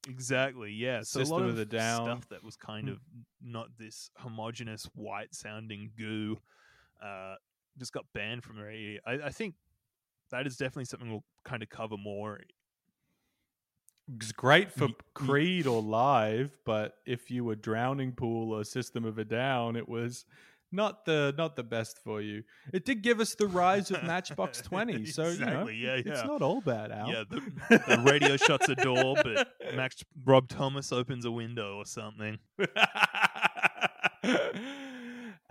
exactly 0.08 0.72
yeah 0.72 1.02
so 1.02 1.20
System 1.20 1.24
a 1.24 1.34
lot 1.34 1.44
of 1.50 1.58
of 1.58 1.58
a 1.58 1.66
Down. 1.66 2.06
stuff 2.06 2.28
that 2.30 2.44
was 2.44 2.56
kind 2.56 2.88
Hmm. 2.88 2.94
of 2.94 3.00
not 3.42 3.70
this 3.78 4.12
homogenous 4.18 4.86
white 4.94 5.34
sounding 5.34 5.92
goo 5.98 6.38
uh 7.02 7.36
just 7.78 7.92
got 7.94 8.06
banned 8.14 8.44
from 8.44 8.58
radio 8.58 9.02
I, 9.06 9.14
I 9.14 9.30
think 9.32 9.56
that 10.32 10.48
is 10.48 10.58
definitely 10.58 10.86
something 10.86 11.12
we'll 11.12 11.26
kind 11.44 11.64
of 11.64 11.70
cover 11.70 11.98
more 11.98 12.42
It's 14.16 14.32
great 14.32 14.72
for 14.72 14.90
Creed 15.16 15.66
or 15.66 15.82
live, 15.82 16.58
but 16.64 16.98
if 17.08 17.32
you 17.32 17.44
were 17.44 17.56
Drowning 17.56 18.12
Pool 18.14 18.54
or 18.54 18.64
System 18.64 19.04
of 19.04 19.18
a 19.18 19.26
Down, 19.26 19.76
it 19.76 19.90
was 19.90 20.26
not 20.72 21.06
the 21.06 21.34
not 21.38 21.56
the 21.56 21.64
best 21.64 22.00
for 22.04 22.22
you. 22.22 22.44
It 22.74 22.86
did 22.86 23.02
give 23.02 23.20
us 23.20 23.36
the 23.36 23.48
rise 23.48 23.92
of 23.92 24.04
Matchbox 24.04 24.62
Twenty, 24.62 25.06
so 25.12 25.30
you 25.30 25.40
know, 25.40 25.46
Exactly, 25.46 25.76
yeah, 25.78 25.96
it's 25.96 26.24
not 26.24 26.42
all 26.42 26.62
bad. 26.62 26.92
Al. 26.92 27.08
Yeah, 27.10 27.24
the, 27.30 27.42
the 27.70 28.02
radio 28.06 28.38
shuts 28.46 28.68
a 28.70 28.76
door, 28.76 29.16
but 29.24 29.48
Max 29.76 30.04
Rob 30.26 30.48
Thomas 30.50 30.92
opens 30.92 31.26
a 31.26 31.32
window 31.32 31.78
or 31.78 31.86
something. 31.86 32.40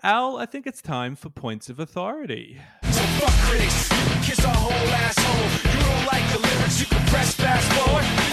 Al, 0.02 0.36
I 0.36 0.44
think 0.46 0.66
it's 0.66 0.82
time 0.82 1.16
for 1.16 1.30
points 1.30 1.70
of 1.70 1.80
authority. 1.80 2.60
Fuck 2.82 3.30
critics, 3.48 3.88
kiss 4.22 4.38
a 4.44 4.48
whole 4.48 4.72
asshole. 4.72 5.72
You 5.72 5.80
don't 5.80 6.06
like 6.06 6.30
the 6.32 6.38
lyrics, 6.40 6.80
you 6.80 6.86
can 6.86 7.06
press 7.06 7.34
fast 7.34 7.72
forward. 7.72 8.23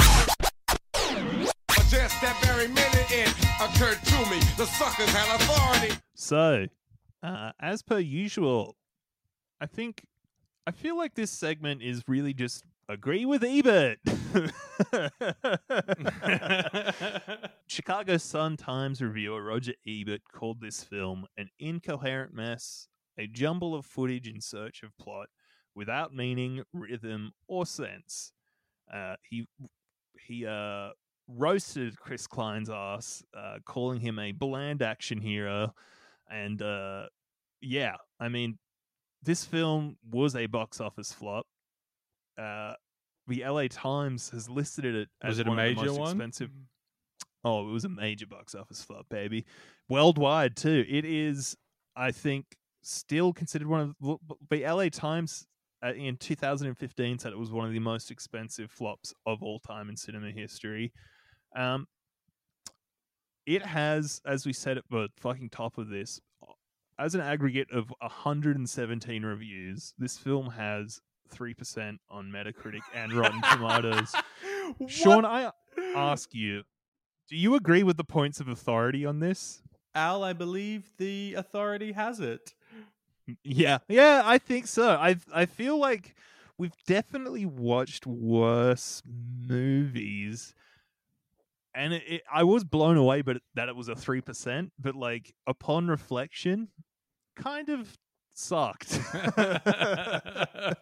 That 2.32 2.46
very 2.46 2.70
minute 2.70 3.12
it 3.12 3.28
occurred 3.60 4.00
to 4.06 4.16
me. 4.30 4.40
The 4.56 4.66
suckers 4.66 5.10
had 5.10 5.36
authority. 5.36 5.94
So, 6.16 6.68
uh, 7.22 7.52
as 7.60 7.82
per 7.82 8.00
usual, 8.00 8.78
I 9.60 9.66
think 9.66 10.06
I 10.66 10.72
feel 10.72 10.96
like 10.96 11.14
this 11.14 11.30
segment 11.30 11.82
is 11.82 12.04
really 12.08 12.34
just 12.34 12.64
agree 12.88 13.26
with 13.26 13.44
Ebert. 13.44 14.00
Chicago 17.68 18.16
Sun 18.16 18.56
Times 18.56 19.02
reviewer 19.02 19.44
Roger 19.44 19.74
Ebert 19.86 20.22
called 20.34 20.62
this 20.62 20.86
film 20.86 21.26
an 21.38 21.50
incoherent 21.60 22.34
mess, 22.34 22.88
a 23.18 23.28
jumble 23.28 23.76
of 23.76 23.86
footage 23.86 24.30
in 24.30 24.40
search 24.40 24.84
of 24.84 24.98
plot 24.98 25.28
without 25.76 26.16
meaning, 26.16 26.64
rhythm, 26.72 27.34
or 27.50 27.66
sense. 27.66 28.32
Uh, 28.90 29.16
he 29.30 29.46
he 30.26 30.46
uh, 30.46 30.92
roasted 31.38 31.98
Chris 32.00 32.28
Klein's 32.28 32.70
ass, 32.70 33.24
uh, 33.38 33.58
calling 33.66 34.00
him 34.00 34.20
a 34.20 34.32
bland 34.32 34.82
action 34.82 35.20
hero, 35.20 35.74
and 36.30 36.62
uh, 36.62 37.06
yeah, 37.62 37.96
I 38.20 38.30
mean, 38.30 38.58
this 39.24 39.46
film 39.46 39.98
was 40.10 40.36
a 40.36 40.46
box 40.48 40.82
office 40.82 41.12
flop. 41.12 41.46
Uh, 42.38 42.74
the 43.28 43.44
LA 43.46 43.68
Times 43.70 44.30
has 44.32 44.50
listed 44.50 44.86
it 44.86 45.10
as 45.24 45.30
Was 45.30 45.40
it 45.40 45.48
a 45.48 45.50
one 45.50 45.60
of 45.60 45.66
the 45.66 45.82
major 45.82 45.92
most 45.92 46.00
one? 46.00 46.10
expensive. 46.12 46.50
Oh, 47.44 47.68
it 47.68 47.72
was 47.72 47.86
a 47.86 47.90
major 47.90 48.28
box 48.28 48.54
office 48.54 48.84
flop, 48.84 49.08
baby. 49.10 49.46
Worldwide 49.90 50.56
too. 50.56 50.86
It 50.88 51.06
is, 51.06 51.58
I 51.96 52.12
think, 52.12 52.46
still 52.84 53.34
considered 53.34 53.68
one 53.68 53.82
of 53.82 53.96
the, 54.00 54.36
the 54.52 54.72
LA 54.72 54.90
Times 54.90 55.48
uh, 55.84 55.94
in 55.94 56.18
2015 56.18 57.18
said 57.18 57.34
it 57.34 57.40
was 57.40 57.52
one 57.52 57.66
of 57.66 57.74
the 57.74 57.80
most 57.80 58.12
expensive 58.12 58.70
flops 58.70 59.12
of 59.26 59.42
all 59.42 59.60
time 59.60 59.90
in 59.90 59.98
cinema 59.98 60.30
history. 60.30 60.94
Um, 61.56 61.88
it 63.46 63.66
has, 63.66 64.22
as 64.26 64.46
we 64.46 64.54
said 64.54 64.78
at 64.78 64.84
the 64.90 65.10
fucking 65.18 65.50
top 65.50 65.78
of 65.78 65.90
this, 65.90 66.22
as 67.00 67.16
an 67.16 67.22
aggregate 67.22 67.72
of 67.72 67.92
117 68.00 69.24
reviews, 69.24 69.94
this 69.98 70.18
film 70.18 70.52
has 70.52 71.02
3% 71.34 71.98
on 72.10 72.32
Metacritic 72.32 72.82
and 72.94 73.14
Rotten 73.14 73.42
Tomatoes. 73.52 74.14
Sean, 74.88 75.26
I 75.26 75.52
ask 75.96 76.34
you, 76.34 76.64
do 77.30 77.36
you 77.36 77.56
agree 77.56 77.84
with 77.84 77.98
the 77.98 78.04
points 78.04 78.40
of 78.40 78.48
authority 78.48 79.06
on 79.06 79.20
this? 79.20 79.62
Al, 79.96 80.24
I 80.24 80.34
believe 80.34 80.92
the 80.98 81.34
authority 81.36 81.94
has 81.94 82.20
it. 82.20 82.54
Yeah, 83.44 83.80
yeah, 83.88 84.22
I 84.26 84.38
think 84.38 84.68
so. 84.68 84.92
I 84.92 85.16
I 85.34 85.46
feel 85.46 85.78
like 85.78 86.16
we've 86.58 86.76
definitely 86.86 87.46
watched 87.46 88.06
worse 88.06 89.02
movies, 89.06 90.54
and 91.74 91.94
it, 91.94 92.04
it, 92.08 92.22
I 92.32 92.44
was 92.44 92.64
blown 92.64 92.98
away, 92.98 93.22
but 93.22 93.38
that 93.56 93.70
it 93.70 93.76
was 93.76 93.88
a 93.88 93.96
three 93.96 94.22
percent. 94.22 94.72
But 94.80 94.96
like 94.96 95.34
upon 95.48 95.88
reflection, 95.88 96.70
kind 97.36 97.70
of 97.70 97.98
sucked. 98.34 99.00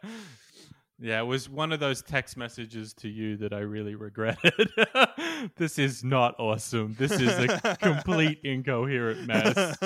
Yeah, 1.01 1.21
it 1.21 1.25
was 1.25 1.49
one 1.49 1.71
of 1.71 1.79
those 1.79 2.01
text 2.01 2.35
messages 2.35 2.93
to 2.95 3.07
you 3.07 3.37
that 3.37 3.53
I 3.53 3.59
really 3.59 3.95
regretted. 3.95 4.69
this 5.55 5.79
is 5.79 6.03
not 6.03 6.35
awesome. 6.37 6.93
This 6.99 7.13
is 7.13 7.29
a 7.29 7.77
complete 7.77 8.41
incoherent 8.43 9.25
mess. 9.25 9.77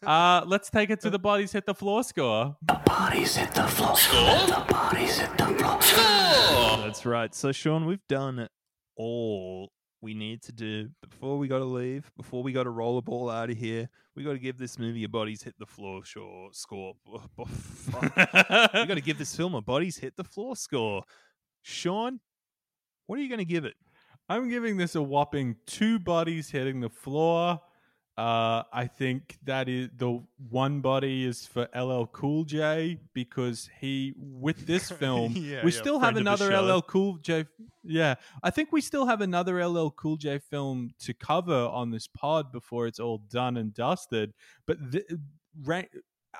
Uh, 0.00 0.44
let's 0.46 0.70
take 0.70 0.90
it 0.90 1.00
to 1.00 1.10
the 1.10 1.18
bodies 1.18 1.50
hit 1.50 1.66
the 1.66 1.74
floor 1.74 2.04
score. 2.04 2.56
The 2.68 2.80
bodies 2.84 3.34
hit 3.34 3.52
the 3.52 3.66
floor. 3.66 3.96
The 3.96 4.64
bodies 4.68 5.18
hit 5.18 5.36
the 5.36 5.44
floor. 5.44 6.86
That's 6.86 7.04
right. 7.04 7.34
So, 7.34 7.50
Sean, 7.50 7.84
we've 7.84 8.06
done 8.08 8.48
all 8.96 9.72
we 10.00 10.14
need 10.14 10.42
to 10.42 10.52
do 10.52 10.88
before 11.02 11.38
we 11.38 11.48
got 11.48 11.58
to 11.58 11.64
leave, 11.64 12.10
before 12.16 12.42
we 12.42 12.52
got 12.52 12.64
to 12.64 12.70
roll 12.70 12.98
a 12.98 13.02
ball 13.02 13.28
out 13.28 13.50
of 13.50 13.56
here. 13.56 13.88
We 14.14 14.22
got 14.22 14.32
to 14.32 14.38
give 14.38 14.56
this 14.58 14.78
movie 14.78 15.04
a 15.04 15.08
bodies 15.08 15.42
hit 15.42 15.54
the 15.58 15.66
floor 15.66 16.04
sure, 16.04 16.50
score. 16.52 16.94
We 17.06 17.18
got 17.46 18.94
to 18.94 19.00
give 19.00 19.18
this 19.18 19.34
film 19.34 19.54
a 19.54 19.60
bodies 19.60 19.98
hit 19.98 20.16
the 20.16 20.24
floor 20.24 20.56
score. 20.56 21.02
Sean, 21.62 22.20
what 23.06 23.18
are 23.18 23.22
you 23.22 23.28
going 23.28 23.38
to 23.38 23.44
give 23.44 23.64
it? 23.64 23.74
I'm 24.28 24.48
giving 24.48 24.76
this 24.76 24.94
a 24.94 25.02
whopping 25.02 25.56
two 25.66 25.98
bodies 25.98 26.50
hitting 26.50 26.80
the 26.80 26.90
floor. 26.90 27.60
Uh, 28.18 28.64
I 28.72 28.88
think 28.88 29.38
that 29.44 29.68
is 29.68 29.90
the 29.96 30.20
one 30.50 30.80
body 30.80 31.24
is 31.24 31.46
for 31.46 31.68
LL 31.72 32.06
Cool 32.06 32.42
J 32.42 32.98
because 33.14 33.70
he 33.80 34.12
with 34.18 34.66
this 34.66 34.90
film 35.02 35.34
Yeah, 35.36 35.62
we 35.64 35.70
yeah, 35.70 35.78
still 35.78 36.00
have 36.00 36.14
friend 36.14 36.26
of 36.26 36.38
the 36.40 36.46
another. 36.48 36.74
LL 36.74 36.82
Cool 36.82 37.18
J. 37.18 37.46
Yeah, 37.84 38.16
I 38.42 38.50
think 38.50 38.72
we 38.72 38.80
still 38.80 39.06
have 39.06 39.20
another 39.20 39.64
LL 39.64 39.90
Cool 39.90 40.16
J 40.16 40.40
film 40.40 40.90
to 40.98 41.14
cover 41.14 41.54
on 41.54 41.92
this 41.92 42.08
pod 42.08 42.50
before 42.50 42.88
it's 42.88 42.98
all 42.98 43.18
done 43.30 43.56
and 43.56 43.72
dusted. 43.72 44.32
But 44.66 44.78
th- 44.90 45.06
ra- 45.62 45.82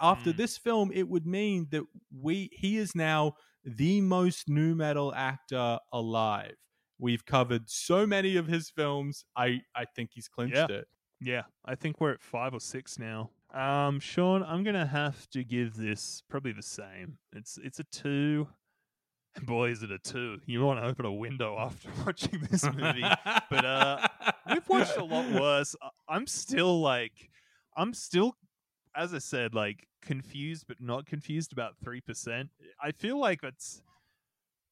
after 0.03 0.33
Mm. 0.33 0.37
this 0.37 0.59
film, 0.59 0.91
it 0.93 1.09
would 1.09 1.27
mean 1.27 1.69
that 1.71 1.85
we 2.13 2.51
he 2.53 2.77
is 2.77 2.97
now 2.97 3.35
the 3.65 4.01
most 4.01 4.49
nu 4.49 4.75
metal 4.75 5.15
actor 5.15 5.79
alive. 5.93 6.57
We've 6.99 7.25
covered 7.25 7.71
so 7.71 8.05
many 8.05 8.35
of 8.35 8.49
his 8.49 8.69
films. 8.69 9.25
I 9.37 9.61
I 9.77 9.85
think 9.85 10.11
he's 10.13 10.27
clinched 10.27 10.57
Yeah. 10.57 10.67
it. 10.79 10.89
Yeah, 11.21 11.43
I 11.65 11.75
think 11.75 12.01
we're 12.01 12.13
at 12.13 12.23
five 12.23 12.55
or 12.55 12.61
six 12.61 12.99
now. 12.99 13.31
Um, 13.53 13.99
Sean, 13.99 14.43
I'm 14.43 14.63
gonna 14.63 14.87
have 14.87 15.29
to 15.31 15.43
give 15.43 15.77
this 15.77 16.23
probably 16.29 16.53
the 16.53 16.63
same. 16.63 17.19
It's 17.35 17.59
it's 17.63 17.81
a 17.81 17.85
two. 17.85 18.49
Boy, 19.43 19.71
is 19.71 19.83
it 19.83 19.91
a 19.91 19.99
two! 19.99 20.39
You 20.47 20.65
want 20.65 20.81
to 20.81 20.87
open 20.87 21.05
a 21.05 21.13
window 21.13 21.57
after 21.59 21.89
watching 22.07 22.41
this 22.51 22.65
movie, 22.65 23.05
but 23.51 23.65
uh, 23.65 24.07
we've 24.51 24.69
watched 24.69 24.97
a 24.97 25.05
lot 25.05 25.31
worse. 25.41 25.75
I'm 26.09 26.27
still 26.27 26.81
like, 26.81 27.31
I'm 27.77 27.95
still, 27.95 28.37
as 28.97 29.15
I 29.15 29.19
said, 29.19 29.55
like 29.55 29.87
confused 30.03 30.67
but 30.69 30.81
not 30.81 31.07
confused 31.07 31.53
about 31.53 31.75
three 31.83 32.01
percent. 32.01 32.51
I 32.83 32.93
feel 32.93 33.19
like 33.19 33.41
that's, 33.41 33.83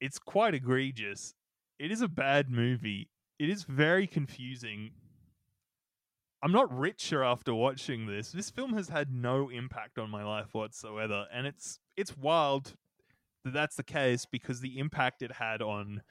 it's 0.01 0.19
quite 0.19 0.55
egregious. 0.55 1.35
It 1.79 1.91
is 1.91 2.01
a 2.01 2.09
bad 2.09 2.51
movie. 2.51 3.09
It 3.39 3.49
is 3.49 3.65
very 3.65 4.07
confusing. 4.07 4.93
I'm 6.47 6.53
not 6.53 6.73
richer 6.73 7.25
after 7.25 7.53
watching 7.53 8.07
this. 8.07 8.31
This 8.31 8.51
film 8.51 8.75
has 8.75 8.89
had 8.89 9.13
no 9.13 9.49
impact 9.49 9.99
on 9.99 10.09
my 10.11 10.23
life 10.23 10.55
whatsoever, 10.55 11.27
and 11.35 11.45
it's 11.45 11.81
it's 11.97 12.17
wild 12.17 12.77
that 13.45 13.53
that's 13.53 13.75
the 13.75 13.83
case 13.83 14.27
because 14.27 14.61
the 14.61 14.79
impact 14.79 15.23
it 15.23 15.33
had 15.33 15.61
on 15.61 16.03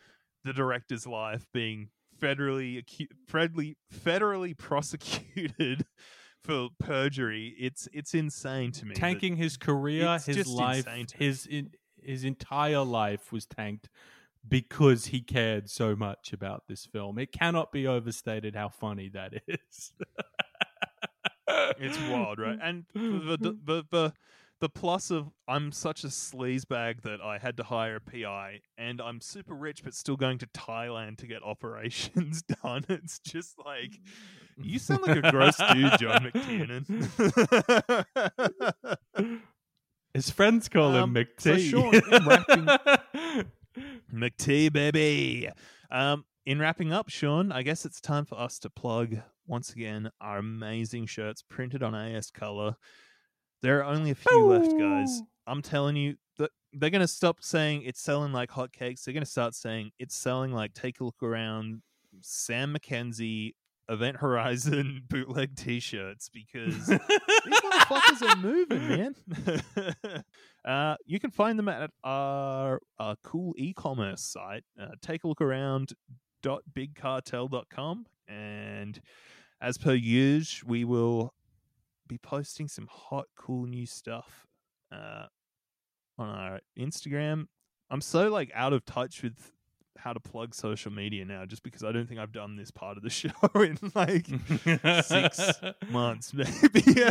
the 0.43 0.51
director's 0.51 1.07
life 1.07 1.47
being 1.53 1.87
federally 2.21 2.83
acu- 2.83 3.07
federally 3.31 3.75
federally 3.97 4.57
prosecuted 4.57 5.85
for 6.43 6.67
perjury. 6.81 7.55
It's 7.57 7.87
it's 7.93 8.13
insane 8.13 8.73
to 8.73 8.85
me. 8.85 8.93
Tanking 8.93 9.37
his 9.37 9.55
career, 9.55 10.19
his 10.19 10.49
life, 10.49 10.79
insane 10.85 11.05
to 11.05 11.17
me. 11.17 11.25
his 11.27 11.45
in, 11.45 11.71
his 12.01 12.25
entire 12.25 12.83
life 12.83 13.31
was 13.31 13.45
tanked 13.45 13.87
because 14.47 15.07
he 15.07 15.21
cared 15.21 15.69
so 15.69 15.95
much 15.95 16.31
about 16.33 16.63
this 16.67 16.85
film. 16.85 17.17
It 17.19 17.31
cannot 17.31 17.71
be 17.71 17.87
overstated 17.87 18.55
how 18.55 18.69
funny 18.69 19.09
that 19.09 19.33
is. 19.47 19.91
it's 21.79 21.97
wild, 22.09 22.39
right? 22.39 22.57
And 22.61 22.85
the 22.93 23.37
the, 23.39 23.57
the 23.65 23.85
the 23.91 24.13
the 24.61 24.69
plus 24.69 25.11
of 25.11 25.29
I'm 25.47 25.71
such 25.73 26.03
a 26.03 26.07
sleazebag 26.07 27.01
that 27.01 27.19
I 27.21 27.37
had 27.39 27.57
to 27.57 27.63
hire 27.63 27.97
a 27.97 28.01
PI, 28.01 28.61
and 28.77 29.01
I'm 29.01 29.19
super 29.21 29.53
rich 29.53 29.83
but 29.83 29.93
still 29.93 30.15
going 30.15 30.37
to 30.39 30.47
Thailand 30.47 31.17
to 31.17 31.27
get 31.27 31.43
operations 31.43 32.41
done. 32.63 32.85
It's 32.87 33.19
just 33.19 33.55
like 33.65 33.99
you 34.57 34.79
sound 34.79 35.01
like 35.05 35.17
a 35.23 35.31
gross 35.31 35.57
dude, 35.73 35.97
John 35.99 36.31
McTiernan. 36.31 36.85
His 40.13 40.29
friends 40.29 40.69
call 40.69 40.95
Um, 40.95 41.15
him 41.17 41.27
so 41.37 41.57
Sean, 41.57 41.93
in 41.93 42.25
wrapping- 42.25 42.67
McT 44.13 44.71
baby. 44.71 45.49
Um, 45.91 46.25
in 46.45 46.59
wrapping 46.59 46.93
up, 46.93 47.09
Sean, 47.09 47.51
I 47.51 47.63
guess 47.63 47.85
it's 47.85 47.99
time 47.99 48.25
for 48.25 48.39
us 48.39 48.59
to 48.59 48.69
plug 48.69 49.17
once 49.47 49.71
again 49.71 50.11
our 50.21 50.37
amazing 50.39 51.05
shirts 51.07 51.43
printed 51.47 51.83
on 51.83 51.95
AS 51.95 52.31
Color. 52.31 52.75
There 53.61 53.79
are 53.79 53.83
only 53.83 54.11
a 54.11 54.15
few 54.15 54.45
left, 54.45 54.77
guys. 54.77 55.21
I'm 55.47 55.61
telling 55.61 55.95
you 55.95 56.15
they're 56.77 56.89
gonna 56.89 57.07
stop 57.07 57.37
saying 57.41 57.83
it's 57.83 58.01
selling 58.01 58.33
like 58.33 58.51
hotcakes. 58.51 59.03
They're 59.03 59.13
gonna 59.13 59.25
start 59.25 59.55
saying 59.55 59.91
it's 59.97 60.15
selling 60.15 60.51
like 60.51 60.73
take 60.73 60.99
a 60.99 61.05
look 61.05 61.23
around 61.23 61.81
Sam 62.21 62.75
McKenzie 62.75 63.53
Event 63.89 64.17
Horizon 64.17 65.03
bootleg 65.09 65.55
T-shirts 65.55 66.29
because 66.29 66.87
these 66.87 66.99
motherfuckers 67.61 68.21
are 68.29 68.35
moving, 68.37 68.87
man. 68.87 70.23
uh, 70.65 70.95
you 71.05 71.19
can 71.19 71.31
find 71.31 71.59
them 71.59 71.69
at 71.69 71.91
our, 72.03 72.81
uh 72.99 73.15
cool 73.23 73.53
e-commerce 73.57 74.21
site. 74.21 74.63
Uh, 74.79 74.87
take 75.01 75.23
a 75.23 75.27
look 75.27 75.41
around 75.41 75.93
bigcartel.com 76.43 78.05
and 78.27 79.01
as 79.61 79.77
per 79.77 79.93
usual, 79.93 80.69
we 80.69 80.83
will 80.83 81.33
be 82.07 82.17
posting 82.17 82.67
some 82.67 82.87
hot, 82.91 83.25
cool 83.35 83.65
new 83.65 83.85
stuff 83.85 84.45
uh, 84.91 85.25
on 86.17 86.29
our 86.29 86.59
Instagram. 86.77 87.47
I'm 87.89 88.01
so 88.01 88.29
like 88.29 88.51
out 88.53 88.73
of 88.73 88.85
touch 88.85 89.23
with 89.23 89.51
how 89.97 90.13
to 90.13 90.19
plug 90.19 90.53
social 90.53 90.91
media 90.91 91.25
now, 91.25 91.45
just 91.45 91.63
because 91.63 91.83
I 91.83 91.91
don't 91.91 92.07
think 92.07 92.19
I've 92.19 92.31
done 92.31 92.55
this 92.55 92.71
part 92.71 92.97
of 92.97 93.03
the 93.03 93.09
show 93.21 93.29
in 93.55 93.77
like 93.93 94.27
six 95.03 95.51
months, 95.89 96.33
maybe. 96.33 97.03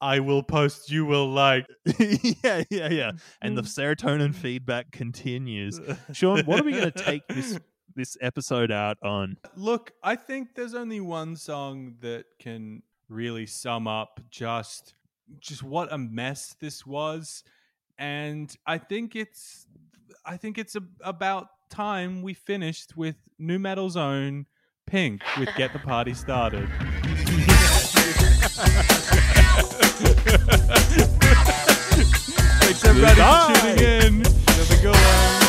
I 0.00 0.20
will 0.20 0.42
post, 0.42 0.90
you 0.90 1.04
will 1.04 1.30
like. 1.30 1.66
yeah, 1.98 2.64
yeah, 2.70 2.88
yeah. 2.88 3.12
And 3.40 3.56
the 3.56 3.62
serotonin 3.62 4.34
feedback 4.34 4.90
continues. 4.92 5.80
Sean, 6.12 6.44
what 6.44 6.60
are 6.60 6.64
we 6.64 6.72
going 6.72 6.90
to 6.90 7.02
take 7.02 7.26
this 7.28 7.58
this 7.96 8.16
episode 8.20 8.72
out 8.72 8.98
on? 9.02 9.36
Look, 9.56 9.92
I 10.02 10.16
think 10.16 10.54
there's 10.54 10.74
only 10.74 11.00
one 11.00 11.36
song 11.36 11.94
that 12.00 12.24
can 12.40 12.82
really 13.08 13.46
sum 13.46 13.86
up 13.86 14.20
just 14.30 14.94
just 15.38 15.62
what 15.62 15.92
a 15.92 15.98
mess 15.98 16.54
this 16.60 16.84
was 16.84 17.44
and 17.98 18.54
I 18.66 18.78
think 18.78 19.16
it's 19.16 19.66
I 20.26 20.36
think 20.36 20.58
it's 20.58 20.76
a, 20.76 20.82
about 21.02 21.48
time, 21.74 22.22
we 22.22 22.34
finished 22.34 22.96
with 22.96 23.16
Nu 23.36 23.58
Metal 23.58 23.90
Zone 23.90 24.46
Pink 24.86 25.22
with 25.38 25.48
Get 25.56 25.72
the 25.72 25.80
Party 25.80 26.14
Started. 26.14 26.68
Thanks 32.60 32.84
everybody 32.84 33.14
Goodbye. 33.16 33.54
for 33.54 33.60
tuning 33.60 33.84
in. 33.84 34.24
Have 34.24 34.70
a 34.70 34.82
good 34.82 34.94
one. 34.94 35.43